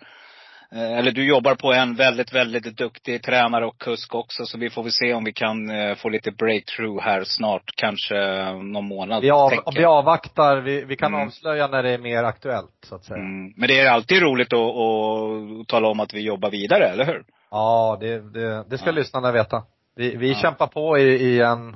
eh, 0.76 0.98
eller 0.98 1.12
du 1.12 1.28
jobbar 1.28 1.56
på 1.56 1.74
en 1.74 1.96
väldigt, 1.96 2.34
väldigt 2.34 2.78
duktig 2.78 3.24
tränare 3.24 3.66
och 3.66 3.78
kusk 3.82 4.16
också. 4.16 4.46
Så 4.46 4.58
vi 4.58 4.70
får 4.70 4.84
väl 4.84 4.92
se 4.92 5.14
om 5.14 5.24
vi 5.24 5.34
kan 5.34 5.70
eh, 5.70 5.96
få 5.96 6.10
lite 6.10 6.32
breakthrough 6.32 7.04
här 7.04 7.24
snart. 7.24 7.64
Kanske 7.76 8.16
någon 8.54 8.88
månad. 8.88 9.22
vi, 9.22 9.32
av, 9.32 9.52
vi 9.76 9.86
avvaktar, 9.86 10.58
vi, 10.62 10.84
vi 10.86 10.96
kan 10.96 11.14
Mm. 11.14 11.28
avslöja 11.28 11.68
när 11.68 11.84
det 11.84 11.90
är 11.92 11.98
mer 11.98 12.24
aktuellt 12.24 12.72
så 12.90 12.96
att 12.96 13.04
säga. 13.04 13.20
Mm. 13.20 13.54
Men 13.58 13.68
det 13.68 13.80
är 13.80 13.90
alltid 13.92 14.22
roligt 14.22 14.54
att, 14.54 14.60
att 14.60 15.68
tala 15.68 15.88
om 15.88 16.00
att 16.00 16.14
vi 16.14 16.22
jobbar 16.22 16.50
vidare, 16.52 16.86
eller 16.88 17.06
hur? 17.06 17.24
Ja, 17.52 17.98
det, 18.00 18.20
det, 18.34 18.64
det 18.70 18.78
ska 18.78 18.86
Ja. 18.90 18.92
lyssnarna 18.92 19.32
veta. 19.32 19.64
Vi, 19.96 20.16
vi 20.16 20.30
Ja. 20.30 20.36
kämpar 20.36 20.68
på 20.68 20.98
i, 20.98 21.04
i 21.04 21.42
en, 21.42 21.76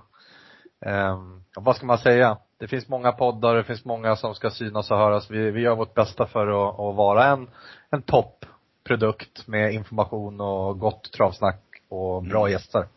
ehm, 0.85 1.43
vad 1.55 1.75
ska 1.75 1.85
man 1.85 1.97
säga? 1.97 2.37
Det 2.59 2.67
finns 2.67 2.87
många 2.87 3.11
poddar, 3.11 3.55
det 3.55 3.63
finns 3.63 3.85
många 3.85 4.15
som 4.15 4.35
ska 4.35 4.49
synas 4.49 4.91
och 4.91 4.97
höras. 4.97 5.29
Vi, 5.31 5.51
vi 5.51 5.61
gör 5.61 5.75
vårt 5.75 5.93
bästa 5.93 6.25
för 6.27 6.47
att, 6.47 6.79
att 6.79 6.95
vara 6.95 7.25
en, 7.25 7.49
en 7.89 8.01
toppprodukt 8.01 9.47
med 9.47 9.73
information 9.73 10.41
och 10.41 10.79
gott 10.79 11.11
travsnack 11.11 11.61
och 11.89 12.23
bra 12.23 12.39
Mm. 12.39 12.51
gäster. 12.51 12.87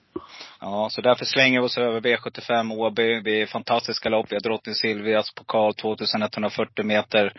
Ja, 0.61 0.89
så 0.91 1.01
därför 1.01 1.25
slänger 1.25 1.61
vi 1.61 1.67
oss 1.67 1.79
över 1.79 2.01
V75 2.01 2.75
Åby. 2.79 3.21
Det 3.21 3.43
är 3.43 3.47
fantastiska 3.47 4.09
lopp. 4.09 4.27
Vi 4.31 4.37
har 4.37 4.41
Drottning 4.41 4.75
Silvias 4.75 5.35
pokal 5.35 5.75
2140 5.75 6.85
meter. 6.85 7.33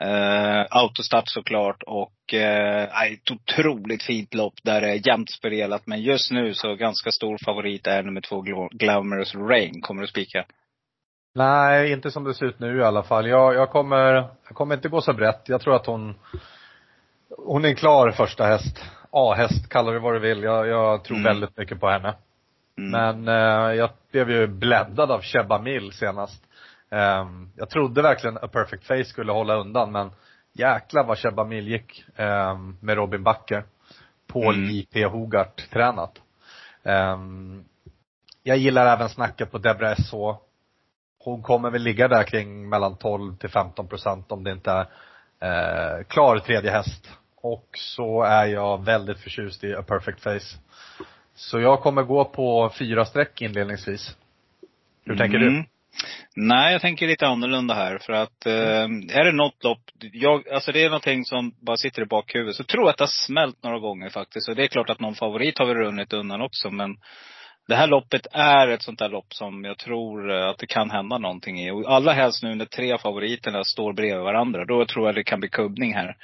Eh, 0.00 0.66
autostart 0.70 1.28
såklart 1.28 1.82
och 1.82 2.34
eh, 2.34 3.12
ett 3.12 3.30
otroligt 3.30 4.02
fint 4.02 4.34
lopp 4.34 4.54
där 4.62 4.80
det 4.80 4.90
är 4.90 5.06
jämnt 5.08 5.30
spelat. 5.30 5.86
Men 5.86 6.02
just 6.02 6.30
nu 6.30 6.54
så 6.54 6.74
ganska 6.74 7.10
stor 7.10 7.38
favorit 7.44 7.86
är 7.86 8.02
nummer 8.02 8.20
två 8.20 8.40
Glamorous 8.70 9.34
Rain. 9.34 9.80
Kommer 9.80 10.02
du 10.02 10.08
spika? 10.08 10.44
Nej, 11.34 11.92
inte 11.92 12.10
som 12.10 12.24
det 12.24 12.34
ser 12.34 12.46
ut 12.46 12.60
nu 12.60 12.78
i 12.78 12.84
alla 12.84 13.02
fall. 13.02 13.28
Jag, 13.28 13.54
jag 13.54 13.70
kommer, 13.70 14.12
jag 14.46 14.54
kommer 14.54 14.74
inte 14.74 14.88
gå 14.88 15.00
så 15.00 15.12
brett. 15.12 15.42
Jag 15.46 15.60
tror 15.60 15.76
att 15.76 15.86
hon, 15.86 16.14
hon 17.38 17.64
är 17.64 17.68
en 17.68 17.76
klar 17.76 18.10
första 18.10 18.44
häst. 18.44 18.84
A-häst, 19.10 19.68
kalla 19.68 19.90
det 19.90 19.98
vad 19.98 20.14
du 20.14 20.18
vill. 20.18 20.42
Jag, 20.42 20.66
jag 20.66 21.04
tror 21.04 21.16
Mm. 21.16 21.24
väldigt 21.24 21.56
mycket 21.56 21.80
på 21.80 21.88
henne. 21.88 22.14
Mm. 22.78 22.90
Men 22.90 23.28
eh, 23.28 23.74
jag 23.74 23.90
blev 24.12 24.30
ju 24.30 24.46
bländad 24.46 25.10
av 25.10 25.22
Sheba 25.22 25.58
Mill 25.58 25.92
senast. 25.92 26.44
Ehm, 26.90 27.50
jag 27.56 27.70
trodde 27.70 28.02
verkligen 28.02 28.36
A 28.36 28.48
Perfect 28.48 28.86
Face 28.86 29.04
skulle 29.04 29.32
hålla 29.32 29.54
undan 29.54 29.92
men 29.92 30.10
jäklar 30.52 31.04
vad 31.04 31.18
Sheba 31.18 31.44
Mill 31.44 31.68
gick 31.68 32.04
ehm, 32.16 32.76
med 32.80 32.96
Robin 32.96 33.22
Backer. 33.22 33.64
Paul 34.26 34.54
Mm. 34.54 34.70
J.P. 34.70 35.04
Hogart 35.04 35.70
tränat. 35.70 36.22
Ehm, 36.82 37.64
jag 38.42 38.56
gillar 38.56 38.96
även 38.96 39.08
snacket 39.08 39.50
på 39.50 39.58
Debra 39.58 39.96
SH. 39.96 40.14
Hon 41.18 41.42
kommer 41.42 41.70
väl 41.70 41.82
ligga 41.82 42.08
där 42.08 42.22
kring 42.22 42.68
mellan 42.68 42.96
12 42.96 43.36
till 43.36 43.48
15 43.50 43.88
procent 43.88 44.32
om 44.32 44.44
det 44.44 44.52
inte 44.52 44.86
är 45.40 45.98
eh, 45.98 46.04
klar 46.04 46.38
tredje 46.38 46.70
häst. 46.70 47.10
Och 47.36 47.68
så 47.74 48.22
är 48.22 48.46
jag 48.46 48.84
väldigt 48.84 49.18
förtjust 49.18 49.64
i 49.64 49.74
A 49.74 49.82
Perfect 49.82 50.20
Face. 50.20 50.58
Så 51.34 51.60
jag 51.60 51.80
kommer 51.80 52.02
gå 52.02 52.24
på 52.24 52.72
fyra 52.78 53.04
streck 53.04 53.42
inledningsvis. 53.42 54.16
Hur 55.04 55.16
tänker 55.16 55.38
du? 55.38 55.64
Nej, 56.36 56.72
jag 56.72 56.80
tänker 56.80 57.06
lite 57.06 57.26
annorlunda 57.26 57.74
här. 57.74 57.98
För 57.98 58.12
att 58.12 58.46
eh, 58.46 58.82
är 59.18 59.24
det 59.24 59.32
något 59.32 59.64
lopp, 59.64 59.80
jag, 60.12 60.48
alltså 60.48 60.72
det 60.72 60.82
är 60.82 60.88
någonting 60.88 61.24
som 61.24 61.52
bara 61.66 61.76
sitter 61.76 62.02
i 62.02 62.06
bakhuvudet. 62.06 62.56
Så 62.56 62.64
tror 62.64 62.82
jag 62.82 62.90
att 62.90 62.98
det 62.98 63.04
har 63.04 63.26
smält 63.26 63.62
några 63.62 63.78
gånger 63.78 64.08
faktiskt. 64.08 64.48
Och 64.48 64.56
det 64.56 64.64
är 64.64 64.68
klart 64.68 64.90
att 64.90 65.00
någon 65.00 65.14
favorit 65.14 65.58
har 65.58 65.66
väl 65.66 65.76
runnit 65.76 66.12
undan 66.12 66.40
också. 66.40 66.70
Men 66.70 66.96
det 67.68 67.74
här 67.74 67.86
loppet 67.86 68.26
är 68.32 68.68
ett 68.68 68.82
sånt 68.82 68.98
där 68.98 69.08
lopp 69.08 69.34
som 69.34 69.64
jag 69.64 69.78
tror 69.78 70.32
eh, 70.32 70.48
att 70.48 70.58
det 70.58 70.66
kan 70.66 70.90
hända 70.90 71.18
någonting 71.18 71.60
i. 71.60 71.70
Och 71.70 71.92
allra 71.92 72.12
helst 72.12 72.42
nu 72.42 72.54
när 72.54 72.64
tre 72.64 72.98
favoriterna 72.98 73.64
står 73.64 73.92
bredvid 73.92 74.24
varandra. 74.24 74.64
Då 74.64 74.86
tror 74.86 75.06
jag 75.06 75.14
det 75.14 75.24
kan 75.24 75.40
bli 75.40 75.48
kubbning 75.48 75.94
här. 75.94 76.16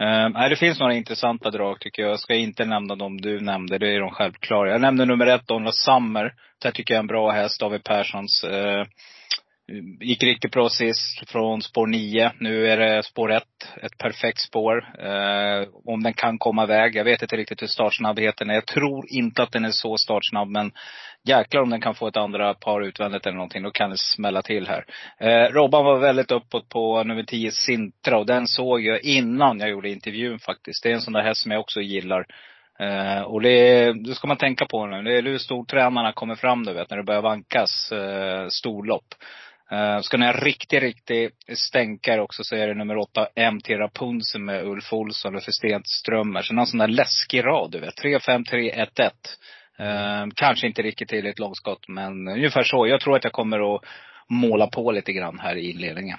Uh, 0.00 0.28
nej, 0.28 0.50
det 0.50 0.56
finns 0.56 0.80
några 0.80 0.94
intressanta 0.94 1.50
drag 1.50 1.80
tycker 1.80 2.02
jag. 2.02 2.10
Jag 2.10 2.20
ska 2.20 2.34
inte 2.34 2.64
nämna 2.64 2.94
de 2.94 3.20
du 3.20 3.40
nämnde, 3.40 3.78
det 3.78 3.94
är 3.94 4.00
de 4.00 4.10
självklara. 4.10 4.70
Jag 4.70 4.80
nämnde 4.80 5.04
nummer 5.04 5.26
ett, 5.26 5.46
Donald 5.46 5.74
Summer. 5.74 6.34
Det 6.62 6.72
tycker 6.72 6.94
jag 6.94 6.98
är 6.98 7.02
en 7.02 7.06
bra 7.06 7.30
häst, 7.30 7.60
David 7.60 7.84
Perssons. 7.84 8.44
eh, 8.44 8.84
gick 10.00 10.22
riktigt 10.22 10.52
bra 10.52 10.68
sist 10.68 11.30
från 11.30 11.62
spår 11.62 11.86
9. 11.86 12.32
Nu 12.38 12.66
är 12.66 12.76
det 12.76 13.02
spår 13.02 13.32
1. 13.32 13.42
Ett 13.82 13.98
perfekt 13.98 14.40
spår. 14.40 14.84
Eh, 14.98 15.68
om 15.84 16.02
den 16.02 16.14
kan 16.14 16.38
komma 16.38 16.64
iväg. 16.64 16.96
Jag 16.96 17.04
vet 17.04 17.22
inte 17.22 17.36
riktigt 17.36 17.62
hur 17.62 17.66
startsnabbheten 17.66 18.50
är. 18.50 18.54
Jag 18.54 18.66
tror 18.66 19.04
inte 19.08 19.42
att 19.42 19.52
den 19.52 19.64
är 19.64 19.70
så 19.70 19.96
startsnabb 19.96 20.48
men 20.48 20.72
jäklar 21.28 21.62
om 21.62 21.70
den 21.70 21.80
kan 21.80 21.94
få 21.94 22.08
ett 22.08 22.16
andra 22.16 22.54
par 22.54 22.80
utvändigt 22.82 23.26
eller 23.26 23.36
någonting. 23.36 23.62
Då 23.62 23.70
kan 23.70 23.90
det 23.90 23.98
smälla 23.98 24.42
till 24.42 24.68
här. 24.68 24.84
Eh, 25.20 25.52
Robban 25.52 25.84
var 25.84 25.98
väldigt 25.98 26.30
uppåt 26.30 26.68
på 26.68 27.04
nummer 27.04 27.22
10 27.22 27.50
Sintra 27.50 28.18
och 28.18 28.26
den 28.26 28.46
såg 28.46 28.80
jag 28.80 29.04
innan 29.04 29.60
jag 29.60 29.70
gjorde 29.70 29.90
intervjun 29.90 30.38
faktiskt. 30.38 30.82
Det 30.82 30.90
är 30.90 30.94
en 30.94 31.00
sån 31.00 31.12
där 31.12 31.22
häst 31.22 31.42
som 31.42 31.52
jag 31.52 31.60
också 31.60 31.80
gillar. 31.80 32.26
Uh, 32.82 33.22
och 33.22 33.40
det, 33.40 33.92
det 33.92 34.14
ska 34.14 34.28
man 34.28 34.36
tänka 34.36 34.66
på 34.66 34.86
nu. 34.86 35.02
Det 35.02 35.18
är 35.18 35.22
hur 35.22 35.38
stortränarna 35.38 36.12
kommer 36.12 36.34
fram 36.34 36.64
du 36.64 36.72
vet, 36.72 36.90
när 36.90 36.96
det 36.96 37.02
börjar 37.02 37.22
vankas 37.22 37.92
uh, 37.92 38.48
storlopp. 38.48 39.14
Uh, 39.72 40.00
ska 40.00 40.16
ni 40.16 40.26
ha 40.26 40.32
riktig, 40.32 40.82
riktig 40.82 41.30
stänkare 41.54 42.22
också 42.22 42.44
så 42.44 42.56
är 42.56 42.66
det 42.66 42.74
nummer 42.74 42.96
åtta 42.96 43.28
MT 43.52 43.70
Rapunzel 43.70 44.40
med 44.40 44.64
Ulf 44.64 44.92
Olsson 44.92 45.36
och 45.36 45.42
Stenströmer. 45.42 45.82
Strömmer. 45.84 46.42
Så 46.42 46.54
någon 46.54 46.66
sån 46.66 46.78
där 46.78 46.88
läskig 46.88 47.44
rad 47.44 47.70
du 47.70 47.80
vet. 47.80 47.96
3, 47.96 48.20
5, 48.20 48.44
3, 48.44 48.70
1, 48.70 48.98
1. 48.98 49.12
Uh, 49.80 50.26
kanske 50.34 50.66
inte 50.66 50.82
riktigt 50.82 51.08
till 51.08 51.26
ett 51.26 51.38
långskott 51.38 51.88
men 51.88 52.28
ungefär 52.28 52.62
så. 52.62 52.86
Jag 52.86 53.00
tror 53.00 53.16
att 53.16 53.24
jag 53.24 53.32
kommer 53.32 53.74
att 53.74 53.84
måla 54.28 54.66
på 54.66 54.92
lite 54.92 55.12
grann 55.12 55.38
här 55.38 55.56
i 55.56 55.70
inledningen. 55.70 56.18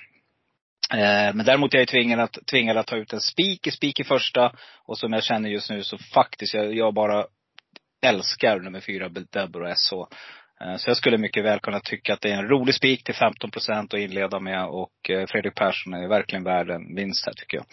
Eh, 0.93 1.34
men 1.34 1.45
däremot 1.45 1.74
är 1.74 1.78
jag 1.78 1.88
tvingad 1.88 2.20
att, 2.20 2.38
tvingad 2.52 2.78
att 2.78 2.88
ta 2.88 2.95
ut 2.95 3.14
en 3.14 3.22
spik 3.22 3.68
i 3.68 3.72
spik 3.72 3.99
i 3.99 4.04
första. 4.04 4.52
Och 4.86 4.97
som 4.97 5.14
jag 5.14 5.24
känner 5.24 5.49
just 5.49 5.70
nu 5.70 5.84
så 5.84 5.97
faktiskt, 5.97 6.54
jag, 6.54 6.76
jag 6.76 6.93
bara 6.93 7.26
älskar 8.02 8.60
nummer 8.60 8.80
fyra 8.80 9.10
Deborah 9.10 9.76
SH. 9.76 9.93
Eh, 10.66 10.78
så 10.78 10.89
jag 10.89 10.97
skulle 10.97 11.18
mycket 11.18 11.45
väl 11.45 11.59
kunna 11.59 11.80
tycka 11.80 12.14
att 12.14 12.22
det 12.22 12.32
är 12.32 12.38
en 12.38 12.47
rolig 12.47 12.76
spik 12.76 13.03
till 13.03 13.16
15 13.16 13.51
procent 13.51 13.93
att 13.93 13.99
inleda 13.99 14.39
med. 14.39 14.66
Och 14.66 15.09
eh, 15.09 15.26
Fredrik 15.28 15.55
Persson 15.55 15.93
är 15.93 16.07
verkligen 16.07 16.43
värd 16.43 16.70
en 16.70 16.95
vinst 16.95 17.26
här 17.26 17.34
tycker 17.34 17.57
jag. 17.57 17.66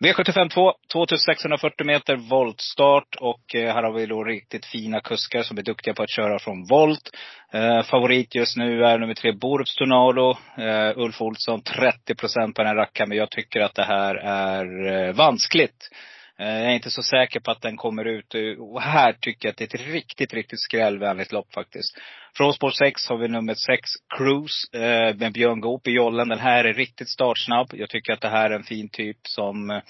V75 0.00 0.48
2, 0.48 0.72
2640 0.92 1.86
meter 1.86 2.16
voltstart. 2.16 3.16
Och 3.20 3.54
eh, 3.54 3.74
här 3.74 3.82
har 3.82 3.92
vi 3.92 4.06
då 4.06 4.24
riktigt 4.24 4.66
fina 4.66 5.00
kuskar 5.00 5.42
som 5.42 5.58
är 5.58 5.62
duktiga 5.62 5.94
på 5.94 6.02
att 6.02 6.10
köra 6.10 6.38
från 6.38 6.64
volt. 6.64 7.10
Favorit 7.84 8.34
just 8.34 8.56
nu 8.56 8.84
är 8.84 8.98
nummer 8.98 9.14
tre 9.14 9.32
Borups 9.32 9.76
Tornado. 9.76 10.36
Ulf 10.96 11.22
Olsson 11.22 11.62
30 11.62 12.14
procent 12.14 12.56
på 12.56 12.62
den 12.62 12.76
rackaren. 12.76 13.08
Men 13.08 13.18
jag 13.18 13.30
tycker 13.30 13.60
att 13.60 13.74
det 13.74 13.84
här 13.84 14.14
är 14.14 15.12
vanskligt. 15.12 15.88
Eh, 16.42 16.62
jag 16.62 16.70
är 16.70 16.74
inte 16.74 16.90
så 16.90 17.02
säker 17.02 17.40
på 17.40 17.50
att 17.50 17.62
den 17.62 17.76
kommer 17.76 18.04
ut. 18.04 18.34
Och 18.58 18.82
här 18.82 19.12
tycker 19.12 19.48
jag 19.48 19.50
att 19.50 19.56
det 19.56 19.74
är 19.74 19.80
ett 19.80 19.86
riktigt, 19.86 20.34
riktigt 20.34 20.60
skrällvänligt 20.60 21.32
lopp 21.32 21.52
faktiskt. 21.54 21.98
Från 22.36 22.54
spår 22.54 22.70
6 22.70 23.08
har 23.08 23.16
vi 23.16 23.28
nummer 23.28 23.54
6 23.54 23.90
Cruise 24.16 24.76
eh, 24.76 25.16
med 25.16 25.32
Björn 25.32 25.60
Goop 25.60 25.86
i 25.88 25.90
jollen. 25.90 26.28
Den 26.28 26.38
här 26.38 26.64
är 26.64 26.74
riktigt 26.74 27.08
startsnabb. 27.08 27.68
Jag 27.72 27.88
tycker 27.88 28.12
att 28.12 28.20
det 28.20 28.28
här 28.28 28.50
är 28.50 28.54
en 28.54 28.62
fin 28.62 28.88
typ 28.88 29.18
som 29.22 29.70
eh, 29.70 29.80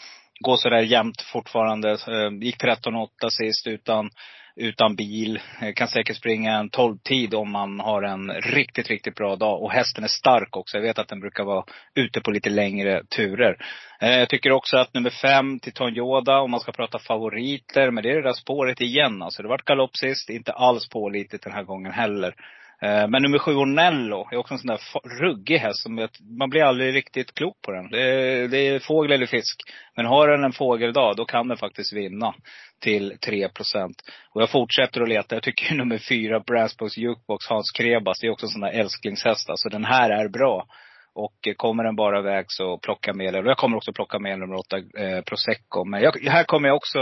går 0.41 0.57
sådär 0.57 0.81
jämnt 0.81 1.23
fortfarande. 1.23 1.91
Eh, 1.91 2.31
Gick 2.41 2.63
13,8 2.63 3.09
sist 3.31 3.67
utan, 3.67 4.11
utan 4.57 4.97
bil. 4.97 5.41
Eh, 5.61 5.73
kan 5.73 5.89
säkert 5.89 6.17
springa 6.17 6.53
en 6.53 6.71
12-tid 6.71 7.35
om 7.35 7.51
man 7.51 7.81
har 7.81 8.03
en 8.03 8.31
riktigt, 8.31 8.89
riktigt 8.89 9.15
bra 9.15 9.37
dag. 9.37 9.63
Och 9.63 9.73
hästen 9.73 10.05
är 10.05 10.09
stark 10.09 10.57
också. 10.57 10.77
Jag 10.77 10.83
vet 10.83 10.99
att 10.99 11.09
den 11.09 11.21
brukar 11.21 11.45
vara 11.45 11.65
ute 11.95 12.21
på 12.21 12.31
lite 12.31 12.51
längre 12.51 13.05
turer. 13.05 13.57
Eh, 14.01 14.19
jag 14.19 14.29
tycker 14.29 14.53
också 14.53 14.77
att 14.77 14.95
nummer 14.95 15.11
fem, 15.11 15.61
Titon 15.61 15.97
Yoda, 15.97 16.41
om 16.41 16.51
man 16.51 16.61
ska 16.61 16.73
prata 16.73 16.99
favoriter. 16.99 17.91
Men 17.91 18.03
det 18.03 18.11
är 18.11 18.15
det 18.15 18.23
där 18.23 18.33
spåret 18.33 18.81
igen 18.81 19.23
alltså. 19.23 19.43
Det 19.43 19.49
vart 19.49 19.65
galopp 19.65 19.97
sist, 19.97 20.31
inte 20.31 20.53
alls 20.53 20.89
pålitligt 20.89 21.45
den 21.45 21.53
här 21.53 21.63
gången 21.63 21.93
heller. 21.93 22.35
Eh, 22.83 23.09
men 23.09 23.23
nummer 23.23 23.39
sju, 23.39 23.55
Ornello, 23.55 24.29
är 24.31 24.37
också 24.37 24.55
en 24.55 24.59
sån 24.59 24.69
där 24.69 24.81
ruggig 25.21 25.59
häst 25.59 25.83
som 25.83 25.99
jag, 25.99 26.11
man 26.39 26.51
blir 26.51 26.63
aldrig 26.63 26.95
riktigt 26.95 27.35
klok 27.35 27.63
på 27.63 27.73
den. 27.73 27.91
Det 27.91 28.03
är, 28.03 28.49
det 28.49 28.59
är 28.59 28.79
fågel 28.79 29.13
eller 29.13 29.27
fisk. 29.27 29.61
Men 29.97 30.07
har 30.07 30.29
den 30.29 30.45
en 30.45 30.53
fågeldag, 30.53 31.17
då 31.17 31.25
kan 31.25 31.49
den 31.49 31.57
faktiskt 31.57 31.93
vinna 31.93 32.35
till 32.81 33.13
3% 33.13 33.95
Och 34.35 34.43
jag 34.43 34.51
fortsätter 34.51 35.01
att 35.01 35.09
leta. 35.09 35.37
Jag 35.37 35.43
tycker 35.43 35.75
nummer 35.79 35.99
fyra, 35.99 36.41
Brassbox 36.41 36.97
Jukebox, 36.97 37.47
Hans 37.47 37.73
Krebas, 37.73 38.21
det 38.21 38.27
är 38.27 38.31
också 38.31 38.47
en 38.47 38.51
sån 38.51 38.61
där 38.61 38.81
älsklingshäst. 38.81 39.51
Alltså 39.51 39.69
den 39.69 39.85
här 39.85 40.11
är 40.11 40.29
bra. 40.29 40.67
Och 41.15 41.49
eh, 41.49 41.55
kommer 41.55 41.85
den 41.85 41.97
bara 41.97 42.19
iväg 42.19 42.45
så 42.49 42.79
plocka 42.79 43.13
med, 43.15 43.37
och 43.37 43.47
jag 43.47 43.57
kommer 43.57 43.77
också 43.77 43.93
plocka 43.93 44.19
med 44.19 44.39
nummer 44.39 44.57
åtta, 44.57 44.77
eh, 44.79 45.23
Prosecco. 45.23 45.85
Men 45.85 46.03
jag, 46.03 46.17
här 46.23 46.45
kommer 46.45 46.69
jag 46.69 46.77
också 46.77 46.99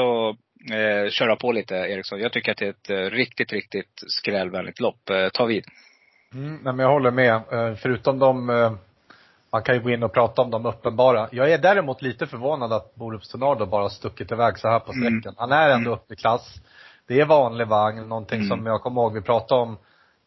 eh, 0.73 1.11
köra 1.11 1.37
på 1.37 1.53
lite 1.53 1.75
Eriksson. 1.75 2.21
Jag 2.21 2.33
tycker 2.33 2.53
att 2.53 2.59
det 2.59 2.67
är 2.67 2.71
ett 2.71 2.91
eh, 2.91 2.97
riktigt, 3.17 3.53
riktigt 3.53 4.03
skrällvänligt 4.09 4.81
lopp. 4.81 5.11
Eh, 5.11 5.29
ta 5.29 5.45
vid. 5.45 5.65
Mm, 6.35 6.59
nej, 6.63 6.73
men 6.75 6.79
jag 6.79 6.93
håller 6.93 7.11
med. 7.11 7.35
Eh, 7.35 7.75
Förutom 7.75 8.19
de, 8.19 8.51
eh, 8.51 8.73
man 9.53 9.63
kan 9.63 9.75
ju 9.75 9.81
gå 9.83 9.91
in 9.91 10.03
och 10.03 10.13
prata 10.13 10.43
om 10.43 10.51
de 10.51 10.67
uppenbara. 10.67 11.29
Jag 11.33 11.53
är 11.53 11.59
däremot 11.59 12.03
lite 12.03 12.27
förvånad 12.27 12.73
att 12.73 12.95
Borups 12.95 13.29
Tornado 13.29 13.67
bara 13.67 13.89
stuckit 13.89 14.33
iväg 14.33 14.59
så 14.59 14.69
här 14.69 14.79
på 14.81 14.93
Mm. 14.93 15.21
sträckan. 15.21 15.35
Han 15.39 15.53
är 15.53 15.71
ändå 15.71 15.93
uppe 15.93 16.15
i 16.15 16.17
klass. 16.17 16.55
Det 17.07 17.21
är 17.21 17.25
vanlig 17.27 17.67
vagn, 17.67 18.09
någonting 18.09 18.39
Mm. 18.39 18.49
som 18.49 18.67
jag 18.67 18.81
kommer 18.83 19.01
ihåg 19.03 19.15
vi 19.15 19.21
pratade 19.21 19.61
om 19.61 19.79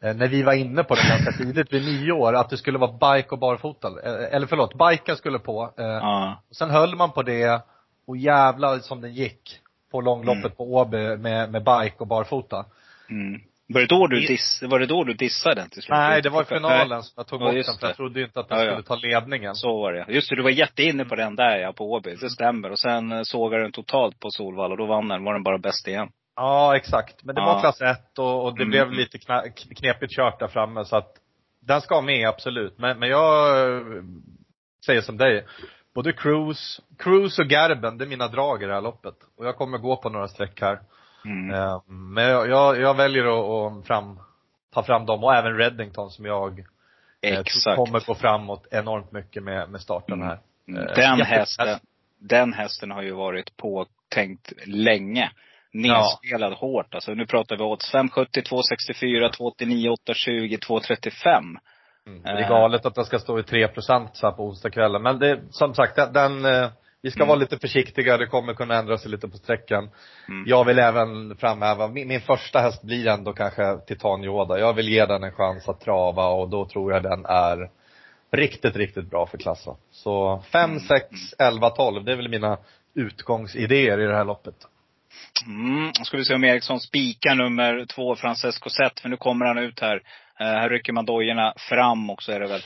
eh, 0.03 0.13
när 0.15 0.27
vi 0.27 0.43
var 0.43 0.53
inne 0.53 0.84
på 0.84 0.95
det 0.95 1.07
ganska 1.09 1.31
tidigt 1.43 1.73
vid 1.73 1.86
nio 1.86 2.11
år, 2.11 2.34
att 2.36 2.49
det 2.49 2.57
skulle 2.57 2.77
vara 2.77 3.15
bike 3.15 3.29
och 3.29 3.39
barfota. 3.39 3.88
Eller 4.31 4.47
förlåt, 4.47 4.73
biken 4.77 5.15
skulle 5.15 5.39
på. 5.39 5.73
Ja. 5.77 6.41
och 6.49 6.55
Sen 6.55 6.69
höll 6.69 6.95
man 6.95 7.11
på 7.11 7.21
det 7.23 7.61
och 8.07 8.17
jävlar 8.17 8.79
som 8.79 9.01
den 9.01 9.13
gick 9.13 9.59
på 9.94 10.02
långloppet 10.02 10.44
Mm. 10.46 10.56
på 10.56 10.64
Åby 10.74 11.18
med, 11.18 11.52
med 11.52 11.64
bike 11.64 11.96
och 11.98 12.08
barfota. 12.08 12.66
Mm. 13.10 13.41
Var 13.68 13.82
det 13.82 13.88
då 13.88 14.08
du, 14.08 14.20
diss, 14.20 14.64
var 14.64 14.80
det 14.80 14.86
då 14.86 15.04
du 15.04 15.14
dissade 15.14 15.56
den 15.56 15.70
till 15.70 15.82
slut? 15.82 15.89
Nej, 15.98 16.22
det 16.22 16.30
var 16.30 16.41
i 16.41 16.46
Nej. 16.50 16.60
finalen 16.60 17.04
som 17.04 17.14
jag 17.18 17.28
tog 17.28 17.41
Ja, 17.41 17.46
bort 17.46 17.54
den 17.54 17.78
för 17.80 17.88
jag 17.88 17.96
trodde 17.96 18.20
ju 18.20 18.26
inte 18.26 18.39
att 18.39 18.50
den 18.50 18.58
Ja, 18.60 18.64
ja. 18.66 18.72
skulle 18.72 18.84
ta 18.88 18.96
ledningen. 19.08 19.56
Så 19.56 19.68
var 19.82 19.94
det 19.94 20.06
Just 20.10 20.30
det, 20.30 20.36
du 20.36 20.41
var 20.44 20.50
jätteinne 20.50 21.06
på 21.06 21.16
den 21.16 21.36
där 21.36 21.58
ja, 21.58 21.74
på 21.74 21.91
Åby. 21.91 22.16
Det 22.16 22.30
stämmer. 22.30 22.72
Och 22.72 22.80
sen 22.80 23.12
eh, 23.12 23.22
sågade 23.24 23.64
den 23.64 23.72
totalt 23.72 24.20
på 24.20 24.30
Solvalla 24.32 24.72
och 24.72 24.78
då 24.78 24.86
vann 24.86 25.08
den. 25.08 25.24
Var 25.24 25.34
den 25.34 25.44
bara 25.44 25.58
bäst 25.58 25.88
igen. 25.88 26.10
Ja, 26.36 26.76
exakt. 26.76 27.24
Men 27.24 27.36
det 27.36 27.41
Ja. 27.41 27.46
var 27.54 27.60
klass 27.60 27.82
1 27.82 28.20
och, 28.20 28.44
och 28.46 28.56
det 28.58 28.64
Mm. 28.64 28.70
blev 28.72 28.91
lite 28.91 29.18
kna, 29.18 29.44
knepigt 29.80 30.16
kört 30.16 30.39
där 30.39 30.48
framme 30.48 30.86
så 30.86 30.96
att 30.96 31.14
den 31.62 31.82
ska 31.82 32.02
med 32.02 32.28
absolut. 32.28 32.78
Men, 32.78 33.00
men 33.00 33.10
jag 33.10 33.60
eh, 33.78 33.82
säger 34.86 35.02
som 35.02 35.18
dig. 35.18 35.46
Både 35.94 36.14
Cruise, 36.14 36.82
Cruise 36.98 37.41
och 37.41 37.52
Gerben, 37.52 37.98
det 37.98 38.04
är 38.06 38.08
mina 38.10 38.28
drag 38.28 38.64
i 38.64 38.66
det 38.66 38.74
här 38.74 38.82
loppet. 38.82 39.16
Och 39.38 39.46
jag 39.46 39.56
kommer 39.56 39.78
gå 39.78 39.96
på 39.96 40.10
några 40.10 40.28
streck 40.28 40.62
här. 40.62 40.80
Mm. 41.26 41.54
Eh, 41.56 41.82
Men 41.88 42.24
jag, 42.24 42.50
jag, 42.50 42.80
jag 42.82 42.94
väljer 42.98 43.24
att, 43.24 43.78
att 43.80 43.88
fram, 43.88 44.20
ta 44.74 44.84
fram 44.84 45.06
dem 45.06 45.24
och 45.24 45.36
även 45.36 45.58
Reddington 45.58 46.10
som 46.12 46.26
jag 46.26 46.60
eh, 47.22 47.39
Exakt. 47.39 47.76
kommer 47.78 48.06
gå 48.08 48.16
framåt 48.16 48.68
enormt 48.72 49.12
mycket 49.12 49.44
med, 49.44 49.70
med 49.70 49.82
starten 49.82 50.14
Mm. 50.16 50.28
här. 50.28 50.39
Mm. 50.68 50.82
Eh, 50.88 50.94
Den 50.96 51.18
jätte- 51.18 51.30
hästen, 51.30 51.80
den 52.20 52.54
hästen 52.54 52.91
har 52.91 53.02
ju 53.02 53.12
varit 53.12 53.58
påtänkt 53.58 54.54
länge. 54.66 55.32
Nedspelad 55.76 56.54
hårt. 56.54 56.96
Alltså 56.96 57.14
nu 57.14 57.26
pratar 57.26 57.58
vi 57.58 57.64
odds 57.64 57.91
570, 57.91 58.41
264, 58.41 59.30
289, 59.30 59.89
820, 59.89 60.58
235. 60.68 61.44
Mm. 62.08 62.22
Det 62.24 62.30
är 62.30 62.49
galet 62.49 62.86
att 62.86 62.95
den 62.95 63.06
ska 63.06 63.20
stå 63.20 63.39
i 63.39 63.43
3 63.43 63.70
så 63.76 63.93
här 63.93 64.32
på 64.32 64.43
onsdagskvällen. 64.43 65.01
Men 65.01 65.20
det, 65.20 65.39
som 65.49 65.74
sagt, 65.74 65.95
den, 65.95 66.14
den, 66.14 66.45
eh, 66.45 66.70
Vi 67.01 67.12
ska 67.12 67.26
vara 67.26 67.36
lite 67.36 67.58
försiktiga, 67.58 68.18
det 68.18 68.28
kommer 68.28 68.54
kunna 68.54 68.76
ändra 68.76 68.97
sig 68.97 69.12
lite 69.12 69.28
på 69.28 69.38
sträckan. 69.38 69.89
Mm. 70.28 70.43
Jag 70.47 70.66
vill 70.66 70.80
även 70.80 71.38
framhäva, 71.38 71.88
min, 71.88 72.08
min 72.08 72.22
första 72.22 72.60
häst 72.60 72.84
blir 72.84 73.08
ändå 73.08 73.34
kanske 73.34 73.78
Titan 73.88 74.24
Yoda. 74.24 74.60
Jag 74.60 74.74
vill 74.74 74.89
ge 74.89 75.06
den 75.06 75.24
en 75.24 75.32
chans 75.32 75.70
att 75.70 75.82
trava 75.82 76.28
och 76.28 76.49
då 76.49 76.66
tror 76.66 76.93
jag 76.93 77.04
den 77.04 77.26
är 77.26 77.70
riktigt, 78.32 78.76
riktigt 78.76 79.10
bra 79.10 79.26
för 79.26 79.38
klassen. 79.38 79.76
Så 79.91 80.43
5, 80.51 80.80
6, 80.80 81.06
11, 81.39 81.70
12, 81.70 82.04
det 82.06 82.12
är 82.12 82.16
väl 82.16 82.30
mina 82.30 82.58
utgångsidéer 82.93 83.99
i 83.99 84.06
det 84.06 84.16
här 84.16 84.26
loppet. 84.26 84.56
Mm. 85.45 85.93
Ska 85.93 86.18
vi 86.18 86.26
se 86.26 86.36
om 86.36 86.43
Eriksson 86.43 86.80
spikar 86.80 87.36
nummer 87.36 87.86
två, 87.86 88.16
Francesco 88.16 88.70
Zet. 88.70 88.99
För 88.99 89.10
nu 89.10 89.18
kommer 89.18 89.45
han 89.45 89.58
ut 89.58 89.80
här. 89.80 90.01
Eh, 90.44 90.60
här 90.60 90.70
rycker 90.70 90.94
man 90.94 91.06
dojorna 91.06 91.54
fram 91.58 92.10
också 92.10 92.32
är 92.32 92.39
det 92.39 92.48
väl. 92.48 92.62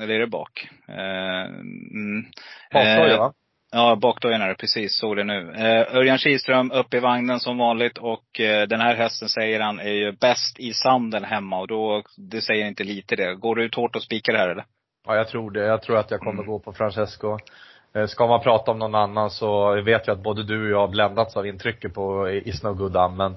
Eller 0.00 0.14
är 0.14 0.18
det 0.18 0.26
bak? 0.26 0.68
Eh, 0.88 1.44
mm. 1.44 2.24
Bakdoja 2.72 3.12
Eh, 3.12 3.18
va? 3.18 3.32
Ja, 3.72 3.96
bakdojan 3.96 4.42
är 4.42 4.48
det. 4.48 4.54
Precis, 4.54 4.96
såg 4.98 5.16
det 5.16 5.24
nu. 5.24 5.52
Eh, 5.56 5.96
Örjan 5.96 6.18
Kihlström 6.18 6.70
upp 6.72 6.94
i 6.94 6.98
vagnen 6.98 7.40
som 7.40 7.58
vanligt 7.58 7.98
och 7.98 8.40
eh, 8.40 8.66
den 8.68 8.80
här 8.80 8.94
hästen 8.94 9.28
säger 9.28 9.60
han 9.60 9.80
är 9.80 9.92
ju 9.92 10.12
bäst 10.12 10.58
i 10.60 10.72
sanden 10.72 11.24
hemma 11.24 11.58
och 11.60 11.68
då, 11.68 12.02
det 12.16 12.40
säger 12.40 12.66
inte 12.66 12.84
lite 12.84 13.16
det. 13.16 13.34
Går 13.34 13.56
du 13.56 13.64
ut 13.64 13.74
hårt 13.74 13.96
och 13.96 14.02
spikar 14.02 14.34
här 14.34 14.48
eller? 14.48 14.64
Ja, 15.06 15.16
jag 15.16 15.28
tror 15.28 15.50
det. 15.50 15.66
Jag 15.66 15.82
tror 15.82 15.96
att 15.96 16.10
jag 16.10 16.20
kommer 16.20 16.32
Mm. 16.42 16.46
gå 16.46 16.58
på 16.58 16.72
Francesco. 16.72 17.38
Eh, 17.94 18.06
Ska 18.06 18.26
man 18.26 18.40
prata 18.40 18.70
om 18.70 18.78
någon 18.78 18.94
annan 18.94 19.30
så 19.30 19.80
vet 19.82 20.06
jag 20.06 20.16
att 20.16 20.22
både 20.22 20.42
du 20.44 20.64
och 20.64 20.70
jag 20.70 20.80
har 20.80 20.88
bländats 20.88 21.36
av 21.36 21.46
intrycket 21.46 21.94
på 21.94 22.30
Is 22.30 22.62
No 22.62 22.74
Good 22.74 23.16
men 23.16 23.36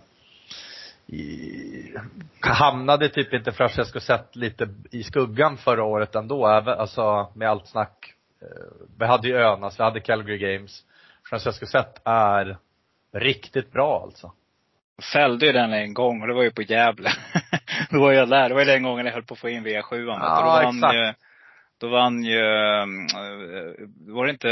i, 1.07 1.95
hamnade 2.39 3.09
typ 3.09 3.33
inte 3.33 3.51
Francesco 3.51 3.99
sett 3.99 4.35
lite 4.35 4.67
i 4.91 5.03
skuggan 5.03 5.57
förra 5.57 5.83
året 5.83 6.15
ändå, 6.15 6.47
även, 6.47 6.79
alltså 6.79 7.31
med 7.35 7.49
allt 7.49 7.67
snack. 7.67 8.13
Eh, 8.41 8.47
Vi 8.99 9.05
hade 9.05 9.27
ju 9.27 9.37
Önas, 9.37 9.79
vi 9.79 9.83
hade 9.83 9.99
Calgary 9.99 10.37
Games. 10.37 10.83
Francesco 11.29 11.65
sett 11.65 12.01
är 12.05 12.57
riktigt 13.13 13.71
bra 13.71 14.01
alltså. 14.03 14.31
Fällde 15.13 15.45
ju 15.45 15.51
den 15.51 15.73
en 15.73 15.93
gång 15.93 16.21
och 16.21 16.27
det 16.27 16.33
var 16.33 16.43
ju 16.43 16.51
på 16.51 16.61
Gävle. 16.61 17.09
då 17.89 17.99
var 17.99 18.11
jag 18.11 18.29
där. 18.29 18.49
Det 18.49 18.55
var 18.55 18.65
den 18.65 18.83
gången 18.83 19.05
jag 19.05 19.13
höll 19.13 19.23
på 19.23 19.33
att 19.33 19.39
få 19.39 19.49
in 19.49 19.63
V7. 19.63 19.89
vet 19.89 19.89
du. 19.89 20.03
Ja, 20.05 20.69
exakt. 20.69 20.93
ju, 20.95 21.13
då 21.83 21.89
vann 21.89 22.23
ju, 22.23 22.39
eh, 22.39 22.85
var 24.07 24.25
det 24.25 24.31
inte 24.31 24.47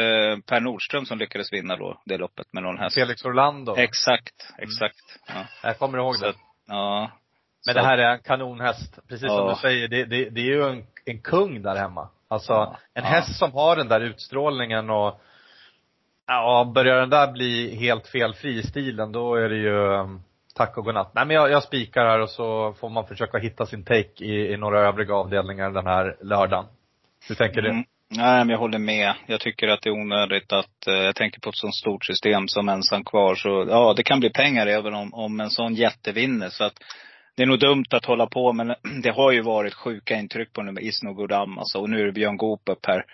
Per 0.47 0.59
Nordström 0.59 1.05
som 1.05 1.17
lyckades 1.17 1.53
vinna 1.53 1.75
då, 1.75 2.01
det 2.05 2.17
loppet 2.17 2.53
med 2.53 2.63
någon 2.63 2.77
häst? 2.77 2.95
Felix 2.95 3.25
Orlando. 3.25 3.75
Exakt, 3.77 4.53
exakt. 4.57 5.19
Ja. 5.27 5.45
jag 5.63 5.79
kommer 5.79 5.97
ihåg 5.97 6.15
Så, 6.15 6.25
det. 6.25 6.34
ja. 6.67 7.11
Men 7.65 7.73
Så 7.73 7.79
det 7.82 7.86
här 7.86 7.97
är 7.97 8.11
en 8.13 8.19
kanonhäst. 8.19 8.99
Precis 9.07 9.27
som 9.27 9.38
Ja. 9.38 9.49
du 9.49 9.55
säger, 9.55 9.88
det, 9.88 10.05
det, 10.05 10.29
det 10.29 10.41
är 10.41 10.45
ju 10.45 10.63
en, 10.69 10.84
en 11.05 11.21
kung 11.21 11.61
där 11.61 11.75
hemma. 11.75 12.09
Alltså, 12.27 12.53
Ja. 12.53 12.77
en 12.93 13.03
häst 13.03 13.39
som 13.39 13.51
har 13.53 13.75
den 13.75 13.88
där 13.88 14.01
utstrålningen 14.01 14.89
och 14.89 15.21
Ja, 16.27 16.71
börjar 16.75 16.99
den 16.99 17.09
där 17.09 17.32
bli 17.32 17.75
helt 17.75 18.07
felfri 18.07 18.57
i 18.59 18.63
stilen, 18.63 19.11
då 19.11 19.36
är 19.36 19.49
det 19.49 19.55
ju 19.57 19.75
um, 19.77 20.23
tack 20.55 20.77
och 20.77 20.86
godnatt. 20.86 21.11
Nej 21.15 21.25
men 21.25 21.36
jag, 21.36 21.51
jag 21.51 21.63
spikar 21.63 22.05
här 22.05 22.19
och 22.19 22.29
så 22.29 22.73
får 22.73 22.89
man 22.89 23.07
försöka 23.07 23.38
hitta 23.38 23.65
sin 23.65 23.84
take 23.84 24.23
i, 24.25 24.53
i 24.53 24.57
några 24.57 24.79
övriga 24.79 25.13
avdelningar 25.15 25.71
den 25.71 25.88
här 25.88 26.17
lördagen. 26.21 26.65
Hur 27.28 27.36
tänker 27.36 27.61
du? 27.61 27.69
Mm. 27.69 27.84
Nej, 28.09 28.38
men 28.38 28.49
jag 28.49 28.57
håller 28.57 28.80
med. 28.80 29.13
Jag 29.26 29.39
tycker 29.39 29.67
att 29.67 29.82
det 29.82 29.89
är 29.89 29.93
onödigt 29.93 30.51
att, 30.51 30.88
eh, 30.88 30.93
jag 30.93 31.15
tänker 31.15 31.39
på 31.39 31.49
ett 31.49 31.55
sånt 31.55 31.76
stort 31.76 32.05
system 32.05 32.47
som 32.47 32.69
ensam 32.69 33.03
kvar. 33.03 33.36
Så 33.36 33.65
ja, 33.69 33.93
det 33.97 34.03
kan 34.03 34.19
bli 34.19 34.30
pengar 34.30 34.67
även 34.67 34.93
om, 34.93 35.13
om 35.13 35.39
en 35.39 35.49
sån 35.49 35.76
jätte 35.76 36.11
vinner. 36.11 36.49
Så 36.49 36.63
att 36.63 36.74
det 37.36 37.43
är 37.43 37.47
nog 37.47 37.59
dumt 37.59 37.86
att 37.89 38.05
hålla 38.05 38.28
på, 38.28 38.53
men 38.53 38.67
det 39.03 39.11
har 39.11 39.32
ju 39.32 39.41
varit 39.41 39.74
sjuka 39.74 40.15
intryck 40.15 40.53
på 40.53 40.63
nu 40.63 40.72
med 40.72 40.84
Isno 40.84 41.34
alltså. 41.34 41.80
Och 41.80 41.89
nu 41.89 42.01
är 42.01 42.05
det 42.05 42.11
Björn 42.11 42.38
Goop 42.38 42.69
upp 42.69 42.86
här. 42.86 43.05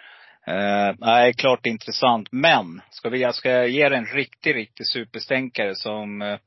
Eh, 0.47 0.95
nej, 0.97 1.33
klart 1.33 1.65
intressant. 1.65 2.27
Men, 2.31 2.81
ska 2.89 3.09
vi, 3.09 3.21
jag 3.21 3.35
ska 3.35 3.65
ge 3.65 3.89
dig 3.89 3.97
en 3.97 4.05
riktig, 4.05 4.55
riktig 4.55 4.87
superstänkare 4.87 5.75
som 5.75 6.21
eh, 6.21 6.37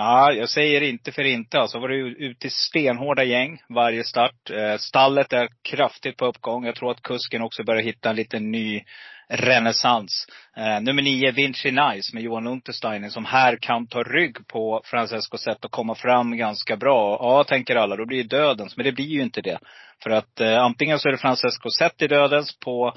Ja, 0.00 0.32
jag 0.32 0.48
säger 0.48 0.80
inte 0.80 1.12
för 1.12 1.24
inte. 1.24 1.60
Alltså 1.60 1.78
var 1.78 1.88
det 1.88 1.96
ute 1.96 2.46
i 2.46 2.50
stenhårda 2.50 3.24
gäng 3.24 3.62
varje 3.68 4.04
start. 4.04 4.50
Eh, 4.50 4.76
stallet 4.76 5.32
är 5.32 5.48
kraftigt 5.62 6.16
på 6.16 6.26
uppgång. 6.26 6.66
Jag 6.66 6.74
tror 6.74 6.90
att 6.90 7.02
kusken 7.02 7.42
också 7.42 7.64
börjar 7.64 7.82
hitta 7.82 8.10
en 8.10 8.16
liten 8.16 8.50
ny 8.50 8.82
renässans. 9.28 10.26
Eh, 10.56 10.80
nummer 10.80 11.02
nio, 11.02 11.30
Vinci 11.30 11.70
Nice 11.70 12.14
med 12.14 12.22
Johan 12.22 12.46
Untersteiner 12.46 13.08
som 13.08 13.24
här 13.24 13.58
kan 13.60 13.86
ta 13.86 14.02
rygg 14.02 14.48
på 14.48 14.82
Francesco 14.84 15.38
sätt 15.38 15.64
och 15.64 15.70
komma 15.70 15.94
fram 15.94 16.36
ganska 16.36 16.76
bra. 16.76 17.18
Ja, 17.20 17.44
tänker 17.44 17.76
alla, 17.76 17.96
då 17.96 18.06
blir 18.06 18.24
det 18.24 18.36
dödens. 18.36 18.76
Men 18.76 18.84
det 18.84 18.92
blir 18.92 19.06
ju 19.06 19.22
inte 19.22 19.40
det. 19.40 19.58
För 20.02 20.10
att 20.10 20.40
eh, 20.40 20.58
antingen 20.58 20.98
så 20.98 21.08
är 21.08 21.12
det 21.12 21.18
Francesco 21.18 21.70
sett 21.70 22.02
i 22.02 22.06
dödens 22.06 22.58
på 22.58 22.94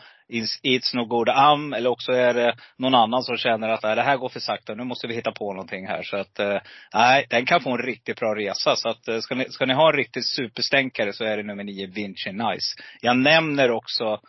It's 0.64 0.96
No 0.96 1.06
Good 1.06 1.30
Am 1.30 1.74
eller 1.74 1.90
också 1.90 2.12
är 2.12 2.34
det 2.34 2.56
någon 2.78 2.96
annan 2.96 3.24
som 3.24 3.38
känner 3.38 3.70
att 3.70 3.84
"Nej, 3.84 3.96
det 3.96 4.02
här 4.02 4.18
går 4.18 4.30
för 4.30 4.40
sakta, 4.40 4.74
nu 4.76 4.84
måste 4.84 5.08
vi 5.08 5.16
hitta 5.16 5.32
på 5.32 5.54
någonting 5.54 5.88
här. 5.88 6.04
Så 6.04 6.18
att, 6.18 6.40
eh, 6.40 6.58
nej, 6.94 7.26
den 7.30 7.46
kan 7.46 7.62
få 7.62 7.72
en 7.72 7.78
riktigt 7.78 8.20
bra 8.20 8.36
resa. 8.36 8.76
Så 8.76 8.90
att, 8.90 9.08
eh, 9.08 9.20
ska 9.20 9.36
ni, 9.36 9.46
ska 9.50 9.66
ni 9.66 9.74
ha 9.74 9.90
en 9.90 9.98
riktig 9.98 10.26
superstänkare 10.26 11.14
så 11.14 11.24
är 11.24 11.38
det 11.38 11.44
nummer 11.44 11.64
nio, 11.64 11.88
Vinci 11.88 12.32
Nice. 12.32 12.76
Jag 13.02 13.18
nämner 13.18 13.72
också, 13.72 14.20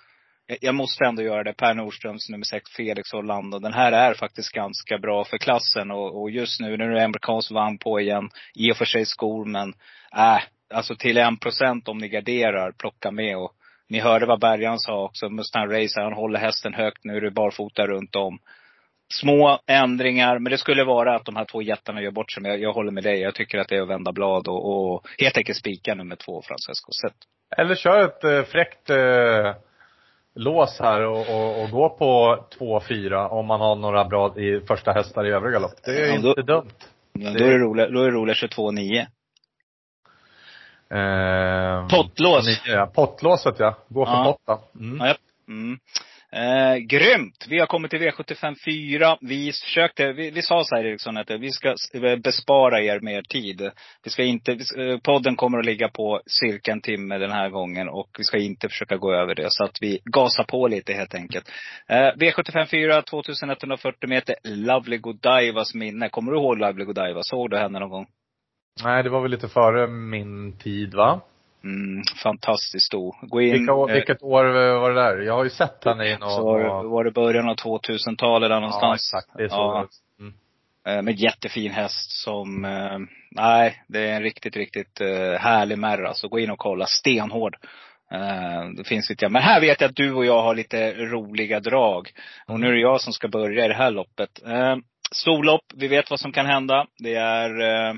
jag- 0.61 0.75
måste 0.75 1.05
ändå 1.05 1.23
göra 1.23 1.43
det, 1.45 1.53
Per 1.53 1.75
Nordströms 1.75 2.29
nummer 2.29 2.45
sex, 2.45 2.71
Felix 2.77 3.15
Orlando. 3.15 3.59
Den 3.59 3.73
här 3.73 3.93
är 3.93 4.15
faktiskt 4.15 4.53
ganska 4.53 4.99
bra 4.99 5.25
för 5.25 5.39
klassen 5.39 5.91
och, 5.91 6.21
och 6.23 6.31
just 6.31 6.61
nu, 6.61 6.77
nu 6.77 6.85
är 6.85 6.89
det 6.91 7.05
amerikansk 7.05 7.51
vagn 7.51 7.79
på 7.79 8.01
igen. 8.01 8.31
I 8.55 8.73
och 8.73 8.77
för 8.77 8.85
sig 8.85 9.07
skor, 9.07 9.45
men 9.45 9.69
äh, 10.17 10.43
alltså 10.75 10.97
till 10.97 11.17
en 11.17 11.37
procent 11.39 11.89
om 11.89 11.99
ni 11.99 12.09
garderar, 12.09 12.73
plocka 12.73 13.11
med 13.11 13.37
och 13.37 13.53
ni 13.93 14.01
hörde 14.01 14.27
vad 14.27 14.41
Bergan 14.41 14.79
sa 14.79 15.05
också, 15.05 15.29
Mustang 15.29 15.67
Racer, 15.67 16.01
han 16.03 16.13
håller 16.13 16.39
hästen 16.39 16.75
högt, 16.75 17.05
nu 17.05 17.17
är 17.17 17.21
det 17.21 17.31
barfota 17.31 17.87
runt 17.87 18.17
om. 18.17 18.39
Små 19.21 19.59
ändringar, 19.67 20.39
men 20.39 20.51
det 20.51 20.59
skulle 20.59 20.85
vara 20.85 21.17
att 21.17 21.25
de 21.25 21.37
här 21.37 21.45
två 21.45 21.63
jättarna 21.63 22.03
gör 22.03 22.11
bort 22.11 22.33
sig. 22.33 22.43
Men 22.43 22.51
jag, 22.51 22.61
jag 22.61 22.73
håller 22.73 22.91
med 22.93 23.03
dig, 23.03 23.21
jag 23.21 23.35
tycker 23.35 23.59
att 23.59 23.69
det 23.69 23.77
är 23.77 23.83
att 23.83 23.89
vända 23.89 24.13
blad 24.13 24.49
och, 24.49 24.93
och 24.95 25.07
helt 25.19 25.37
enkelt 25.37 25.59
spika 25.59 25.95
nummer 25.95 26.17
två, 26.17 26.43
Francesco 26.43 26.91
Zet. 27.03 27.15
Eller 27.57 27.75
kör 27.75 28.01
ett 28.05 28.25
eh, 28.25 28.43
fräckt 28.43 28.91
eh, 28.91 29.55
lås 30.35 30.81
här 30.81 31.03
och, 31.07 31.19
och, 31.31 31.63
och 31.63 31.71
gå 31.71 31.89
på 31.89 32.39
2-4 32.59 33.29
om 33.29 33.47
man 33.47 33.61
har 33.61 33.77
några 33.77 34.05
bra 34.05 34.39
i 34.39 34.61
första 34.67 34.93
hästar 34.93 35.27
i 35.27 35.31
övriga 35.31 35.59
lopp. 35.59 35.73
Det 35.85 35.91
är 36.03 36.09
Ja, 36.09 36.15
inte 36.15 36.27
då- 36.27 36.43
dumt. 36.43 36.71
Men 37.15 37.35
då 37.35 37.45
är 37.45 37.51
det 37.51 37.59
roligt, 37.59 37.93
då 37.93 38.01
är 38.01 38.05
det 38.05 38.11
roligt 38.17 38.37
22-9. 38.37 39.07
Eh, 40.93 41.89
Pottlås. 41.89 42.63
Ja, 42.67 42.87
pottlåset 42.95 43.55
ja. 43.59 43.77
Gå 43.89 44.07
för 44.07 44.13
Ja. 44.13 44.25
potta. 44.47 44.61
Mm. 44.81 44.99
Ja, 45.01 45.07
japp. 45.07 45.17
Mm. 45.49 45.79
Eh, 46.35 46.77
grymt! 46.77 47.47
Vi 47.49 47.59
har 47.59 47.67
kommit 47.67 47.91
till 47.91 48.01
V75 48.01 48.55
4. 48.65 49.17
Vi 49.21 49.53
försökte, 49.65 50.13
vi, 50.13 50.31
vi 50.31 50.43
sa 50.43 50.65
så 50.65 50.77
här 50.77 50.85
Eriksson 50.85 51.17
att 51.17 51.31
vi 51.31 51.51
ska 51.51 51.73
s- 51.73 52.21
bespara 52.25 52.81
er 52.81 53.01
mer 53.01 53.23
tid. 53.23 53.71
Vi 54.05 54.11
ska 54.11 54.23
inte, 54.23 54.55
vi, 54.55 54.91
eh, 54.93 54.99
podden 54.99 55.37
kommer 55.37 55.59
att 55.59 55.67
ligga 55.67 55.89
på 55.89 56.21
cirka 56.27 56.73
en 56.73 56.81
timme 56.81 57.19
den 57.19 57.31
här 57.33 57.49
gången 57.51 57.89
och 57.89 58.09
vi 58.19 58.25
ska 58.25 58.39
inte 58.39 58.69
försöka 58.69 58.97
gå 58.97 59.15
över 59.15 59.35
det. 59.35 59.47
Så 59.49 59.65
att 59.65 59.77
vi 59.81 59.99
gasar 60.05 60.45
på 60.45 60.69
lite 60.69 60.93
helt 60.93 61.15
enkelt. 61.15 61.51
Eh, 61.89 61.97
V75 62.17 62.67
4, 62.67 63.03
2140 63.03 64.09
meter, 64.09 64.35
Lovely 64.45 64.99
Godivas 64.99 65.75
minne. 65.75 66.09
Kommer 66.09 66.33
du 66.33 66.39
ihåg 66.39 66.59
Lovely 66.59 66.85
Godiva? 66.85 67.23
Såg 67.23 67.51
du 67.51 67.59
henne 67.59 67.79
någon 67.79 67.91
gång? 67.91 68.07
Nej, 68.85 69.03
det 69.03 69.09
var 69.11 69.21
väl 69.21 69.31
lite 69.31 69.49
före 69.49 69.87
min 69.87 70.59
tid 70.59 70.95
va? 70.95 71.21
Mm, 71.65 72.03
fantastiskt 72.23 72.87
stor. 72.87 73.15
Gå 73.23 73.41
in. 73.41 73.53
Vilka, 73.53 73.73
år- 73.73 73.91
eh, 73.91 73.95
vilket 73.95 74.23
år 74.23 74.45
var 74.81 74.91
det 74.91 75.03
där? 75.03 75.19
Jag 75.21 75.35
har 75.35 75.45
ju 75.45 75.51
sett 75.51 75.85
henne 75.85 76.07
i 76.09 76.17
någon... 76.19 76.31
så 76.31 76.43
var 76.45 76.85
var 76.85 77.05
det 77.05 77.11
början 77.11 77.49
av 77.49 77.57
2000-talet 77.57 78.49
där 78.51 78.55
Ja, 78.57 78.61
någonstans. 78.61 79.01
exakt. 79.15 79.37
Det 79.39 79.45
är 79.45 79.49
så. 79.49 79.55
Ja. 79.55 79.87
Mm. 80.21 80.35
Eh, 80.87 81.03
Med 81.03 81.15
jättefin 81.15 81.73
häst 81.73 82.11
som, 82.11 82.65
eh, 82.65 82.99
nej, 83.31 83.83
det 83.89 83.99
är 84.09 84.17
en 84.17 84.23
riktigt, 84.23 84.57
riktigt 84.57 85.01
eh, 85.01 85.41
härlig 85.41 85.79
märra. 85.79 86.15
Så 86.15 86.29
gå 86.29 86.39
in 86.39 86.51
och 86.51 86.59
kolla, 86.59 86.87
stenhård. 86.87 87.57
Eh, 88.13 88.69
det 88.77 88.85
finns 88.85 89.11
lite, 89.11 89.29
men 89.29 89.43
här 89.43 89.61
vet 89.61 89.81
jag 89.81 89.89
att 89.89 89.97
du 89.97 90.13
och 90.15 90.25
jag 90.25 90.43
har 90.43 90.55
lite 90.55 90.95
roliga 90.95 91.61
drag. 91.61 92.11
Och 92.47 92.61
nu 92.61 92.69
är 92.69 92.73
det 92.73 92.81
jag 92.81 93.01
som 93.01 93.13
ska 93.13 93.29
börja 93.29 93.65
i 93.65 93.69
det 93.69 93.75
här 93.75 93.91
loppet. 93.91 94.43
Eh, 94.47 94.77
storlopp, 95.13 95.65
vi 95.75 95.89
vet 95.89 96.11
vad 96.11 96.21
som 96.21 96.33
kan 96.33 96.47
hända. 96.47 96.87
Det 96.99 97.15
är 97.15 97.61
eh, 97.61 97.95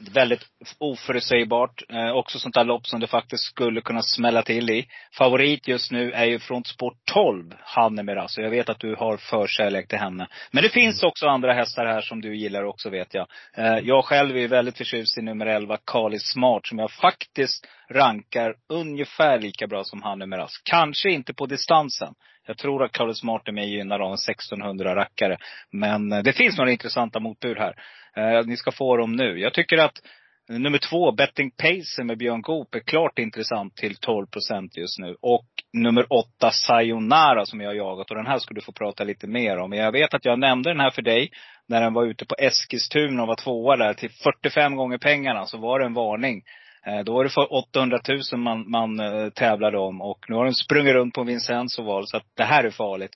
väldigt 0.00 0.40
oförutsägbart. 0.78 1.82
Eh, 1.88 2.10
också 2.10 2.38
sånt 2.38 2.54
där 2.54 2.64
lopp 2.64 2.86
som 2.86 3.00
det 3.00 3.06
faktiskt 3.06 3.44
skulle 3.44 3.80
kunna 3.80 4.02
smälla 4.02 4.42
till 4.42 4.70
i. 4.70 4.88
Favorit 5.12 5.68
just 5.68 5.92
nu 5.92 6.12
är 6.12 6.24
ju 6.24 6.38
från 6.38 6.64
sport 6.64 6.98
12, 7.04 7.54
Hanne 7.60 8.02
Miraz. 8.02 8.38
Jag 8.38 8.50
vet 8.50 8.68
att 8.68 8.80
du 8.80 8.94
har 8.94 9.16
förkärlek 9.16 9.88
till 9.88 9.98
henne. 9.98 10.28
Men 10.50 10.62
det 10.62 10.68
finns 10.68 11.02
också 11.02 11.26
andra 11.26 11.52
hästar 11.52 11.86
här 11.86 12.00
som 12.00 12.20
du 12.20 12.36
gillar 12.36 12.64
också 12.64 12.90
vet 12.90 13.14
jag. 13.14 13.26
Eh, 13.56 13.78
jag 13.78 14.04
själv 14.04 14.36
är 14.36 14.48
väldigt 14.48 14.78
förtjust 14.78 15.18
i 15.18 15.22
nummer 15.22 15.46
11, 15.46 15.78
Kali 15.84 16.18
Smart, 16.18 16.66
som 16.66 16.78
jag 16.78 16.90
faktiskt 16.90 17.66
rankar 17.90 18.54
ungefär 18.68 19.38
lika 19.38 19.66
bra 19.66 19.84
som 19.84 20.02
Hanne 20.02 20.26
Miraz. 20.26 20.60
Kanske 20.64 21.10
inte 21.10 21.34
på 21.34 21.46
distansen. 21.46 22.14
Jag 22.46 22.58
tror 22.58 22.84
att 22.84 22.92
Carlos 22.92 23.22
Martin 23.22 23.58
är 23.58 23.62
mer 23.62 23.68
gynnad 23.68 24.02
av 24.02 24.08
en 24.08 24.18
1600 24.30 24.96
rackare. 24.96 25.36
Men 25.72 26.12
eh, 26.12 26.22
det 26.22 26.32
finns 26.32 26.58
några 26.58 26.70
intressanta 26.70 27.20
motbud 27.20 27.58
här. 27.58 27.74
Eh, 28.16 28.46
ni 28.46 28.56
ska 28.56 28.72
få 28.72 28.96
dem 28.96 29.12
nu. 29.12 29.40
Jag 29.40 29.54
tycker 29.54 29.78
att 29.78 30.00
Nummer 30.48 30.78
två, 30.78 31.12
Betting 31.12 31.50
Pacer 31.50 32.04
med 32.04 32.18
Björn 32.18 32.42
Goop 32.42 32.74
är 32.74 32.80
klart 32.80 33.18
intressant 33.18 33.76
till 33.76 33.96
12 33.96 34.26
procent 34.26 34.76
just 34.76 34.98
nu. 34.98 35.16
Och 35.20 35.46
nummer 35.72 36.12
åtta, 36.12 36.50
Sayonara 36.50 37.46
som 37.46 37.60
jag 37.60 37.68
har 37.68 37.74
jagat. 37.74 38.10
Och 38.10 38.16
den 38.16 38.26
här 38.26 38.38
ska 38.38 38.54
du 38.54 38.60
få 38.60 38.72
prata 38.72 39.04
lite 39.04 39.26
mer 39.26 39.58
om. 39.58 39.70
Men 39.70 39.78
jag 39.78 39.92
vet 39.92 40.14
att 40.14 40.24
jag 40.24 40.38
nämnde 40.38 40.70
den 40.70 40.80
här 40.80 40.90
för 40.90 41.02
dig 41.02 41.30
när 41.68 41.80
den 41.80 41.94
var 41.94 42.04
ute 42.04 42.26
på 42.26 42.34
Eskilstuna 42.38 43.22
och 43.22 43.28
var 43.28 43.36
tvåa 43.36 43.76
där 43.76 43.94
till 43.94 44.10
45 44.10 44.76
gånger 44.76 44.98
pengarna. 44.98 45.46
Så 45.46 45.58
var 45.58 45.80
det 45.80 45.86
en 45.86 45.94
varning. 45.94 46.42
Eh, 46.86 47.04
Då 47.04 47.14
var 47.14 47.24
det 47.24 47.30
för 47.30 47.52
800 47.54 47.98
000 48.32 48.40
man, 48.40 48.70
man 48.70 49.00
eh, 49.00 49.28
tävlade 49.30 49.78
om. 49.78 50.00
Och 50.02 50.18
nu 50.28 50.34
har 50.36 50.44
den 50.44 50.54
sprungit 50.54 50.94
runt 50.94 51.14
på 51.14 51.22
Vincenzo-val. 51.24 52.06
Så 52.06 52.16
att 52.16 52.26
det 52.36 52.44
här 52.44 52.64
är 52.64 52.70
farligt. 52.70 53.12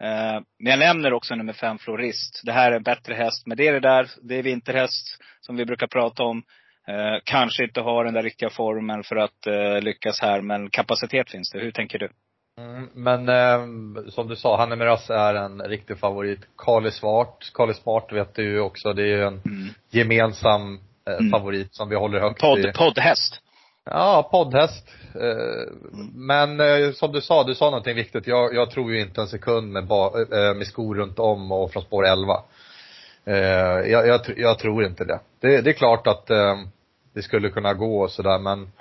Eh, 0.00 0.40
Men 0.58 0.70
jag 0.70 0.78
nämner 0.78 1.12
också 1.12 1.34
nummer 1.34 1.52
fem, 1.52 1.78
Florist. 1.78 2.42
Det 2.44 2.52
här 2.52 2.72
är 2.72 2.76
en 2.76 2.82
bättre 2.82 3.14
häst. 3.14 3.46
Men 3.46 3.56
det 3.56 3.68
är 3.68 3.72
det 3.72 3.80
där, 3.80 4.08
det 4.22 4.38
är 4.38 4.42
vinterhäst 4.42 5.18
som 5.40 5.56
vi 5.56 5.64
brukar 5.64 5.86
prata 5.86 6.22
om. 6.22 6.42
Kanske 7.24 7.64
inte 7.64 7.80
har 7.80 8.04
den 8.04 8.14
där 8.14 8.22
riktiga 8.22 8.50
formen 8.50 9.02
för 9.02 9.16
att 9.16 9.46
lyckas 9.84 10.20
här, 10.20 10.40
men 10.40 10.70
kapacitet 10.70 11.30
finns 11.30 11.50
det. 11.50 11.58
Hur 11.60 11.70
tänker 11.70 11.98
du? 11.98 12.08
Mm, 12.60 12.88
men 12.94 13.28
eh, 13.28 14.06
som 14.08 14.28
du 14.28 14.36
sa, 14.36 14.56
Hanne 14.56 14.76
Miraz 14.76 15.10
är 15.10 15.34
en 15.34 15.60
riktig 15.62 15.98
favorit. 15.98 16.40
Carly 16.58 16.90
Smart, 16.90 17.50
Carly 17.54 17.72
Smart 17.74 18.12
vet 18.12 18.34
du 18.34 18.42
ju 18.42 18.60
också, 18.60 18.92
det 18.92 19.02
är 19.02 19.06
ju 19.06 19.22
en 19.22 19.40
Mm. 19.46 19.68
gemensam 19.90 20.80
Mm. 21.06 21.30
favorit 21.30 21.74
som 21.74 21.88
vi 21.88 21.96
håller 21.96 22.20
högt 22.20 22.38
i. 22.38 22.40
Podd, 22.40 22.74
poddhäst. 22.74 23.40
Ja, 23.84 24.28
poddhäst. 24.30 24.88
Eh, 25.14 25.72
Men 26.14 26.60
eh, 26.60 26.92
som 26.92 27.12
du 27.12 27.20
sa, 27.20 27.42
du 27.44 27.54
sa 27.54 27.64
någonting 27.64 27.94
viktigt. 27.96 28.26
Jag, 28.26 28.54
jag 28.54 28.70
tror 28.70 28.92
ju 28.92 29.00
inte 29.00 29.20
en 29.20 29.26
sekund 29.28 29.72
med, 29.72 29.86
ba, 29.86 30.06
eh, 30.06 30.54
med 30.54 30.66
skor 30.66 30.94
runt 30.94 31.18
om 31.18 31.52
och 31.52 31.72
från 31.72 31.82
spår 31.82 32.06
11. 32.06 32.42
Eh, 33.24 33.36
Jag, 33.90 34.06
jag, 34.06 34.20
jag 34.36 34.58
tror 34.58 34.84
inte 34.84 35.04
det. 35.04 35.20
det. 35.40 35.60
Det 35.60 35.70
är 35.70 35.74
klart 35.74 36.06
att 36.06 36.30
eh, 36.30 36.56
det 37.14 37.22
skulle 37.22 37.48
kunna 37.48 37.74
gå 37.74 38.00
och 38.02 38.10
sådär 38.10 38.38
men 38.38 38.72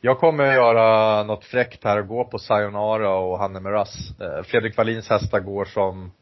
jag 0.00 0.18
kommer 0.18 0.44
att 0.44 0.54
göra 0.54 1.22
något 1.22 1.44
fräckt 1.44 1.84
här 1.84 1.98
och 1.98 2.08
gå 2.08 2.24
på 2.24 2.38
Sayonara 2.38 3.14
och 3.16 3.38
Hanne. 3.38 3.78
Eh, 3.78 4.42
Fredrik 4.44 4.76
Wallins 4.76 5.08
hästar 5.08 5.40
går 5.40 5.64
som 5.64 6.12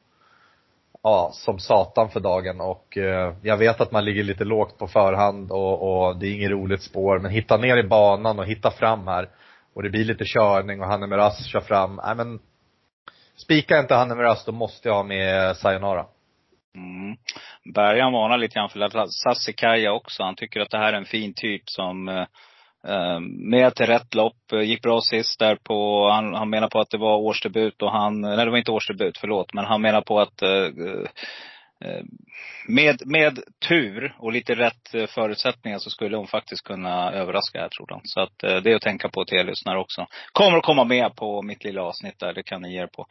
ja, 1.05 1.31
som 1.33 1.59
satan 1.59 2.11
för 2.11 2.21
dagen 2.21 2.61
och 2.61 2.97
eh, 2.99 3.35
jag 3.43 3.57
vet 3.57 3.81
att 3.81 3.93
man 3.93 4.05
ligger 4.05 4.23
lite 4.23 4.45
lågt 4.45 4.79
på 4.79 4.87
förhand 4.87 5.53
och, 5.53 6.07
och 6.07 6.19
det 6.19 6.27
är 6.27 6.35
inget 6.35 6.51
roligt 6.51 6.83
spår 6.83 7.19
men 7.19 7.31
hitta 7.31 7.57
ner 7.57 7.77
i 7.77 7.83
banan 7.83 8.39
och 8.39 8.47
hitta 8.47 8.71
fram 8.71 9.07
här 9.07 9.29
och 9.75 9.83
det 9.83 9.91
blir 9.91 10.05
lite 10.05 10.25
körning 10.25 10.81
och 10.81 10.87
Hanne 10.87 11.07
Miraz 11.07 11.47
kör 11.47 11.61
fram. 11.61 12.01
Nej 12.05 12.15
men 12.15 12.41
spika 13.37 13.79
inte 13.79 13.95
Hanne 13.95 14.15
Miraz 14.15 14.45
då 14.45 14.53
måste 14.53 14.89
jag 14.89 14.95
ha 14.95 15.03
med 15.03 15.57
Sayonara. 15.57 16.07
Mm. 16.75 17.17
Bergan 17.75 18.13
varnar 18.13 18.39
lite 18.39 18.55
grann 18.55 18.69
för 18.69 19.07
Sassikaja 19.07 19.93
också. 19.93 20.23
Han 20.23 20.37
tycker 20.37 20.61
att 20.61 20.71
det 20.71 20.79
här 20.79 20.93
är 20.93 20.97
en 20.97 21.05
fin 21.05 21.35
typ 21.35 21.63
som 21.71 22.09
eh, 22.09 22.27
Eh, 22.89 23.21
med 23.21 23.75
till 23.75 23.87
rätt 23.87 24.15
lopp, 24.15 24.53
eh, 24.53 24.61
gick 24.61 24.83
bra 24.83 25.01
sist 25.01 25.39
där 25.39 25.57
på, 25.57 26.09
han, 26.11 26.35
han 26.35 26.51
menar 26.51 26.69
på 26.69 26.81
att 26.81 26.91
det 26.91 26.99
var 26.99 27.17
årsdebut 27.17 27.83
och 27.83 27.93
han, 27.93 28.25
eh, 28.25 28.37
nej 28.37 28.45
det 28.45 28.51
var 28.51 28.59
inte 28.59 28.71
årsdebut, 28.71 29.19
förlåt, 29.19 29.55
men 29.55 29.65
han 29.65 29.83
menar 29.83 30.01
på 30.01 30.21
att 30.21 30.43
med, 32.69 33.03
med 33.07 33.39
tur 33.69 34.15
och 34.19 34.33
lite 34.33 34.55
rätt 34.55 35.11
förutsättningar 35.11 35.79
så 35.79 35.91
skulle 35.91 36.17
hon 36.17 36.27
faktiskt 36.27 36.65
kunna 36.65 37.13
överraska 37.13 37.61
här 37.61 37.69
tror 37.69 37.87
han. 37.91 38.01
Så 38.05 38.21
att 38.21 38.39
det 38.39 38.71
är 38.71 38.77
att 38.77 38.83
tänka 38.83 39.09
på 39.09 39.25
till 39.25 39.39
er 39.39 39.45
lyssnare 39.45 39.79
också. 39.79 40.07
Kommer 40.33 40.59
att 40.59 40.65
komma 40.65 40.85
med 40.85 41.17
på 41.17 41.43
mitt 41.43 41.65
lilla 41.65 41.83
avsnitt 41.83 42.19
där, 42.19 42.33
det 42.33 42.43
kan 42.43 42.63
ni 42.63 42.73
ge 42.75 42.83
er 42.83 42.87
på. 42.87 43.07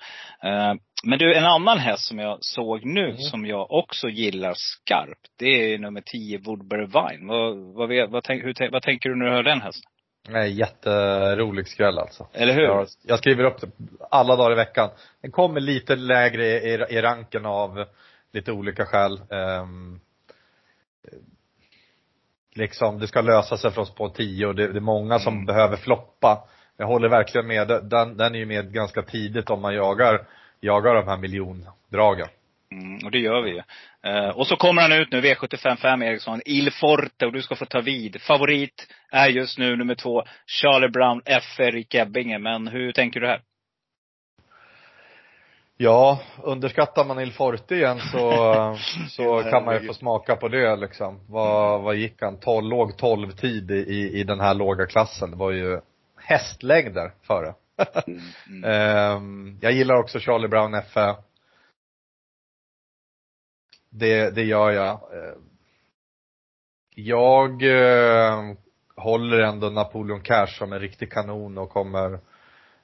Men 1.03 1.19
du, 1.19 1.35
en 1.35 1.45
annan 1.45 1.77
häst 1.77 2.07
som 2.07 2.19
jag 2.19 2.37
såg 2.41 2.85
nu, 2.85 3.15
som 3.17 3.45
jag 3.45 3.71
också 3.71 4.09
gillar 4.09 4.53
skarpt, 4.55 5.29
det 5.39 5.45
är 5.73 5.77
nummer 5.77 6.01
10, 6.01 6.37
Woodbury 6.37 6.85
Vine. 6.85 7.27
Vad, 7.27 7.57
vad, 7.57 8.11
vad, 8.11 8.23
tänk, 8.23 8.43
hur, 8.43 8.71
vad 8.71 8.81
tänker 8.81 9.09
du 9.09 9.15
när 9.15 9.25
du 9.25 9.31
hör 9.31 9.43
den 9.43 9.61
hästen? 9.61 9.89
Nej, 10.29 10.51
jätterolig 10.53 11.67
skräll 11.67 11.99
alltså. 11.99 12.27
Eller 12.33 12.53
hur? 12.53 12.63
Jag, 12.63 12.87
jag 13.03 13.19
skriver 13.19 13.43
upp 13.43 13.61
det 13.61 13.67
alla 14.11 14.35
dagar 14.35 14.51
i 14.51 14.55
veckan. 14.55 14.89
Den 15.21 15.31
kommer 15.31 15.59
lite 15.59 15.95
lägre 15.95 16.45
i, 16.45 16.73
i, 16.73 16.73
i 16.89 17.01
ranken 17.01 17.45
av 17.45 17.85
lite 18.33 18.51
olika 18.51 18.85
skäl. 18.85 19.21
Ehm, 19.29 19.99
liksom, 22.55 22.99
det 22.99 23.07
ska 23.07 23.21
lösa 23.21 23.57
sig 23.57 23.71
från 23.71 23.85
spår 23.85 24.09
10 24.09 24.45
och 24.47 24.55
det, 24.55 24.67
det 24.67 24.79
är 24.79 24.81
många 24.81 25.19
som 25.19 25.33
Mm. 25.33 25.45
behöver 25.45 25.77
floppa. 25.77 26.47
Jag 26.77 26.87
håller 26.87 27.09
verkligen 27.09 27.47
med. 27.47 27.67
Den, 27.67 28.17
den 28.17 28.35
är 28.35 28.39
ju 28.39 28.45
med 28.45 28.73
ganska 28.73 29.01
tidigt 29.01 29.49
om 29.49 29.61
man 29.61 29.75
jagar, 29.75 30.27
jagar 30.64 30.95
de 30.95 31.07
här 31.07 31.18
miljondragen. 31.18 32.28
Mm, 32.72 33.05
och 33.05 33.11
det 33.11 33.20
gör 33.20 33.41
vi 33.41 33.49
ju. 33.49 33.61
Eh, 34.03 34.30
och 34.30 34.47
så 34.47 34.55
kommer 34.55 34.82
han 34.82 34.91
ut 34.91 35.11
nu, 35.11 35.22
V755 35.22 36.03
Eriksson, 36.03 36.41
Il 36.45 36.72
Forte, 36.72 37.26
och 37.26 37.32
du 37.32 37.41
ska 37.41 37.55
få 37.55 37.66
ta 37.66 37.82
vid. 37.82 38.22
Favorit 38.22 38.88
är 39.11 39.28
just 39.28 39.57
nu 39.57 39.76
nummer 39.76 39.95
två, 39.95 40.24
Charlie 40.45 40.89
Brown 40.89 41.22
FR 41.26 41.76
i 41.76 41.88
Ebbinge. 41.93 42.39
Men 42.39 42.68
hur 42.68 42.91
tänker 42.91 43.20
du 43.20 43.28
här? 43.28 43.41
Ja, 45.78 46.20
underskattar 46.43 47.05
man 47.05 47.20
Il 47.20 47.32
Forte 47.32 47.76
igen 47.76 47.99
så, 47.99 48.32
så 49.09 49.43
kan 49.43 49.66
man 49.66 49.74
ju 49.74 49.88
få 49.88 49.93
smaka 49.93 50.36
på 50.36 50.47
det 50.47 50.76
liksom. 50.76 51.20
Vad, 51.30 51.82
vad 51.82 51.95
gick 51.95 52.22
han? 52.22 52.39
12, 52.39 52.70
låg 52.70 52.97
12 52.97 53.32
tid 53.32 53.72
i, 53.72 54.20
i 54.20 54.24
den 54.24 54.39
här 54.39 54.53
låga 54.53 54.86
klassen. 54.86 55.32
Det 55.32 55.38
var 55.38 55.51
ju 55.51 55.80
hästlängder 56.18 57.11
före. 57.28 57.53
Mm. 58.07 58.63
Ehm, 58.63 59.57
jag 59.61 59.71
gillar 59.71 59.95
också 59.95 60.19
Charlie 60.19 60.47
Brown 60.47 60.82
FA. 60.89 61.17
Det, 63.89 64.30
det 64.36 64.43
gör 64.43 64.71
jag. 64.71 64.89
Ehm, 65.13 65.49
Jag 66.95 67.63
eh, 67.63 68.53
håller 68.95 69.39
ändå 69.39 69.69
Napoleon 69.69 70.21
Cash 70.21 70.47
som 70.57 70.74
en 70.74 70.80
riktig 70.80 71.11
kanon 71.11 71.57
och 71.57 71.69
kommer 71.69 72.13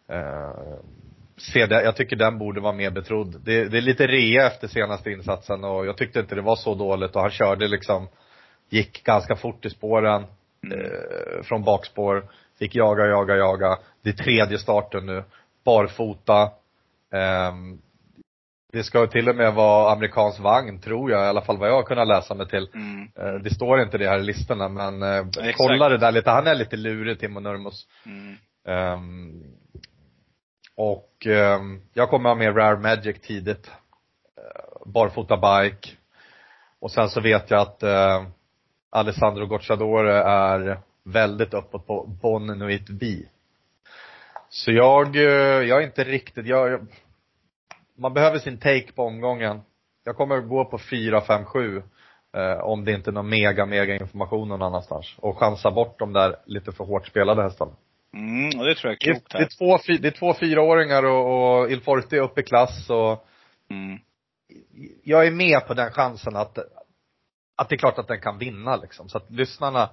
eh, 0.08 0.80
se 1.38 1.66
det. 1.66 1.84
Jag 1.84 1.96
tycker 1.96 2.16
den 2.16 2.38
borde 2.38 2.62
vara 2.62 2.74
mer 2.74 2.92
betrodd. 2.92 3.42
Det, 3.46 3.66
det 3.66 3.78
är 3.78 3.82
lite 3.82 4.08
rea 4.08 4.48
efter 4.48 4.68
senaste 4.68 5.12
insatsen 5.12 5.64
och 5.64 5.86
jag 5.86 5.98
tyckte 5.98 6.20
inte 6.20 6.36
det 6.36 6.42
var 6.42 6.56
så 6.56 6.76
dåligt 6.76 7.16
och 7.16 7.22
han 7.22 7.32
körde 7.32 7.68
liksom, 7.68 8.08
gick 8.70 9.04
ganska 9.04 9.36
fort 9.36 9.66
i 9.66 9.70
spåren 9.70 10.22
eh, 10.72 11.44
från 11.44 11.64
bakspår. 11.64 12.30
Fick 12.60 12.76
jaga, 12.76 13.06
jaga, 13.06 13.36
jaga. 13.36 13.78
Det 14.04 14.10
är 14.10 14.14
tredje 14.14 14.58
starten 14.60 15.06
nu. 15.06 15.24
Barfota. 15.66 16.52
Ehm, 17.14 17.82
det 18.72 18.84
ska 18.84 19.08
till 19.08 19.30
och 19.30 19.36
med 19.36 19.54
vara 19.54 19.92
amerikansk 19.92 20.40
vagn, 20.40 20.80
tror 20.82 21.12
jag, 21.12 21.22
i 21.26 21.28
alla 21.28 21.42
fall 21.42 21.58
vad 21.58 21.70
jag 21.70 21.76
har 21.76 21.84
kunnat 21.84 22.08
läsa 22.08 22.34
mig 22.36 22.48
till. 22.48 22.70
Mm. 22.74 23.10
Eh, 23.16 23.34
Det 23.44 23.50
står 23.50 23.82
inte 23.82 23.98
det 23.98 24.10
här 24.10 24.20
i 24.20 24.24
listorna 24.24 24.70
men 24.70 25.04
eh, 25.04 25.18
Exakt. 25.28 25.58
kolla 25.58 25.90
det 25.90 25.98
där 25.98 26.12
lite. 26.12 26.30
Han 26.32 26.48
är 26.48 26.56
lite 26.56 26.78
lurig, 26.78 27.20
Timo 27.20 27.40
Nurmos. 27.40 27.88
Mm. 28.06 28.36
Ehm, 28.68 29.44
och 30.76 31.26
ehm, 31.26 31.82
jag 31.94 32.10
kommer 32.10 32.30
ha 32.30 32.36
med 32.36 32.58
Rare 32.58 32.78
Magic 32.80 33.22
tidigt. 33.22 33.68
Uh, 34.38 34.92
barfota 34.92 35.38
bike. 35.38 35.90
Och 36.82 36.92
sen 36.92 37.10
så 37.10 37.22
vet 37.22 37.52
jag 37.52 37.62
att 37.62 37.84
uh, 37.84 38.28
Alessandro 38.90 39.46
Gocciadore 39.46 40.24
är 40.24 40.80
väldigt 41.12 41.54
uppåt 41.54 41.88
på 41.88 42.06
Bonnuit 42.22 42.90
V. 42.90 43.06
Så 44.50 44.72
jag, 44.72 45.16
eh, 45.16 45.24
jag 45.68 45.82
är 45.82 45.86
inte 45.86 46.04
riktigt, 46.04 46.46
jag, 46.46 46.88
man 47.98 48.14
behöver 48.14 48.40
sin 48.40 48.58
take 48.58 48.92
på 48.92 49.04
omgången. 49.04 49.62
Jag 50.04 50.16
kommer 50.16 50.38
att 50.38 50.50
gå 50.50 50.66
på 50.66 50.78
4, 50.78 51.22
5, 51.22 51.46
7. 51.46 51.84
Eh, 52.34 52.60
om 52.60 52.86
det 52.86 52.92
inte 52.92 53.10
är 53.10 53.12
någon 53.12 53.30
mega, 53.30 53.66
mega 53.66 53.94
information 53.94 54.48
någon 54.48 54.62
annanstans. 54.62 55.16
Och 55.18 55.38
chansa 55.38 55.72
bort 55.72 56.00
de 56.00 56.14
där 56.14 56.36
lite 56.46 56.72
för 56.72 56.84
hårt 56.84 57.08
spelade 57.08 57.44
hästarna. 57.44 57.72
Mm, 58.14 58.50
det 58.50 58.76
tror 58.76 58.92
jag 58.92 59.08
är 59.08 59.14
klokt 59.14 59.32
det, 59.32 59.38
är 59.38 59.58
två, 59.58 59.78
det 60.02 60.08
är 60.08 60.12
två 60.12 60.34
fyraåringar 60.34 61.04
och, 61.06 61.60
och 61.60 61.72
Il 61.72 61.82
Forte 61.82 62.18
är 62.18 62.22
uppe 62.22 62.42
i 62.42 62.44
klass 62.44 62.90
och 62.90 63.26
Mm. 63.72 64.00
jag 65.04 65.28
är 65.28 65.32
med 65.32 65.68
på 65.68 65.74
den 65.74 65.92
chansen 65.92 66.36
att, 66.36 66.58
att 67.56 67.70
det 67.70 67.76
är 67.76 67.78
klart 67.78 68.00
att 68.00 68.08
den 68.08 68.22
kan 68.22 68.38
vinna 68.38 68.76
liksom. 68.76 69.10
Så 69.10 69.18
att 69.18 69.32
lyssnarna, 69.32 69.90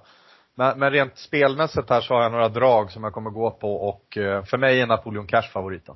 men, 0.57 0.79
men 0.79 0.91
rent 0.91 1.17
spelmässigt 1.17 1.89
här 1.89 2.01
så 2.01 2.13
har 2.13 2.23
jag 2.23 2.31
några 2.31 2.49
drag 2.49 2.91
som 2.91 3.03
jag 3.03 3.13
kommer 3.13 3.29
gå 3.29 3.51
på 3.51 3.75
och 3.75 4.17
eh, 4.17 4.43
för 4.43 4.57
mig 4.57 4.81
är 4.81 4.87
Napoleon 4.87 5.27
Cash 5.27 5.49
favoriten. 5.53 5.95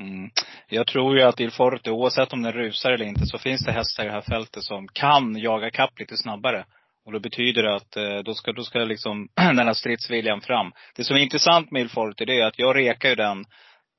Mm. 0.00 0.30
Jag 0.68 0.86
tror 0.86 1.18
ju 1.18 1.22
att 1.22 1.40
Il 1.40 1.50
Forte, 1.50 1.90
oavsett 1.90 2.32
om 2.32 2.42
den 2.42 2.52
rusar 2.52 2.90
eller 2.90 3.04
inte, 3.04 3.26
så 3.26 3.38
finns 3.38 3.64
det 3.64 3.72
hästar 3.72 4.04
i 4.04 4.06
det 4.06 4.12
här 4.12 4.20
fältet 4.20 4.62
som 4.62 4.88
kan 4.88 5.36
jaga 5.36 5.70
kapp 5.70 5.98
lite 5.98 6.16
snabbare. 6.16 6.64
Och 7.06 7.12
det 7.12 7.20
betyder 7.20 7.64
att 7.64 7.96
eh, 7.96 8.18
då 8.24 8.34
ska, 8.34 8.52
då 8.52 8.62
ska 8.62 8.78
liksom 8.78 9.28
den 9.34 9.66
här 9.66 9.74
stridsviljan 9.74 10.40
fram. 10.40 10.72
Det 10.96 11.04
som 11.04 11.16
är 11.16 11.20
intressant 11.20 11.70
med 11.70 11.82
Il 11.82 11.88
Forte, 11.88 12.24
det 12.24 12.40
är 12.40 12.46
att 12.46 12.58
jag 12.58 12.76
rekar 12.76 13.08
ju 13.08 13.14
den 13.14 13.44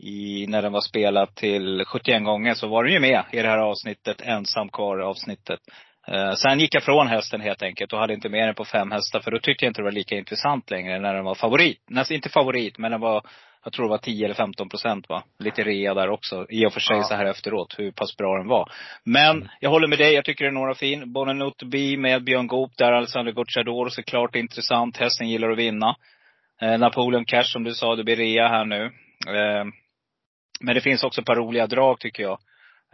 i, 0.03 0.45
när 0.47 0.61
den 0.61 0.71
var 0.71 0.81
spelad 0.81 1.35
till 1.35 1.83
71 1.87 2.23
gånger, 2.23 2.53
så 2.53 2.67
var 2.67 2.83
den 2.83 2.93
ju 2.93 2.99
med 2.99 3.23
i 3.31 3.41
det 3.41 3.49
här 3.49 3.57
avsnittet, 3.57 4.21
ensam 4.21 4.69
kvar 4.69 4.99
avsnittet. 4.99 5.59
Eh, 6.07 6.33
sen 6.33 6.59
gick 6.59 6.75
jag 6.75 6.83
från 6.83 7.07
hästen 7.07 7.41
helt 7.41 7.63
enkelt 7.63 7.93
och 7.93 7.99
hade 7.99 8.13
inte 8.13 8.29
med 8.29 8.47
den 8.47 8.55
på 8.55 8.65
fem 8.65 8.91
hästar, 8.91 9.19
för 9.19 9.31
då 9.31 9.39
tyckte 9.39 9.65
jag 9.65 9.69
inte 9.69 9.81
det 9.81 9.85
var 9.85 9.91
lika 9.91 10.15
intressant 10.15 10.71
längre 10.71 10.99
när 10.99 11.13
den 11.13 11.23
var 11.25 11.35
favorit. 11.35 11.79
Nästan 11.89 12.15
inte 12.15 12.29
favorit, 12.29 12.77
men 12.77 12.91
den 12.91 13.01
var 13.01 13.23
jag 13.63 13.73
tror 13.73 13.85
det 13.85 13.89
var 13.89 13.97
10 13.97 14.25
eller 14.25 14.35
15 14.35 14.69
procent 14.69 15.09
va. 15.09 15.23
Lite 15.39 15.63
rea 15.63 15.93
där 15.93 16.09
också. 16.09 16.45
I 16.49 16.65
och 16.65 16.73
för 16.73 16.79
sig 16.79 16.97
Ja. 16.97 17.03
så 17.03 17.15
här 17.15 17.25
efteråt, 17.25 17.75
hur 17.77 17.91
pass 17.91 18.17
bra 18.17 18.37
den 18.37 18.47
var. 18.47 18.71
Men 19.05 19.49
jag 19.59 19.69
håller 19.69 19.87
med 19.87 19.97
dig, 19.97 20.13
jag 20.13 20.25
tycker 20.25 20.45
den 20.45 20.55
är 20.55 20.59
några 20.59 20.75
fin. 20.75 21.13
Bonanot 21.13 21.63
Bee 21.63 21.97
med 21.97 22.23
Björn 22.23 22.47
Goop 22.47 22.71
där, 22.77 22.91
Alexander 22.91 23.31
Gocciador 23.31 23.89
såklart 23.89 24.35
intressant. 24.35 24.97
Hästen 24.97 25.29
gillar 25.29 25.49
att 25.49 25.57
vinna. 25.57 25.95
Eh, 26.61 26.77
Napoleon 26.77 27.25
Cash 27.25 27.43
som 27.43 27.63
du 27.63 27.73
sa, 27.73 27.95
det 27.95 28.03
blir 28.03 28.15
rea 28.15 28.47
här 28.47 28.65
nu. 28.65 28.85
Eh, 29.27 29.65
men 30.61 30.75
det 30.75 30.81
finns 30.81 31.03
också 31.03 31.21
ett 31.21 31.27
par 31.27 31.35
roliga 31.35 31.67
drag 31.67 31.99
tycker 31.99 32.23
jag. 32.23 32.39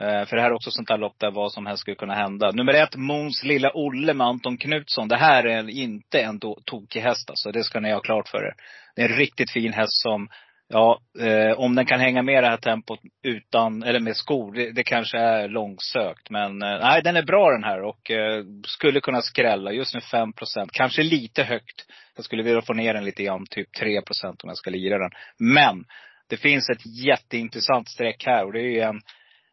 Eh, 0.01 0.25
För 0.25 0.35
det 0.35 0.41
här 0.41 0.49
är 0.49 0.55
också 0.55 0.71
sånt 0.71 0.87
där 0.87 0.97
lopp 0.97 1.19
där 1.19 1.31
vad 1.31 1.51
som 1.51 1.65
helst 1.65 1.81
skulle 1.81 1.95
kunna 1.95 2.15
hända. 2.15 2.51
Nummer 2.51 2.73
ett, 2.73 2.95
Måns 2.95 3.43
lilla 3.43 3.71
Olle 3.73 4.13
med 4.13 4.27
Anton 4.27 4.57
Knutsson. 4.57 5.07
Det 5.07 5.17
här 5.17 5.43
är 5.43 5.69
inte 5.69 6.21
en 6.21 6.39
tokig 6.65 7.01
häst 7.01 7.29
alltså. 7.29 7.51
Det 7.51 7.63
ska 7.63 7.79
ni 7.79 7.91
ha 7.91 7.99
klart 7.99 8.27
för 8.27 8.37
er. 8.37 8.53
Det 8.95 9.01
är 9.01 9.09
en 9.09 9.17
riktigt 9.17 9.51
fin 9.51 9.73
häst 9.73 10.01
som, 10.01 10.29
ja, 10.67 10.99
eh, 11.19 11.59
om 11.59 11.75
den 11.75 11.85
kan 11.85 11.99
hänga 11.99 12.21
med 12.21 12.43
det 12.43 12.49
här 12.49 12.57
tempot 12.57 12.99
utan, 13.23 13.83
eller 13.83 13.99
med 13.99 14.15
skor, 14.15 14.53
det, 14.53 14.71
det 14.71 14.83
kanske 14.83 15.17
är 15.17 15.47
långsökt. 15.47 16.29
Men 16.29 16.61
eh, 16.61 16.79
nej, 16.81 17.01
den 17.03 17.15
är 17.15 17.23
bra 17.23 17.51
den 17.51 17.63
här 17.63 17.81
och 17.83 18.11
eh, 18.11 18.43
skulle 18.67 19.01
kunna 19.01 19.21
skrälla. 19.21 19.71
Just 19.71 19.93
nu 19.93 19.99
5% 19.99 20.33
Kanske 20.71 21.03
lite 21.03 21.43
högt. 21.43 21.85
Jag 22.15 22.25
skulle 22.25 22.43
vilja 22.43 22.61
få 22.61 22.73
ner 22.73 22.93
den 22.93 23.05
lite 23.05 23.23
grann, 23.23 23.45
typ 23.49 23.67
3% 23.81 24.25
om 24.25 24.35
jag 24.43 24.57
ska 24.57 24.69
lira 24.69 24.97
den. 24.97 25.11
Men 25.39 25.85
det 26.29 26.37
finns 26.37 26.69
ett 26.69 27.05
jätteintressant 27.05 27.89
streck 27.89 28.23
här 28.25 28.45
och 28.45 28.53
det 28.53 28.59
är 28.59 28.69
ju 28.69 28.79
en 28.79 29.01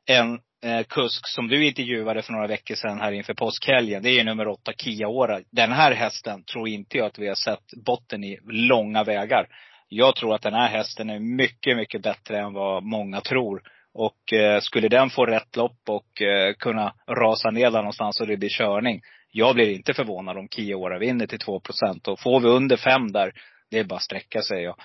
en 0.07 0.41
eh, 0.65 0.85
kusk 0.89 1.29
som 1.29 1.49
du 1.49 1.67
intervjuade 1.67 2.23
för 2.23 2.33
några 2.33 2.47
veckor 2.47 2.75
sedan 2.75 3.01
här 3.01 3.13
inför 3.13 3.35
påskhelgen. 3.35 4.03
Det 4.03 4.11
är 4.11 4.25
nummer 4.25 4.49
åtta, 4.49 4.73
Kia 4.79 5.09
Ora. 5.09 5.41
Den 5.53 5.73
här 5.73 5.93
hästen 5.93 6.45
tror 6.45 6.69
inte 6.69 6.99
jag 6.99 7.07
att 7.07 7.19
vi 7.19 7.29
har 7.29 7.35
sett 7.35 7.85
botten 7.87 8.25
i 8.25 8.39
långa 8.45 9.05
vägar. 9.05 9.47
Jag 9.89 10.17
tror 10.17 10.35
att 10.35 10.43
den 10.43 10.55
här 10.55 10.69
hästen 10.69 11.11
är 11.11 11.19
mycket, 11.19 11.77
mycket 11.77 12.03
bättre 12.03 12.39
än 12.39 12.53
vad 12.53 12.83
många 12.83 13.21
tror. 13.21 13.63
Och 13.95 14.33
eh, 14.33 14.61
skulle 14.61 14.89
den 14.89 15.11
få 15.11 15.27
rätt 15.27 15.57
lopp 15.57 15.79
och 15.89 16.23
eh, 16.23 16.55
kunna 16.55 16.95
rasa 17.07 17.51
ner 17.51 17.71
där 17.71 17.79
någonstans 17.79 18.21
och 18.21 18.27
det 18.27 18.37
blir 18.37 18.49
körning. 18.49 19.01
Jag 19.31 19.55
blir 19.55 19.71
inte 19.71 19.95
förvånad 19.95 20.39
om 20.39 20.49
Kiaora 20.49 20.99
vinner 20.99 21.27
till 21.27 21.39
2% 21.39 22.09
Och 22.09 22.21
får 22.21 22.41
vi 22.41 22.49
under 22.49 22.77
fem 22.77 23.13
där, 23.13 23.33
det 23.71 23.79
är 23.79 23.85
bara 23.85 23.97
att 23.97 24.03
sträcka 24.03 24.43
säger 24.43 24.63
jag. 24.63 24.77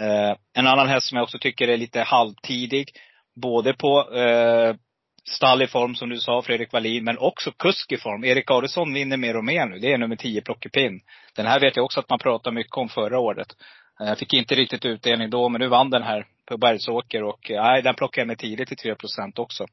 Eh, 0.00 0.36
en 0.54 0.66
annan 0.66 0.88
häst 0.88 1.06
som 1.06 1.16
jag 1.16 1.22
också 1.22 1.38
tycker 1.38 1.68
är 1.68 1.76
lite 1.76 2.00
halvtidig 2.00 2.88
både 3.40 3.72
på 3.72 4.14
eh, 4.14 4.74
stall 5.28 5.62
i 5.62 5.66
form 5.66 5.94
som 5.94 6.08
du 6.08 6.16
sa, 6.16 6.42
Fredrik 6.42 6.72
Wallin, 6.72 7.04
men 7.04 7.18
också 7.18 7.52
kusk 7.52 7.92
i 7.92 7.96
form. 7.96 8.24
Erik 8.24 8.50
Adelsson 8.50 8.94
vinner 8.94 9.16
mer 9.16 9.36
och 9.36 9.44
mer 9.44 9.66
nu. 9.66 9.78
Det 9.78 9.92
är 9.92 9.98
nummer 9.98 10.16
10, 10.16 10.40
Plockepinn. 10.40 11.00
Den 11.36 11.46
här 11.46 11.60
vet 11.60 11.76
jag 11.76 11.84
också 11.84 12.00
att 12.00 12.10
man 12.10 12.18
pratade 12.18 12.54
mycket 12.54 12.76
om 12.76 12.88
förra 12.88 13.18
året. 13.18 13.48
Eh, 14.00 14.08
jag 14.08 14.18
fick 14.18 14.34
inte 14.34 14.54
riktigt 14.54 14.84
utdelning 14.84 15.30
då, 15.30 15.48
men 15.48 15.60
nu 15.60 15.68
vann 15.68 15.90
den 15.90 16.02
här 16.02 16.26
på 16.48 16.56
Bergsåker 16.56 17.22
och 17.22 17.50
eh, 17.50 17.62
nej, 17.62 17.82
den 17.82 17.94
plockade 17.94 18.20
jag 18.20 18.28
med 18.28 18.38
tidigt 18.38 18.68
till 18.68 18.76
3 18.76 18.94
procent 18.94 19.38
också. 19.38 19.66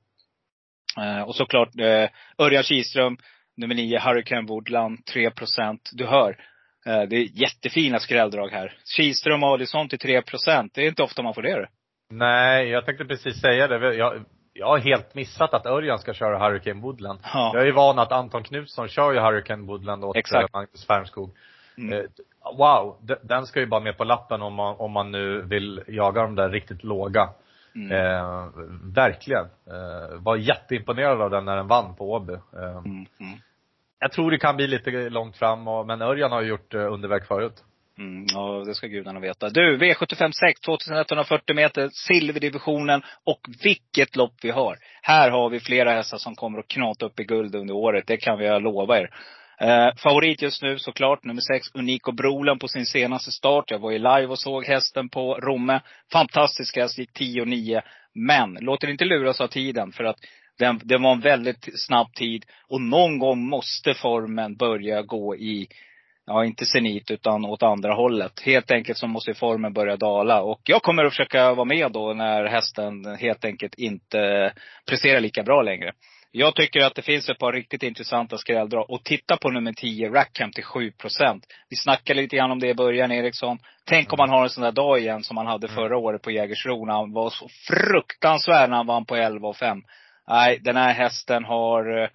Eh, 0.97 1.21
och 1.21 1.35
såklart 1.35 1.79
eh, 1.79 2.09
Örjan 2.37 2.63
Kihlström, 2.63 3.17
nummer 3.57 3.75
9, 3.75 3.99
Hurricane 3.99 4.47
Woodland, 4.47 5.05
3 5.05 5.31
procent. 5.31 5.89
Du 5.93 6.05
hör, 6.05 6.37
det 6.85 7.15
är 7.15 7.41
jättefina 7.41 7.99
skrälldrag 7.99 8.49
här. 8.49 8.77
Kihlström 8.95 9.43
och 9.43 9.49
Adelsson 9.49 9.89
till 9.89 9.99
3 9.99 10.21
procent. 10.21 10.73
Det 10.73 10.81
är 10.81 10.87
inte 10.87 11.03
ofta 11.03 11.21
man 11.21 11.33
får 11.33 11.41
det. 11.41 11.69
Nej, 12.09 12.69
jag 12.69 12.85
tänkte 12.85 13.05
precis 13.05 13.41
säga 13.41 13.67
det. 13.67 13.95
Jag, 13.95 14.25
jag 14.53 14.67
har 14.67 14.77
helt 14.77 15.15
missat 15.15 15.53
att 15.53 15.65
Örjan 15.65 15.99
ska 15.99 16.13
köra 16.13 16.39
Hurricane 16.39 16.81
Woodland. 16.81 17.19
Ja. 17.33 17.51
Jag 17.53 17.67
är 17.67 17.71
van 17.71 17.99
att 17.99 18.11
Anton 18.11 18.43
Knutsson 18.43 18.87
kör 18.87 19.11
ju 19.13 19.19
Hurricane 19.19 19.67
Woodland 19.67 20.03
åt 20.03 20.15
Exakt. 20.15 20.43
eh, 20.43 20.59
Magnus 20.59 20.87
Färmskog. 20.87 21.35
Mm. 21.77 21.93
Eh, 21.93 22.05
Wow, 22.57 22.97
den 23.23 23.45
ska 23.45 23.59
ju 23.59 23.65
bara 23.65 23.79
med 23.79 23.97
på 23.97 24.03
lappen 24.03 24.41
om 24.41 24.53
man, 24.53 24.75
om 24.77 24.91
man 24.91 25.11
nu 25.11 25.41
vill 25.41 25.83
jaga 25.87 26.21
de 26.21 26.35
där 26.35 26.49
riktigt 26.49 26.83
låga. 26.83 27.29
Mm. 27.75 27.91
Eh, 27.91 28.49
verkligen. 28.95 29.45
Eh, 29.45 30.17
var 30.19 30.35
jätteimponerad 30.35 31.21
av 31.21 31.29
den 31.29 31.45
när 31.45 31.55
den 31.55 31.67
vann 31.67 31.95
på 31.95 32.11
Åby. 32.11 32.33
Eh, 32.33 32.77
Mm, 32.77 33.05
mm, 33.19 33.39
jag 33.99 34.11
tror 34.11 34.31
det 34.31 34.37
kan 34.37 34.55
bli 34.55 34.67
lite 34.67 34.91
långt 35.09 35.37
fram, 35.37 35.67
och, 35.67 35.85
men 35.87 36.01
Örjan 36.01 36.31
har 36.31 36.41
ju 36.41 36.47
gjort 36.49 36.73
eh, 36.73 36.93
underverk 36.93 37.27
förut 37.27 37.63
mm, 37.99 38.25
ja, 38.33 38.63
det 38.67 38.75
ska 38.75 38.87
gudarna 38.87 39.19
veta. 39.19 39.49
Du, 39.49 39.77
V75 39.77 40.31
6, 40.31 40.59
2140 40.59 41.55
meter, 41.55 41.89
silverdivisionen. 41.93 43.01
Och 43.23 43.39
vilket 43.63 44.15
lopp 44.15 44.35
vi 44.41 44.51
har! 44.51 44.77
Här 45.01 45.31
har 45.31 45.49
vi 45.49 45.59
flera 45.59 45.93
hästar 45.93 46.17
som 46.17 46.35
kommer 46.35 46.59
att 46.59 46.67
knata 46.67 47.05
upp 47.05 47.19
i 47.19 47.23
guld 47.23 47.55
under 47.55 47.73
året. 47.73 48.03
Det 48.07 48.17
kan 48.17 48.37
vi 48.37 48.59
lova 48.59 48.99
er. 48.99 49.09
Eh, 49.61 49.95
favorit 49.95 50.41
just 50.41 50.61
nu 50.61 50.79
såklart, 50.79 51.23
nummer 51.23 51.41
sex, 51.41 51.67
Unico 51.73 52.11
Brolen 52.11 52.59
på 52.59 52.67
sin 52.67 52.85
senaste 52.85 53.31
start. 53.31 53.71
Jag 53.71 53.79
var 53.79 53.91
ju 53.91 53.97
live 53.97 54.27
och 54.27 54.39
såg 54.39 54.65
hästen 54.65 55.09
på 55.09 55.35
Romme. 55.35 55.81
Fantastisk 56.11 56.77
häst, 56.77 56.97
gick 56.97 57.11
10-9. 57.19 57.81
Men, 58.13 58.57
låt 58.61 58.83
er 58.83 58.87
inte 58.87 59.05
luras 59.05 59.41
av 59.41 59.47
tiden 59.47 59.91
för 59.91 60.03
att 60.03 60.17
den, 60.59 60.79
det 60.83 60.97
var 60.97 61.11
en 61.11 61.19
väldigt 61.19 61.69
snabb 61.81 62.13
tid. 62.13 62.45
Och 62.67 62.81
någon 62.81 63.19
gång 63.19 63.49
måste 63.49 63.93
formen 63.93 64.55
börja 64.55 65.01
gå 65.01 65.35
i, 65.35 65.67
ja 66.25 66.45
inte 66.45 66.65
senit 66.65 67.11
utan 67.11 67.45
åt 67.45 67.63
andra 67.63 67.93
hållet. 67.93 68.39
Helt 68.39 68.71
enkelt 68.71 68.97
så 68.97 69.07
måste 69.07 69.33
formen 69.33 69.73
börja 69.73 69.97
dala. 69.97 70.41
Och 70.41 70.61
jag 70.63 70.81
kommer 70.81 71.05
att 71.05 71.11
försöka 71.11 71.53
vara 71.53 71.65
med 71.65 71.91
då 71.91 72.13
när 72.13 72.45
hästen 72.45 73.15
helt 73.15 73.45
enkelt 73.45 73.75
inte 73.75 74.53
presterar 74.89 75.19
lika 75.19 75.43
bra 75.43 75.61
längre. 75.61 75.91
Jag 76.37 76.55
tycker 76.55 76.79
att 76.79 76.95
det 76.95 77.01
finns 77.01 77.29
ett 77.29 77.39
par 77.39 77.53
riktigt 77.53 77.83
intressanta 77.83 78.37
skrälldrag. 78.37 78.89
Och 78.89 79.03
titta 79.03 79.37
på 79.37 79.49
nummer 79.49 79.73
10, 79.73 80.09
Rackham 80.09 80.51
till 80.51 80.63
7 80.63 80.91
Vi 81.69 81.75
snackade 81.75 82.21
lite 82.21 82.35
grann 82.35 82.51
om 82.51 82.59
det 82.59 82.69
i 82.69 82.73
början, 82.73 83.11
Eriksson. 83.11 83.57
Tänk 83.85 84.13
om 84.13 84.17
man 84.17 84.29
har 84.29 84.43
en 84.43 84.49
sån 84.49 84.63
där 84.63 84.71
dag 84.71 84.99
igen 84.99 85.23
som 85.23 85.35
man 85.35 85.47
hade 85.47 85.67
förra 85.67 85.97
året 85.97 86.21
på 86.21 86.31
Jägersro 86.31 86.85
när 86.85 86.93
han 86.93 87.13
var 87.13 87.29
så 87.29 87.47
fruktansvärd 87.67 88.69
när 88.69 88.77
han 88.77 88.87
vann 88.87 89.05
på 89.05 89.15
11 89.15 89.47
och 89.47 89.57
5. 89.57 89.81
Nej, 90.27 90.59
den 90.61 90.75
här 90.75 90.93
hästen 90.93 91.45
har 91.45 92.01
eh, 92.03 92.09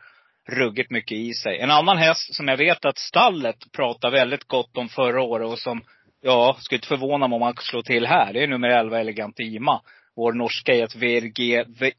ruggigt 0.49 0.91
mycket 0.91 1.18
i 1.18 1.34
sig. 1.34 1.59
En 1.59 1.70
annan 1.70 1.99
häst 1.99 2.34
som 2.34 2.49
jag 2.49 2.57
vet 2.57 2.84
att 2.84 2.99
stallet 2.99 3.57
pratar 3.76 4.11
väldigt 4.11 4.45
gott 4.45 4.76
om 4.76 4.88
förra 4.88 5.22
året 5.22 5.49
och 5.49 5.59
som, 5.59 5.82
ja, 6.20 6.57
skulle 6.61 6.76
inte 6.76 6.88
förvåna 6.88 7.28
mig 7.28 7.36
om 7.36 7.43
han 7.43 7.55
slår 7.59 7.82
till 7.82 8.07
här. 8.07 8.32
Det 8.32 8.43
är 8.43 8.49
nummer 8.49 8.68
11, 8.68 9.01
Elegant 9.01 9.41
Ima. 9.41 9.80
Vår 10.16 10.32
norska 10.32 10.74
är 10.74 10.84
ett 10.84 11.38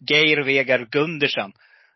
Geir 0.10 0.44
Vegar 0.44 0.88
Gundersen. 0.92 1.52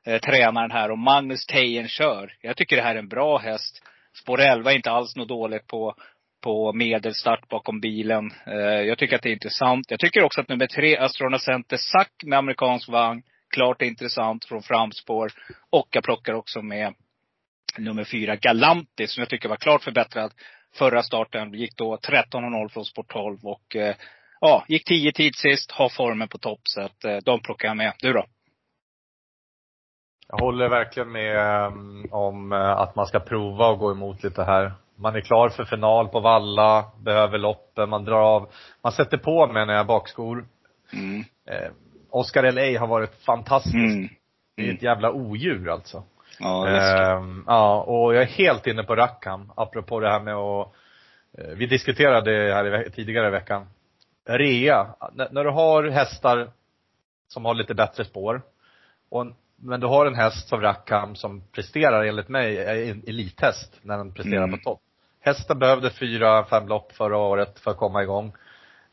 Eh, 0.06 0.20
tränaren 0.20 0.72
här 0.72 0.92
och 0.92 1.00
Magnus 1.00 1.46
Tejen 1.46 1.88
kör. 1.88 2.34
Jag 2.42 2.58
tycker 2.58 2.76
det 2.76 2.82
här 2.82 2.96
är 2.96 3.00
en 3.00 3.08
bra 3.08 3.38
häst. 3.38 3.82
Spår 4.22 4.42
11 4.42 4.72
är 4.72 4.76
inte 4.76 4.92
alls 4.92 5.16
något 5.16 5.28
dåligt 5.28 5.68
på, 5.68 5.96
på 6.44 6.74
medelstart 6.74 7.50
bakom 7.50 7.80
bilen. 7.80 8.32
Eh, 8.48 8.82
jag 8.82 8.98
tycker 8.98 9.16
att 9.16 9.22
det 9.22 9.30
är 9.30 9.34
intressant. 9.34 9.92
Jag 9.92 10.00
tycker 10.00 10.24
också 10.24 10.42
att 10.42 10.50
nummer 10.50 10.68
tre, 10.68 10.98
Astrona 10.98 11.40
Center 11.40 11.78
Sack 11.78 12.12
med 12.26 12.40
amerikansk 12.40 12.90
vagn. 12.90 13.24
Klart 13.56 13.82
intressant 13.82 14.46
från 14.46 14.62
framspår. 14.62 15.32
Och 15.70 15.88
jag 15.92 16.04
plockar 16.04 16.34
också 16.34 16.62
med 16.62 16.94
nummer 17.78 18.04
fyra, 18.04 18.36
Galantis, 18.36 19.12
som 19.12 19.22
jag 19.22 19.30
tycker 19.30 19.50
var 19.50 19.56
klart 19.56 19.84
förbättrad. 19.84 20.34
Förra 20.74 21.04
starten 21.04 21.54
gick 21.54 21.78
då 21.78 21.96
13.00 21.96 22.70
från 22.70 22.86
sport 22.86 23.14
12 23.14 23.38
och 23.44 23.76
eh, 23.76 23.96
ja, 24.42 24.66
gick 24.68 24.86
10 24.86 25.12
tid 25.12 25.36
sist, 25.36 25.72
har 25.72 25.90
formen 25.90 26.28
på 26.28 26.38
topp. 26.38 26.60
Så 26.64 26.82
att 26.82 27.06
eh, 27.06 27.18
de 27.26 27.42
plockar 27.42 27.68
jag 27.68 27.78
med. 27.78 27.94
Du 28.00 28.14
då? 28.14 28.26
Jag 30.28 30.38
håller 30.38 30.70
verkligen 30.70 31.12
med 31.12 31.66
um, 31.68 32.08
om 32.12 32.52
eh, 32.52 32.60
att 32.60 32.96
man 32.96 33.06
ska 33.06 33.20
prova 33.20 33.68
och 33.68 33.80
gå 33.80 33.92
emot 33.92 34.24
lite 34.24 34.44
här. 34.44 34.74
Man 34.98 35.16
är 35.16 35.22
klar 35.22 35.50
för 35.50 35.66
final 35.66 36.08
på 36.08 36.20
Valla, 36.20 36.86
behöver 37.04 37.38
loppen, 37.38 37.90
man 37.90 38.06
drar 38.06 38.22
av. 38.36 38.50
Man 38.84 38.92
sätter 38.92 39.18
på 39.18 39.48
menar 39.48 39.74
jag 39.74 39.88
bakskor. 39.88 40.46
Mm. 40.94 41.24
Oscar 42.16 42.52
LA 42.52 42.80
har 42.80 42.88
varit 42.88 43.16
fantastiskt. 43.26 43.76
Mm. 43.76 44.10
Det 44.58 44.70
är 44.70 44.74
ett 44.74 44.82
jävla 44.84 45.12
odjur 45.12 45.70
alltså. 45.70 46.04
Ja. 46.40 46.68
Ehm, 46.68 47.44
ja, 47.48 47.82
och 47.84 48.16
jag 48.16 48.22
är 48.24 48.28
helt 48.28 48.68
inne 48.68 48.84
på 48.84 48.96
Rackham, 48.96 49.52
apropå 49.56 50.00
det 50.00 50.10
här 50.10 50.20
med 50.20 50.36
att, 50.36 50.68
eh, 51.38 51.56
vi 51.56 51.66
diskuterade 51.68 52.48
det 52.48 52.54
här 52.54 52.90
tidigare 52.96 53.28
i 53.28 53.32
veckan. 53.32 53.68
Rea, 54.28 54.88
N- 55.20 55.28
när 55.32 55.44
du 55.44 55.50
har 55.50 55.84
hästar 55.90 56.52
som 57.28 57.46
har 57.46 57.54
lite 57.54 57.74
bättre 57.74 58.06
spår, 58.06 58.42
och, 59.10 59.26
men 59.56 59.80
du 59.80 59.88
har 59.88 60.06
en 60.06 60.16
häst 60.16 60.48
som 60.48 60.62
Rackham 60.62 61.16
som 61.16 61.42
presterar 61.52 62.04
enligt 62.04 62.30
mig, 62.30 62.58
är 62.58 62.92
en 62.92 63.04
elithäst 63.08 63.80
när 63.82 63.98
den 63.98 64.14
presterar 64.14 64.44
Mm. 64.44 64.52
på 64.52 64.58
topp. 64.70 64.82
Hästen 65.22 65.60
behövde 65.60 65.90
fyra, 65.90 66.46
fem 66.46 66.68
lopp 66.68 66.92
förra 66.92 67.18
året 67.18 67.60
för 67.60 67.72
att 67.72 67.78
komma 67.78 68.04
igång. 68.04 68.34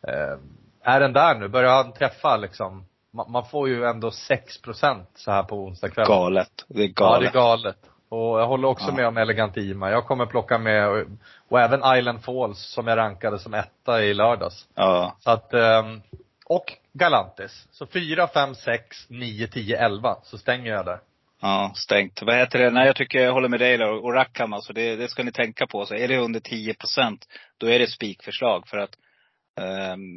Eh, 0.09 0.39
är 0.83 1.01
den 1.01 1.13
där 1.13 1.35
nu? 1.39 1.49
Börjar 1.49 1.71
han 1.83 1.93
träffa 1.93 2.37
liksom? 2.37 2.85
Man, 3.13 3.45
får 3.47 3.69
ju 3.69 3.85
ändå 3.85 4.11
6% 4.11 5.05
så 5.15 5.31
här 5.31 5.43
på 5.43 5.57
onsdag 5.57 5.89
kväll. 5.89 6.07
Galet. 6.07 6.65
Det 6.69 6.83
är 6.83 6.87
Ja, 6.87 6.89
det 6.89 6.93
galet. 6.95 7.29
är 7.29 7.33
galet. 7.35 7.77
Och 8.09 8.41
jag 8.41 8.47
håller 8.47 8.69
också 8.69 8.87
Ja. 8.89 8.95
med 8.95 9.07
om 9.07 9.17
Elegant 9.17 9.57
Ima. 9.57 9.91
Jag 9.91 10.07
kommer 10.07 10.27
plocka 10.27 10.59
med, 10.59 10.89
och, 10.89 11.05
och 11.49 11.61
även 11.61 11.99
Island 11.99 12.25
Falls 12.25 12.59
som 12.59 12.87
jag 12.87 12.97
rankade 12.97 13.39
som 13.39 13.55
etta 13.55 14.03
i 14.03 14.15
lördags. 14.15 14.67
Ja. 14.75 15.17
Så 15.19 15.31
att, 15.31 15.55
ehm, 15.55 16.01
och 16.47 16.73
Galantis. 16.93 17.69
Så 17.71 17.87
4, 17.87 18.29
5, 18.29 18.55
6, 18.55 18.97
9, 19.09 19.47
10, 19.47 19.79
11. 19.85 20.17
Så 20.23 20.39
stänger 20.39 20.71
jag 20.73 20.85
där. 20.87 20.99
Ja, 21.41 21.73
stängt. 21.75 22.23
Vad 22.23 22.37
heter 22.37 22.59
det? 22.59 22.71
Nej, 22.71 22.87
jag 22.87 22.97
tycker 22.97 23.19
jag 23.19 23.33
håller 23.33 23.49
med 23.49 23.61
dig. 23.61 23.85
Och 23.85 24.15
Rackham 24.15 24.53
alltså, 24.53 24.73
det, 24.73 24.97
det 24.97 25.09
ska 25.09 25.23
ni 25.23 25.33
tänka 25.33 25.67
på. 25.67 25.87
Så 25.87 25.95
är 25.95 26.09
det 26.09 26.19
under 26.19 26.41
10 26.41 26.75
procent, 26.75 27.27
då 27.59 27.67
är 27.67 27.79
det 27.79 27.87
spikförslag. 27.87 28.69
För 28.69 28.79
att 28.79 28.97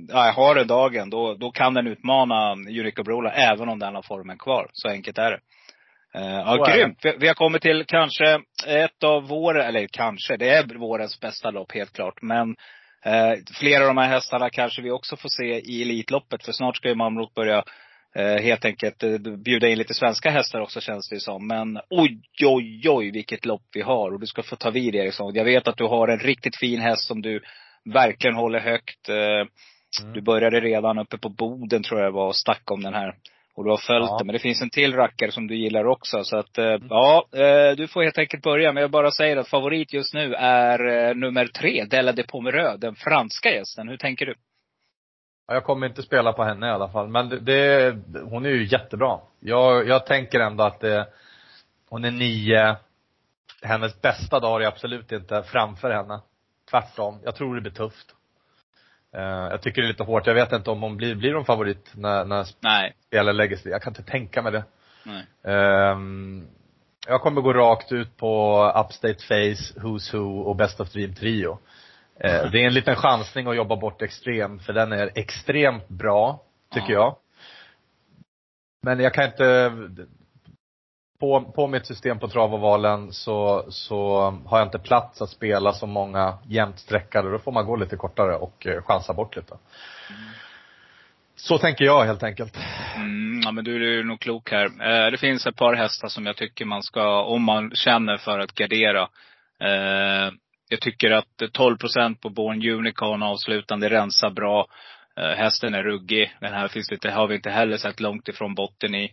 ja, 0.08 0.32
har 0.32 0.56
den 0.56 0.68
dagen, 0.68 1.10
då, 1.10 1.34
då 1.34 1.52
kan 1.52 1.74
den 1.74 1.88
utmana 1.88 2.52
Unico 2.54 3.04
Brola 3.04 3.32
även 3.32 3.70
om 3.70 3.80
den 3.80 3.96
har 3.96 4.02
formen 4.02 4.38
kvar. 4.38 4.70
Så 4.74 4.90
enkelt 4.90 5.18
är 5.18 5.32
det. 5.32 5.40
Eh, 6.16 6.26
ja, 6.26 6.66
det. 6.66 6.78
grymt. 6.78 7.06
Vi, 7.20 7.28
har 7.28 7.34
kommit 7.34 7.62
till 7.62 7.86
kanske 7.88 8.40
ett 8.68 9.04
av 9.04 9.28
våra, 9.28 9.66
eller 9.66 9.88
kanske, 9.88 10.38
det 10.38 10.50
är 10.50 10.78
vårens 10.78 11.20
bästa 11.20 11.52
lopp 11.52 11.72
helt 11.72 11.94
klart. 11.94 12.22
Men 12.22 12.56
eh, 13.06 13.34
flera 13.60 13.84
av 13.84 13.88
de 13.88 13.98
här 13.98 14.10
hästarna 14.10 14.50
kanske 14.50 14.82
vi 14.82 14.92
också 14.92 15.18
får 15.18 15.30
se 15.30 15.60
i 15.60 15.82
Elitloppet. 15.82 16.46
För 16.46 16.52
snart 16.52 16.78
ska 16.78 16.88
ju 16.88 16.96
Mamrot 16.96 17.34
börja 17.34 17.64
eh, 18.16 18.44
helt 18.44 18.66
enkelt 18.66 19.04
eh, 19.04 19.18
bjuda 19.46 19.68
in 19.68 19.78
lite 19.78 19.94
svenska 19.94 20.30
hästar 20.30 20.62
också 20.62 20.82
känns 20.82 21.10
det 21.10 21.20
som. 21.20 21.48
Men 21.48 21.80
oj, 21.90 22.22
oj, 22.46 22.90
oj 22.90 23.12
vilket 23.12 23.46
lopp 23.46 23.66
vi 23.74 23.82
har. 23.82 24.14
Och 24.14 24.20
du 24.20 24.26
ska 24.28 24.44
få 24.44 24.56
ta 24.56 24.70
vid 24.70 24.96
Eriksson. 24.96 25.36
Jag 25.36 25.46
vet 25.46 25.68
att 25.68 25.78
du 25.78 25.86
har 25.86 26.08
en 26.08 26.20
riktigt 26.20 26.58
fin 26.58 26.80
häst 26.80 27.08
som 27.08 27.22
du 27.22 27.42
verkligen 27.94 28.36
håller 28.36 28.60
högt. 28.60 29.10
Eh, 29.10 29.48
Du 30.14 30.22
började 30.22 30.60
redan 30.60 30.98
uppe 31.00 31.18
på 31.18 31.30
Boden 31.30 31.84
tror 31.84 32.00
jag 32.00 32.08
det 32.12 32.16
var 32.16 32.28
och 32.28 32.36
stack 32.36 32.72
om 32.72 32.84
den 32.84 32.94
här. 32.94 33.16
Och 33.56 33.64
du 33.64 33.70
har 33.70 33.78
följt 33.78 34.10
Ja. 34.10 34.18
den. 34.18 34.28
Men 34.28 34.34
det 34.34 34.40
finns 34.40 34.62
en 34.62 34.70
till 34.70 34.94
rackare 34.96 35.32
som 35.32 35.48
du 35.48 35.56
gillar 35.56 35.86
också. 35.86 36.24
Så 36.24 36.38
att, 36.38 36.58
eh, 36.58 36.78
ja, 36.90 37.26
eh, 37.34 37.76
du 37.78 37.88
får 37.88 38.04
helt 38.04 38.18
enkelt 38.18 38.44
börja. 38.44 38.72
Men 38.74 38.82
jag 38.82 38.92
bara 38.92 39.12
säger 39.12 39.38
att 39.38 39.48
favorit 39.48 39.94
just 39.94 40.14
nu 40.14 40.34
är 40.34 41.14
nummer 41.14 41.46
tre, 41.48 41.86
Della 41.86 42.12
de 42.12 42.24
Pomereux, 42.24 42.80
den 42.80 42.96
franska 42.96 43.50
gästen. 43.52 43.88
Hur 43.88 43.98
tänker 43.98 44.26
du? 44.26 44.36
Ja, 45.48 45.54
Jag 45.54 45.64
kommer 45.64 45.88
inte 45.88 46.02
spela 46.04 46.34
på 46.34 46.44
henne 46.44 46.68
i 46.68 46.70
alla 46.72 46.90
fall. 46.90 47.08
Men 47.08 47.30
det, 47.30 47.40
det, 47.40 47.98
hon 48.24 48.46
är 48.46 48.50
ju 48.50 48.64
jättebra. 48.66 49.20
Jag, 49.40 49.88
jag 49.88 50.06
tänker 50.06 50.40
ändå 50.40 50.64
att 50.64 50.80
det, 50.80 51.08
hon 51.90 52.06
är 52.06 52.12
nio. 52.12 52.76
Hennes 53.62 54.02
bästa 54.02 54.40
dag 54.40 54.64
är 54.64 54.68
absolut 54.68 55.12
inte 55.12 55.44
framför 55.44 55.90
henne. 55.92 56.20
Tvärtom. 56.70 57.20
Jag 57.24 57.36
tror 57.36 57.56
det 57.56 57.62
blir 57.62 57.72
tufft. 57.72 58.16
Eh, 59.16 59.22
jag 59.24 59.62
tycker 59.62 59.82
det 59.82 59.86
är 59.88 59.90
lite 59.90 60.04
hårt. 60.04 60.28
Jag 60.28 60.34
vet 60.34 60.52
inte 60.52 60.70
om 60.72 60.82
hon 60.82 60.98
blir, 60.98 61.16
blir 61.16 61.34
hon 61.34 61.46
favorit 61.46 61.92
när, 61.96 62.26
när 62.26 62.48
Nej. 62.60 62.96
spelare 63.08 63.34
lägger 63.34 63.58
sig. 63.58 63.72
Jag 63.72 63.82
kan 63.82 63.92
inte 63.92 64.04
tänka 64.12 64.42
mig 64.42 64.52
det. 64.52 64.64
Nej. 65.04 65.26
Ehm, 65.56 66.48
jag 67.08 67.22
kommer 67.22 67.42
gå 67.42 67.54
rakt 67.54 67.92
ut 67.92 68.18
på 68.18 68.64
Upstate 68.86 69.24
Face, 69.28 69.80
Who's 69.80 70.14
Who 70.18 70.40
och 70.42 70.56
Best 70.56 70.80
of 70.80 70.92
Dream 70.92 71.14
Trio. 71.16 71.60
Eh, 72.20 72.32
det 72.52 72.62
är 72.62 72.68
en 72.68 72.74
liten 72.74 72.96
chansning 72.96 73.48
att 73.48 73.56
jobba 73.56 73.76
bort 73.76 74.02
extrem, 74.02 74.60
för 74.60 74.74
den 74.74 74.92
är 74.92 75.12
extremt 75.16 75.88
bra, 75.88 76.44
tycker 76.74 76.94
Ja. 76.94 77.00
jag. 77.00 77.16
Men 78.82 79.00
jag 79.00 79.14
kan 79.14 79.26
inte, 79.26 79.72
på, 81.20 81.42
på 81.42 81.68
mitt 81.68 81.86
system 81.86 82.20
på 82.20 82.28
travovalen 82.28 83.12
så, 83.14 83.66
så 83.70 84.32
har 84.46 84.58
jag 84.58 84.68
inte 84.68 84.80
plats 84.80 85.22
att 85.22 85.30
spela 85.30 85.74
så 85.74 85.88
många 85.88 86.38
jämnt 86.48 86.80
sträckade. 86.80 87.32
Då 87.32 87.40
får 87.40 87.52
man 87.52 87.66
gå 87.66 87.76
lite 87.76 87.96
kortare 87.96 88.36
och 88.36 88.68
eh, 88.68 88.82
chansa 88.82 89.14
bort 89.14 89.36
lite. 89.36 89.58
Så 91.36 91.58
tänker 91.58 91.86
jag 91.86 92.06
helt 92.06 92.24
enkelt. 92.24 92.58
Mm, 92.96 93.42
ja 93.44 93.52
men 93.52 93.64
du 93.64 94.00
är 94.00 94.04
nog 94.04 94.20
klok 94.20 94.52
här. 94.52 94.66
Eh, 94.66 95.12
det 95.12 95.18
finns 95.18 95.48
ett 95.48 95.56
par 95.56 95.74
hästar 95.74 96.08
som 96.08 96.26
jag 96.26 96.36
tycker 96.36 96.66
man 96.66 96.84
ska, 96.84 97.24
om 97.24 97.44
man 97.44 97.72
känner 97.72 98.18
för 98.18 98.40
att 98.40 98.56
gardera. 98.56 99.02
Eh, 99.62 100.32
jag 100.70 100.82
tycker 100.82 101.12
att 101.12 101.42
12 101.52 101.78
procent 101.78 102.22
på 102.22 102.30
Born 102.30 102.70
Unicorn 102.70 103.24
avslutande 103.24 103.90
rensar 103.90 104.30
bra. 104.30 104.68
Eh, 105.18 105.38
hästen 105.38 105.74
är 105.74 105.84
ruggig. 105.84 106.36
Den 106.40 106.54
här 106.54 106.68
finns 106.68 106.92
lite, 106.92 107.12
har 107.12 107.28
vi 107.28 107.36
inte 107.36 107.50
heller 107.50 107.78
sett 107.78 108.00
långt 108.00 108.28
ifrån 108.28 108.56
botten 108.56 108.96
i. 108.96 109.12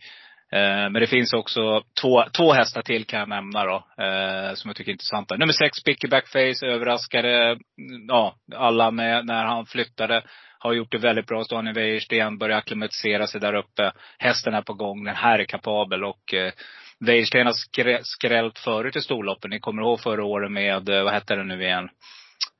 Eh, 0.53 0.91
men 0.91 0.93
det 0.93 1.07
finns 1.07 1.33
också 1.33 1.83
två, 2.01 2.25
två 2.37 2.53
hästar 2.53 2.83
till 2.83 3.05
kan 3.05 3.21
jag 3.21 3.29
nämna 3.29 3.65
då. 3.65 3.85
Eh, 4.05 4.55
som 4.55 4.69
jag 4.69 4.77
tycker 4.77 4.91
är 4.91 4.93
intressanta. 4.93 5.37
Nummer 5.37 5.53
sex, 5.53 5.83
Picky 5.85 6.09
Backface, 6.09 6.67
överraskade 6.67 7.47
mm, 7.47 7.61
ja, 8.09 8.37
alla 8.57 8.91
med 8.91 9.27
när 9.27 9.45
han 9.45 9.67
flyttade. 9.67 10.23
Har 10.59 10.73
gjort 10.73 10.93
det 10.93 10.99
väldigt 10.99 11.27
bra. 11.27 11.43
I 11.43 11.73
Wäjersten, 11.73 12.39
börjar 12.39 12.59
acklimatisera 12.59 13.27
sig 13.27 13.41
där 13.41 13.55
uppe. 13.55 13.93
Hästen 14.19 14.55
är 14.55 14.63
på 14.63 14.75
gång. 14.75 15.05
Den 15.05 15.17
här 15.17 15.39
är 15.39 15.45
kapabel 15.45 16.05
och 16.05 16.35
eh, 16.35 16.53
Wäjersten 17.01 17.47
har 17.47 17.53
skrä, 17.53 18.01
skrällt 18.03 18.59
förut 18.59 18.97
i 18.97 19.01
storloppen. 19.01 19.51
Ni 19.51 19.61
kommer 19.61 19.83
ihåg 19.83 20.01
förra 20.01 20.25
året 20.25 20.53
med, 20.53 20.89
vad 20.89 21.13
hette 21.13 21.37
det 21.37 21.45
nu 21.45 21.63
igen? 21.63 21.89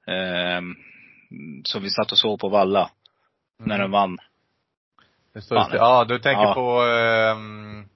Eh, 0.09 0.61
som 1.65 1.83
vi 1.83 1.91
satt 1.91 2.13
och 2.13 2.19
såg 2.19 2.41
på 2.41 2.49
Valla. 2.49 2.91
När 3.65 3.79
den 3.79 3.91
vann. 3.91 4.19
Ja, 5.73 6.05
du 6.09 6.19
tänker 6.19 6.43
Ja. 6.43 6.55
på 6.55 6.83
um, 6.83 7.89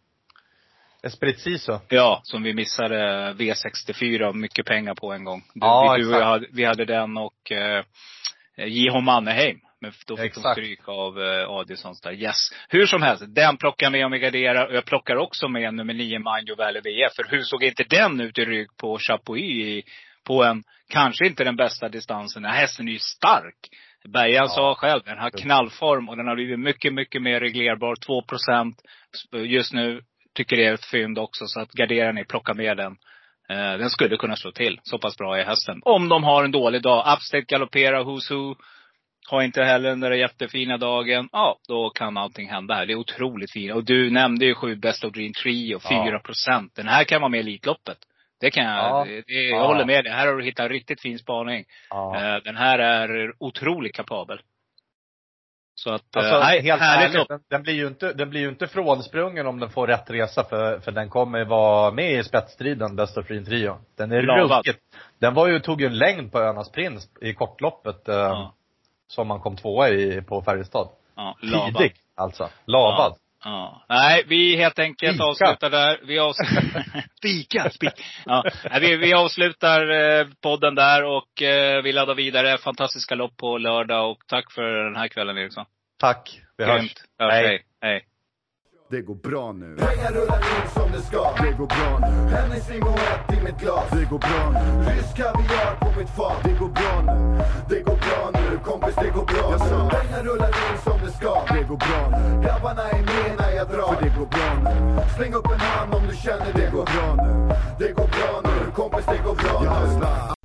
Esprit 1.03 1.41
Siso. 1.41 1.81
Ja, 1.89 2.21
som 2.23 2.43
vi 2.43 2.55
missade 2.55 3.33
V64 3.33 4.33
mycket 4.33 4.67
pengar 4.67 4.95
på 4.95 5.13
en 5.13 5.25
gång. 5.25 5.41
Du, 5.55 5.61
Ja, 5.67 5.95
vi, 5.99 6.03
du 6.03 6.23
hade, 6.23 6.47
vi 6.53 6.65
hade 6.65 6.85
den 6.85 7.17
och 7.17 7.53
eh, 7.53 7.85
J.H. 8.57 9.01
Mannerheim. 9.01 9.61
Men 9.81 9.93
då 10.07 10.17
fick 10.17 10.35
de 10.35 10.41
Exakt. 10.41 10.53
stryk 10.59 10.89
av 10.89 11.23
eh, 11.23 11.51
Adilssons 11.51 12.01
där. 12.01 12.13
Yes. 12.13 12.37
Hur 12.69 12.87
som 12.87 13.03
helst, 13.03 13.25
den 13.29 13.57
plockar 13.57 13.87
jag 13.87 13.93
med 13.93 14.07
om 14.07 14.13
jag 14.13 14.21
garderar. 14.21 14.73
Jag 14.73 14.85
plockar 14.85 15.17
också 15.17 15.49
med 15.49 15.75
nummer 15.75 15.95
9 15.95 16.19
Manjo 16.19 16.55
Valley 16.57 16.81
VF. 16.83 17.13
För 17.17 17.25
hur 17.31 17.43
såg 17.43 17.65
inte 17.65 17.85
den 17.85 18.21
ut 18.21 18.39
i 18.39 18.45
rygg 18.45 18.69
på 18.81 18.99
Chapuis 18.99 19.85
på 20.25 20.45
en, 20.45 20.63
kanske 20.89 21.27
inte 21.27 21.45
den 21.45 21.57
bästa 21.57 21.89
distansen. 21.89 22.43
Den 22.43 22.53
här 22.53 22.61
hästen 22.61 22.89
är 22.89 22.93
ju 22.93 22.99
stark. 22.99 23.57
Bergan 24.09 24.35
Ja. 24.35 24.49
sa 24.49 24.75
själv, 24.75 25.03
den 25.05 25.19
har 25.19 25.31
knallform 25.31 26.09
och 26.09 26.17
den 26.17 26.27
har 26.27 26.35
blivit 26.35 26.59
mycket, 26.61 26.95
mycket 26.95 27.23
mer 27.23 27.41
reglerbar. 27.41 27.97
2 28.07 28.23
procent 28.23 28.83
just 29.33 29.73
nu. 29.73 30.01
Tycker 30.35 30.57
det 30.57 30.65
är 30.65 30.75
ett 30.75 30.85
fynd 30.85 31.19
också. 31.19 31.47
Så 31.47 31.61
att 31.61 31.73
gardera 31.73 32.13
ni, 32.13 32.25
plocka 32.25 32.55
med 32.55 32.77
den. 32.77 32.97
Eh, 33.49 33.79
den 33.79 33.91
skulle 33.91 34.17
kunna 34.17 34.37
slå 34.37 34.53
till. 34.53 34.81
Så 34.83 34.99
pass 34.99 35.17
bra 35.17 35.39
är 35.39 35.45
hästen. 35.45 35.81
Om 35.85 36.09
de 36.09 36.25
har 36.25 36.45
en 36.45 36.51
dålig 36.51 36.83
dag. 36.83 37.15
Upstate 37.17 37.45
galopperar, 37.49 38.05
Who's 38.05 38.33
Who. 38.35 38.55
Har 39.29 39.43
inte 39.43 39.63
heller 39.65 39.89
den 39.89 40.01
där 40.01 40.11
jättefina 40.11 40.77
dagen. 40.77 41.29
Ja, 41.33 41.59
då 41.69 41.91
kan 41.91 42.17
allting 42.17 42.49
hända 42.49 42.75
här. 42.75 42.87
Det 42.87 42.93
är 42.93 42.97
otroligt 42.97 43.53
fint. 43.53 43.75
Och 43.75 43.85
du 43.85 44.11
nämnde 44.11 44.45
ju 44.45 44.55
sju 44.55 44.75
Best 44.77 45.05
of 45.05 45.13
Dream 45.13 45.33
3 45.43 45.75
och 45.75 45.83
4 45.83 46.19
procent. 46.19 46.73
Den 46.77 46.89
här 46.89 47.05
kan 47.05 47.21
vara 47.21 47.29
med 47.29 47.39
i 47.39 47.41
Elitloppet. 47.41 47.99
Det 48.41 48.51
kan 48.51 48.65
jag, 48.65 48.75
Ja. 48.85 49.05
det, 49.09 49.23
det, 49.27 49.33
jag 49.43 49.61
Ja. 49.61 49.67
håller 49.67 49.85
med 49.85 50.05
dig. 50.05 50.13
Här 50.13 50.27
har 50.27 50.35
du 50.37 50.45
hittat 50.45 50.65
en 50.65 50.69
riktigt 50.69 51.01
fin 51.01 51.19
spaning. 51.19 51.65
Ja. 51.91 52.17
Eh, 52.17 52.43
Den 52.45 52.57
här 52.57 52.79
är 52.79 53.33
otroligt 53.39 53.95
kapabel. 53.95 54.41
Så 55.75 55.91
att, 55.95 56.17
Alltså, 56.17 56.35
eh, 56.35 56.41
nej, 56.41 56.63
helt 56.63 56.83
ärligt, 56.83 57.29
den, 57.29 57.41
den, 57.51 57.63
blir 57.63 57.75
ju 57.75 57.87
inte, 57.87 58.13
den 58.13 58.31
blir 58.31 58.41
ju 58.41 58.49
inte 58.49 58.67
frånsprungen 58.67 59.47
om 59.47 59.61
den 59.61 59.71
får 59.71 59.87
rätt 59.87 60.11
resa 60.11 60.45
för, 60.45 60.79
för 60.81 60.93
den 60.93 61.11
kommer 61.11 61.45
vara 61.45 61.91
med 61.91 62.13
i 62.13 62.25
spetsstriden, 62.25 62.97
Best 62.97 63.19
of 63.19 63.27
Dream 63.27 63.45
Trio. 63.45 63.79
Den 63.97 64.13
är 64.13 64.23
ruskigt. 64.23 64.81
Den 65.19 65.35
var 65.35 65.47
ju, 65.49 65.59
tog 65.61 65.81
ju 65.81 65.87
en 65.87 65.99
längd 65.99 66.33
på 66.33 66.39
Önas 66.41 66.73
Prins 66.73 67.09
i 67.21 67.35
kortloppet, 67.35 68.09
eh, 68.09 68.15
Ja. 68.15 68.55
som 69.09 69.29
man 69.29 69.41
kom 69.41 69.57
tvåa 69.57 69.89
i 69.89 70.23
på 70.23 70.43
Färjestad. 70.43 70.89
Ja, 71.17 71.37
lavad. 71.43 71.77
Tidig, 71.77 71.93
alltså. 72.15 72.49
Lavad. 72.65 73.13
Ja. 73.13 73.17
Nej, 73.89 74.25
vi 74.29 74.57
helt 74.57 74.79
enkelt 74.79 75.13
Spika. 75.13 75.25
avslutar 75.25 75.71
där. 75.71 76.01
Vi 76.07 76.19
avslutar, 76.19 76.85
spika, 77.19 77.71
spika. 77.71 77.95
Ja. 78.25 78.45
Nej, 78.71 78.81
vi, 78.81 78.97
vi 78.97 79.15
avslutar 79.15 79.91
eh, 79.91 80.27
podden 80.43 80.75
där 80.75 81.05
och 81.05 81.43
eh, 81.43 81.83
vi 81.83 81.93
laddar 81.93 82.15
vidare. 82.15 82.59
Fantastiska 82.59 83.15
lopp 83.15 83.37
på 83.37 83.59
lördag 83.59 84.11
och 84.11 84.19
tack 84.29 84.53
för 84.53 84.85
den 84.85 84.97
här 84.97 85.09
kvällen 85.09 85.39
Eriksson. 85.39 85.65
Tack. 86.01 86.41
Vi 86.59 86.65
hörs. 86.65 86.79
Grymt. 86.79 87.03
Hörs. 87.19 87.33
Hej. 87.33 87.47
Hej. 87.47 87.65
Hej. 87.83 88.05
Det 88.91 89.03
går 89.03 89.15
bra 89.15 89.53
nu. 89.53 89.77
Pengar 89.77 90.13
rullar 90.13 90.39
in 90.39 90.69
som 90.75 90.93
det 90.93 91.03
ska. 91.03 91.35
Det 91.43 91.53
går 91.59 91.67
bra 91.67 91.99
nu. 92.01 92.31
Hennes 92.37 92.69
och 92.69 92.99
ett 92.99 93.39
i 93.39 93.43
mitt 93.45 93.61
glas. 93.61 93.91
Det 93.91 94.05
går 94.11 94.19
bra 94.19 94.51
nu. 94.51 94.91
Rysk 94.91 95.17
kaviar 95.17 95.77
på 95.81 96.01
mitt 96.01 96.11
fat. 96.11 96.41
Det 96.45 96.53
går 96.61 96.69
bra 96.69 96.95
nu. 97.07 97.43
Det 97.69 97.81
går 97.81 97.97
bra 97.97 98.31
nu. 98.35 98.59
Kompis, 98.65 98.95
det 98.95 99.11
går 99.11 99.25
bra 99.25 99.51
jag 99.51 99.61
nu. 99.61 99.91
Pengar 99.91 100.23
rullar 100.25 100.49
in 100.49 100.79
som 100.85 100.99
det 101.05 101.13
ska. 101.13 101.35
Det 101.55 101.63
går 101.63 101.77
bra 101.77 102.03
nu. 102.11 102.43
Grabbarna 102.45 102.83
är 102.91 103.03
med 103.03 103.37
när 103.39 103.51
jag 103.51 103.69
drar. 103.69 103.95
För 103.95 104.03
det 104.05 104.13
går 104.19 104.27
bra 104.27 104.51
nu. 104.65 105.01
Släng 105.17 105.35
upp 105.35 105.51
en 105.55 105.61
hand 105.61 105.95
om 105.95 106.03
du 106.11 106.17
känner 106.17 106.53
det 106.53 106.71
går 106.71 106.85
bra 106.85 107.09
nu. 107.25 107.55
Det 107.79 107.93
går 107.93 108.09
bra 108.17 108.33
nu. 108.45 108.71
Kompis, 108.75 109.07
det 109.07 109.21
går 109.27 109.35
bra 109.35 109.61
nu. 109.61 110.37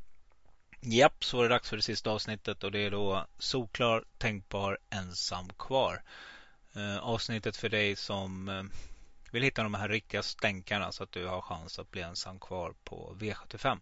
Japp, 0.83 1.23
så 1.23 1.39
är 1.39 1.43
det 1.43 1.49
dags 1.49 1.69
för 1.69 1.75
det 1.77 1.83
sista 1.83 2.09
avsnittet 2.11 2.63
och 2.63 2.71
det 2.71 2.85
är 2.85 2.91
då 2.91 3.25
solklar, 3.39 4.03
tänkbar, 4.17 4.77
ensam 4.89 5.49
kvar. 5.59 6.01
Eh, 6.75 6.97
avsnittet 6.97 7.57
för 7.57 7.69
dig 7.69 7.95
som 7.95 8.49
eh, 8.49 8.63
vill 9.31 9.43
hitta 9.43 9.63
de 9.63 9.73
här 9.73 9.89
riktiga 9.89 10.23
stänkarna 10.23 10.91
så 10.91 11.03
att 11.03 11.11
du 11.11 11.27
har 11.27 11.41
chans 11.41 11.79
att 11.79 11.91
bli 11.91 12.01
ensam 12.01 12.39
kvar 12.39 12.73
på 12.83 13.15
V75. 13.19 13.79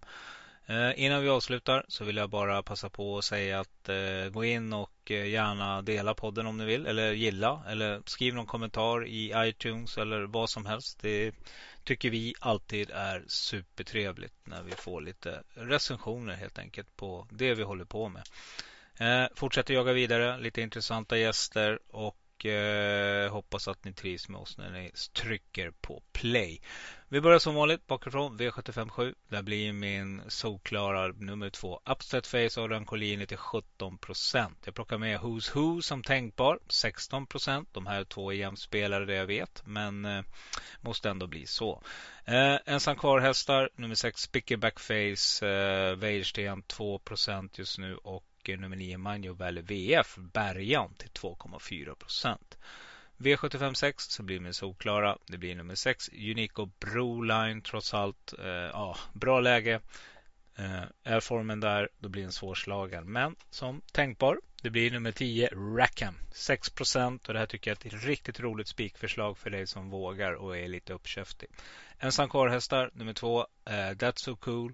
Eh, 0.69 0.91
innan 0.95 1.21
vi 1.21 1.29
avslutar 1.29 1.85
så 1.87 2.03
vill 2.03 2.17
jag 2.17 2.29
bara 2.29 2.63
passa 2.63 2.89
på 2.89 3.17
att 3.17 3.25
säga 3.25 3.59
att 3.59 3.89
eh, 3.89 4.29
gå 4.31 4.45
in 4.45 4.73
och 4.73 5.11
eh, 5.11 5.27
gärna 5.27 5.81
dela 5.81 6.13
podden 6.13 6.47
om 6.47 6.57
ni 6.57 6.65
vill 6.65 6.85
eller 6.85 7.11
gilla 7.11 7.63
eller 7.67 8.01
skriv 8.05 8.33
någon 8.33 8.45
kommentar 8.45 9.07
i 9.07 9.33
iTunes 9.35 9.97
eller 9.97 10.21
vad 10.21 10.49
som 10.49 10.65
helst. 10.65 10.99
Det 11.01 11.35
tycker 11.83 12.09
vi 12.09 12.33
alltid 12.39 12.89
är 12.91 13.23
supertrevligt 13.27 14.35
när 14.43 14.63
vi 14.63 14.71
får 14.71 15.01
lite 15.01 15.43
recensioner 15.53 16.35
helt 16.35 16.59
enkelt 16.59 16.95
på 16.95 17.27
det 17.31 17.53
vi 17.53 17.63
håller 17.63 17.85
på 17.85 18.09
med. 18.09 18.23
Eh, 18.97 19.29
fortsätter 19.35 19.73
jaga 19.73 19.93
vidare, 19.93 20.37
lite 20.37 20.61
intressanta 20.61 21.17
gäster 21.17 21.79
och 21.87 22.17
och 22.39 22.45
eh, 22.45 23.31
hoppas 23.31 23.67
att 23.67 23.85
ni 23.85 23.93
trivs 23.93 24.29
med 24.29 24.41
oss 24.41 24.57
när 24.57 24.71
ni 24.71 24.91
trycker 25.13 25.71
på 25.71 26.03
play. 26.11 26.61
Vi 27.09 27.21
börjar 27.21 27.39
som 27.39 27.55
vanligt 27.55 27.87
bakifrån 27.87 28.39
V757. 28.39 29.15
Där 29.27 29.41
blir 29.41 29.73
min 29.73 30.21
solklara 30.27 31.07
nummer 31.07 31.49
två 31.49 31.81
Upset 31.85 32.27
Face 32.27 32.61
Adrian 32.61 32.85
Collini 32.85 33.27
till 33.27 33.37
17% 33.37 34.51
Jag 34.65 34.75
plockar 34.75 34.97
med 34.97 35.19
Who's 35.19 35.55
Who 35.55 35.81
som 35.81 36.03
tänkbar 36.03 36.59
16 36.67 37.27
De 37.71 37.87
här 37.87 38.03
två 38.03 38.31
är 38.31 38.35
jämspelare 38.35 39.05
det 39.05 39.15
jag 39.15 39.25
vet 39.25 39.61
men 39.65 40.05
eh, 40.05 40.21
måste 40.81 41.09
ändå 41.09 41.27
bli 41.27 41.45
så. 41.45 41.83
Eh, 42.25 42.57
ensam 42.65 42.95
kvar 42.95 43.19
hästar 43.19 43.69
nummer 43.75 43.95
6 43.95 44.21
Spickerback 44.21 44.79
Face 44.79 45.47
eh, 45.47 45.95
Wäjersten 45.95 46.63
2% 46.63 47.49
just 47.53 47.77
nu 47.77 47.95
och 47.95 48.28
nummer 48.47 48.75
9 48.75 48.97
Manjo 48.97 49.33
Valley 49.33 49.63
VF 49.63 50.17
Bergan 50.17 50.93
till 50.93 51.09
2,4% 51.09 52.37
V75 53.19 53.73
6 53.73 54.03
så 54.03 54.23
blir 54.23 54.39
min 54.39 54.53
solklara. 54.53 55.17
Det 55.27 55.37
blir 55.37 55.55
nummer 55.55 55.75
6 55.75 56.09
Unico 56.09 56.65
Broline 56.79 57.61
trots 57.61 57.93
allt. 57.93 58.33
Eh, 58.39 58.47
ja, 58.47 58.97
bra 59.13 59.39
läge. 59.39 59.79
Eh, 60.55 60.83
är 61.03 61.19
formen 61.19 61.59
där, 61.59 61.89
då 61.99 62.09
blir 62.09 62.21
den 62.21 62.31
svårslagen. 62.31 63.11
Men 63.11 63.35
som 63.49 63.81
tänkbar, 63.91 64.39
det 64.61 64.69
blir 64.69 64.91
nummer 64.91 65.11
10 65.11 65.47
Rackham. 65.47 66.15
6 66.31 66.69
och 67.27 67.33
det 67.33 67.39
här 67.39 67.45
tycker 67.45 67.71
jag 67.71 67.85
är 67.85 67.95
ett 67.95 68.05
riktigt 68.05 68.39
roligt 68.39 68.67
spikförslag 68.67 69.37
för 69.37 69.49
dig 69.49 69.67
som 69.67 69.89
vågar 69.89 70.33
och 70.33 70.57
är 70.57 70.67
lite 70.67 70.93
uppkäftig. 70.93 71.49
Ensam 71.99 72.29
kvar 72.29 72.97
nummer 72.97 73.13
2 73.13 73.39
eh, 73.65 73.71
That's 73.71 74.17
So 74.17 74.35
Cool. 74.35 74.73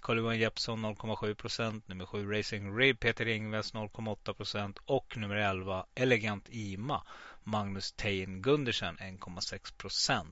Carl-Johan 0.00 0.38
Jeppsson 0.38 0.84
0,7% 0.84 1.82
Nummer 1.86 2.06
7 2.06 2.32
Racing 2.32 2.76
Rib 2.76 3.00
Peter 3.00 3.28
Ingves 3.28 3.74
0,8% 3.74 4.78
och 4.84 5.16
nummer 5.16 5.36
11 5.36 5.86
Elegant 5.94 6.48
Ima 6.48 7.02
Magnus 7.44 7.92
Tein 7.92 8.42
Gundersen 8.42 8.96
1,6% 8.96 10.26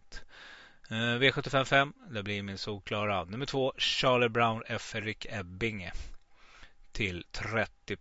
eh, 0.91 0.95
V755 0.95 1.93
det 2.11 2.23
blir 2.23 2.43
min 2.43 2.59
solklara. 2.59 3.25
Nummer 3.25 3.47
2 3.47 3.73
Charlie 3.79 4.29
Brown 4.29 4.63
F. 4.67 4.95
Rick 4.95 5.27
Ebbinge 5.31 5.93
till 6.93 7.25
30 7.33 7.97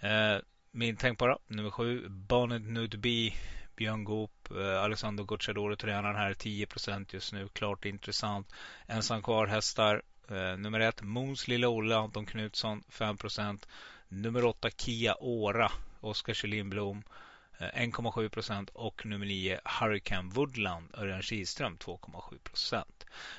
eh, 0.00 0.38
Min 0.70 0.96
tänkbara 0.96 1.38
nummer 1.46 1.70
7 1.70 2.08
Bonnet 2.08 2.62
Nudby 2.62 3.34
Björn 3.78 4.04
Goop, 4.04 4.50
eh, 4.50 4.82
Alexander 4.82 5.24
Gocciadoro 5.24 5.76
tränaren 5.76 6.16
här 6.16 6.34
10% 6.34 7.06
just 7.10 7.32
nu. 7.32 7.48
Klart 7.48 7.84
intressant. 7.84 8.52
Ensam 8.86 9.22
kvar 9.22 9.46
hästar 9.46 10.02
Eh, 10.30 10.56
nummer 10.58 10.80
ett, 10.80 11.02
Moons 11.02 11.48
Lilla 11.48 11.68
Olle, 11.68 11.96
Anton 11.96 12.26
Knutsson 12.26 12.82
5% 12.90 13.66
Nummer 14.08 14.44
8 14.44 14.70
Kia 14.70 15.14
Åra, 15.20 15.72
Oskar 16.00 16.34
Kjellin 16.34 17.02
1,7% 17.58 18.70
och 18.72 19.06
nummer 19.06 19.26
9 19.26 19.60
Hurricane 19.64 20.30
Woodland 20.34 20.88
Örjan 20.94 21.22
Kihlström 21.22 21.76
2,7% 21.76 22.84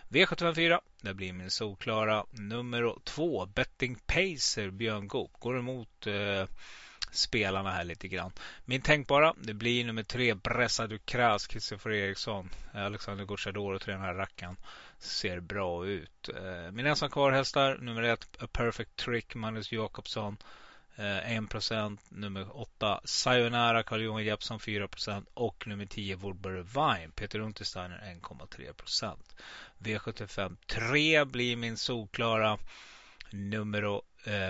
V754 0.09 0.79
det 1.01 1.13
blir 1.13 1.33
min 1.33 1.51
solklara. 1.51 2.25
Nummer 2.31 2.95
2 3.03 3.45
Betting 3.45 3.95
Pacer 3.95 4.69
Björn 4.69 5.07
Goop. 5.07 5.31
Går 5.39 5.59
emot 5.59 6.07
eh, 6.07 6.45
spelarna 7.11 7.71
här 7.71 7.83
lite 7.83 8.07
grann. 8.07 8.31
Min 8.65 8.81
tänkbara, 8.81 9.33
det 9.41 9.53
blir 9.53 9.85
nummer 9.85 10.03
3 10.03 10.33
Bressa 10.33 10.87
Ducras 10.87 11.47
Kristoffer 11.47 11.91
Eriksson. 11.91 12.49
Alexander 12.73 13.25
Gocciadoro 13.25 13.75
och 13.75 13.81
den 13.85 14.01
här 14.01 14.13
rackaren 14.13 14.55
ser 14.99 15.39
bra 15.39 15.85
ut. 15.85 16.29
Eh, 16.29 16.71
Mina 16.71 16.89
ensam 16.89 17.09
kvar-hästar, 17.09 17.77
nummer 17.77 18.03
ett 18.03 18.37
A 18.39 18.47
Perfect 18.51 18.95
Trick, 18.95 19.35
Magnus 19.35 19.71
Jakobsson. 19.71 20.37
Eh, 20.99 21.31
1% 21.31 21.97
nummer 22.09 22.57
8 22.57 23.01
Sayonara 23.03 23.83
Carl-Johan 23.83 24.23
Jeppsson 24.23 24.59
4% 24.59 25.25
och 25.33 25.67
nummer 25.67 25.85
10 25.85 26.15
Woodbury 26.15 26.61
Vine 26.61 27.11
Peter 27.15 27.39
Untersteiner 27.39 28.19
1,3% 28.21 29.17
V75 29.77 30.57
3 30.67 31.25
blir 31.25 31.55
min 31.55 31.77
solklara 31.77 32.57
nummer 33.29 34.01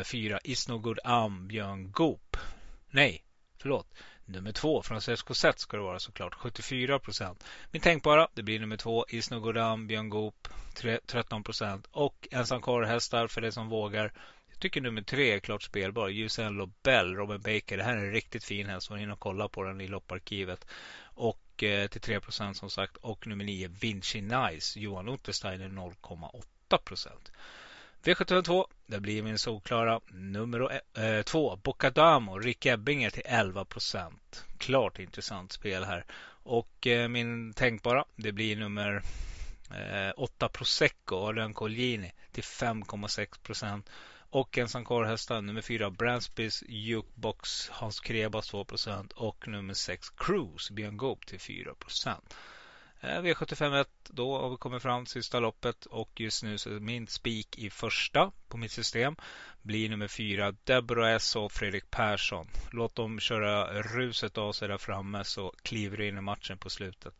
4 0.03 0.33
eh, 0.35 0.51
Is 0.51 0.67
No 0.67 0.77
Good 0.77 0.99
Am 1.03 1.47
Björn 1.47 1.91
Goop 1.91 2.37
Nej, 2.89 3.23
förlåt 3.57 3.87
Nummer 4.31 4.51
två 4.51 4.81
från 4.81 5.01
SSK 5.01 5.35
ska 5.55 5.77
det 5.77 5.83
vara 5.83 5.99
såklart 5.99 6.33
74 6.33 6.99
procent. 6.99 7.43
Min 7.71 7.81
tänkbara 7.81 8.27
det 8.33 8.43
blir 8.43 8.59
nummer 8.59 8.77
två 8.77 9.05
Isnogodam 9.09 9.87
Björn 9.87 10.09
Goop 10.09 10.47
13 11.05 11.43
procent 11.43 11.87
och 11.91 12.27
ensam 12.31 12.83
hästar 12.85 13.27
för 13.27 13.41
det 13.41 13.51
som 13.51 13.69
vågar. 13.69 14.13
Jag 14.49 14.59
tycker 14.59 14.81
nummer 14.81 15.01
tre 15.01 15.31
är 15.31 15.39
klart 15.39 15.63
spelbar. 15.63 16.09
Usain 16.09 16.53
Lobel, 16.53 17.15
Robin 17.15 17.41
Baker. 17.41 17.77
Det 17.77 17.83
här 17.83 17.97
är 17.97 18.05
en 18.05 18.11
riktigt 18.11 18.43
fin 18.43 18.69
häst. 18.69 18.89
Man 18.89 18.99
hinner 18.99 19.15
kolla 19.15 19.47
på 19.47 19.63
den 19.63 19.81
i 19.81 19.87
lopparkivet. 19.87 20.65
Och 21.01 21.63
eh, 21.63 21.87
till 21.87 22.01
3 22.01 22.19
procent 22.19 22.57
som 22.57 22.69
sagt. 22.69 22.97
Och 22.97 23.27
nummer 23.27 23.45
nio, 23.45 23.67
Vinci 23.67 24.21
Nice, 24.21 24.79
Johan 24.79 25.09
Untersteiner 25.09 25.69
0,8 25.69 26.77
procent. 26.77 27.31
V752, 28.03 28.65
det 28.87 28.99
blir 28.99 29.23
min 29.23 29.37
solklara 29.37 29.99
nummer 30.07 30.81
eh, 30.97 31.21
två. 31.21 31.55
Bocadamo, 31.55 32.39
Rick 32.39 32.65
Ebbinger 32.65 33.09
till 33.09 33.23
11 33.25 33.65
procent. 33.65 34.45
Klart 34.57 34.99
intressant 34.99 35.51
spel 35.51 35.83
här. 35.83 36.05
Och 36.43 36.87
eh, 36.87 37.07
min 37.07 37.53
tänkbara, 37.53 38.05
det 38.15 38.31
blir 38.31 38.55
nummer 38.55 39.01
eh, 39.71 40.11
8 40.17 40.49
Prosecco, 40.49 41.15
Adrian 41.15 41.53
Colgjini 41.53 42.11
till 42.31 42.43
5,6 42.43 43.39
procent. 43.43 43.89
Och 44.29 44.57
ensam 44.57 44.85
kvar 44.85 45.41
nummer 45.41 45.61
4 45.61 45.89
Bransbys 45.89 46.63
Jukebox, 46.67 47.69
Hans 47.69 47.99
Krebas 47.99 48.47
2 48.47 48.65
procent. 48.65 49.11
Och 49.11 49.47
nummer 49.47 49.73
6 49.73 50.09
Cruise, 50.09 50.73
Björn 50.73 50.97
Goop 50.97 51.25
till 51.25 51.39
4 51.39 51.73
procent. 51.73 52.35
Eh, 53.01 53.21
V751 53.21 53.85
då 54.09 54.37
har 54.37 54.49
vi 54.49 54.57
kommit 54.57 54.81
fram 54.81 55.05
till 55.05 55.11
sista 55.11 55.39
loppet 55.39 55.85
och 55.85 56.21
just 56.21 56.43
nu 56.43 56.57
så 56.57 56.69
är 56.69 56.79
min 56.79 57.07
spik 57.07 57.57
i 57.57 57.69
första 57.69 58.31
på 58.47 58.57
mitt 58.57 58.71
system 58.71 59.15
blir 59.61 59.89
nummer 59.89 60.07
fyra 60.07 60.51
Deborah 60.51 61.11
S 61.15 61.35
och 61.35 61.51
Fredrik 61.51 61.91
Persson. 61.91 62.47
Låt 62.71 62.95
dem 62.95 63.19
köra 63.19 63.81
ruset 63.81 64.37
av 64.37 64.51
sig 64.51 64.67
där 64.67 64.77
framme 64.77 65.23
så 65.23 65.53
kliver 65.61 65.97
du 65.97 66.07
in 66.07 66.17
i 66.17 66.21
matchen 66.21 66.57
på 66.57 66.69
slutet 66.69 67.13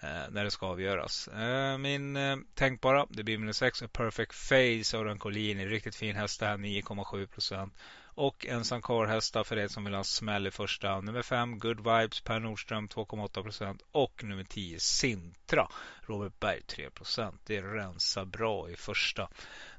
eh, 0.00 0.30
när 0.30 0.44
det 0.44 0.50
ska 0.50 0.66
avgöras. 0.66 1.28
Eh, 1.28 1.78
min 1.78 2.16
eh, 2.16 2.36
tänkbara, 2.54 3.06
det 3.10 3.22
blir 3.24 3.38
nummer 3.38 3.52
6 3.52 3.82
Perfect 3.92 4.34
Face 4.34 4.98
av 4.98 5.18
Collini. 5.18 5.66
Riktigt 5.66 5.96
fin 5.96 6.16
häst 6.16 6.40
där, 6.40 6.56
9,7 6.56 7.26
procent. 7.26 7.74
Och 8.20 8.46
ensam 8.46 8.82
karlhästar 8.82 9.44
för 9.44 9.58
er 9.58 9.68
som 9.68 9.84
vill 9.84 9.94
ha 9.94 10.04
smäll 10.04 10.46
i 10.46 10.50
första. 10.50 11.00
Nummer 11.00 11.22
5 11.22 11.58
Good 11.58 11.76
Vibes 11.76 12.20
Per 12.20 12.40
Nordström 12.40 12.88
2,8 12.88 13.42
procent 13.42 13.82
och 13.92 14.24
nummer 14.24 14.44
10 14.44 14.80
Sintra 14.80 15.68
Robert 16.00 16.40
Berg 16.40 16.62
3 16.62 16.90
procent. 16.90 17.40
Det 17.44 17.60
rensar 17.60 18.24
bra 18.24 18.70
i 18.70 18.76
första. 18.76 19.28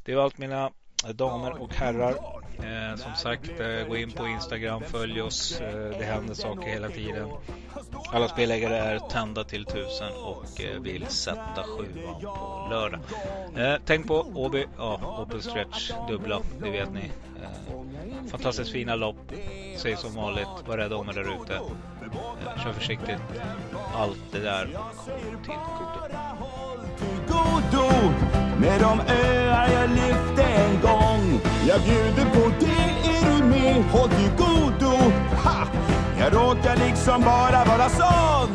Det 0.04 0.16
var 0.16 0.24
allt 0.24 0.38
mina 0.38 0.72
damer 1.10 1.62
och 1.62 1.76
herrar. 1.76 2.16
Eh, 2.58 2.96
som 2.96 3.16
sagt, 3.16 3.60
eh, 3.60 3.88
gå 3.88 3.98
in 3.98 4.12
på 4.12 4.28
Instagram, 4.28 4.82
följ 4.82 5.22
oss. 5.22 5.62
Eh, 5.62 5.98
det 6.00 6.06
händer 6.06 6.34
saker 6.34 6.68
hela 6.68 6.90
tiden. 6.90 7.30
Alla 8.14 8.28
spelägare 8.28 8.76
är 8.76 9.00
tända 9.00 9.44
till 9.44 9.66
tusen 9.66 10.12
och 10.14 10.62
eh, 10.62 10.82
vill 10.82 11.08
sätta 11.08 11.64
sjuan 11.64 12.22
på 12.22 12.68
lördag. 12.70 13.00
Eh, 13.58 13.80
tänk 13.86 14.08
på 14.08 14.26
Åby, 14.36 14.66
ja, 14.78 15.24
Open 15.24 15.42
Stretch, 15.42 15.92
dubbla, 16.10 16.42
det 16.64 16.70
vet 16.70 16.94
ni. 16.94 17.12
Eh, 17.44 18.30
fantastiskt 18.32 18.72
fina 18.72 18.96
lopp. 18.96 19.32
Säg 19.78 19.98
som 19.98 20.16
vanligt, 20.16 20.48
var 20.68 20.78
rädda 20.78 20.96
om 20.96 21.10
er 21.10 21.14
där 21.14 21.42
ute. 21.44 21.60
kör 22.64 22.74
försiktigt. 22.74 23.22
Allt 23.96 24.32
det 24.32 24.40
där 24.40 24.70
kommer 25.06 25.44
till 25.44 25.54
godo 27.28 28.51
med 28.62 28.82
de 28.82 29.00
öar 29.14 29.70
jag 29.74 29.90
lyfte 29.90 30.44
en 30.44 30.82
gång. 30.82 31.40
Jag 31.68 31.82
bjuder 31.82 32.26
på 32.34 32.52
det, 32.60 33.10
är 33.10 33.38
du 33.38 33.44
med? 33.44 33.84
Håll 33.92 34.10
till 34.10 34.32
godo. 34.38 34.98
Ha! 35.44 35.68
Jag 36.20 36.34
råkar 36.34 36.76
liksom 36.76 37.22
bara 37.22 37.66
vara 37.66 37.90
sån. 37.90 38.50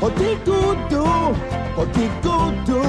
Håll 0.00 0.10
till 0.10 0.38
godo, 0.44 1.06
håll 1.76 1.86
till 1.94 2.10
godo. 2.22 2.82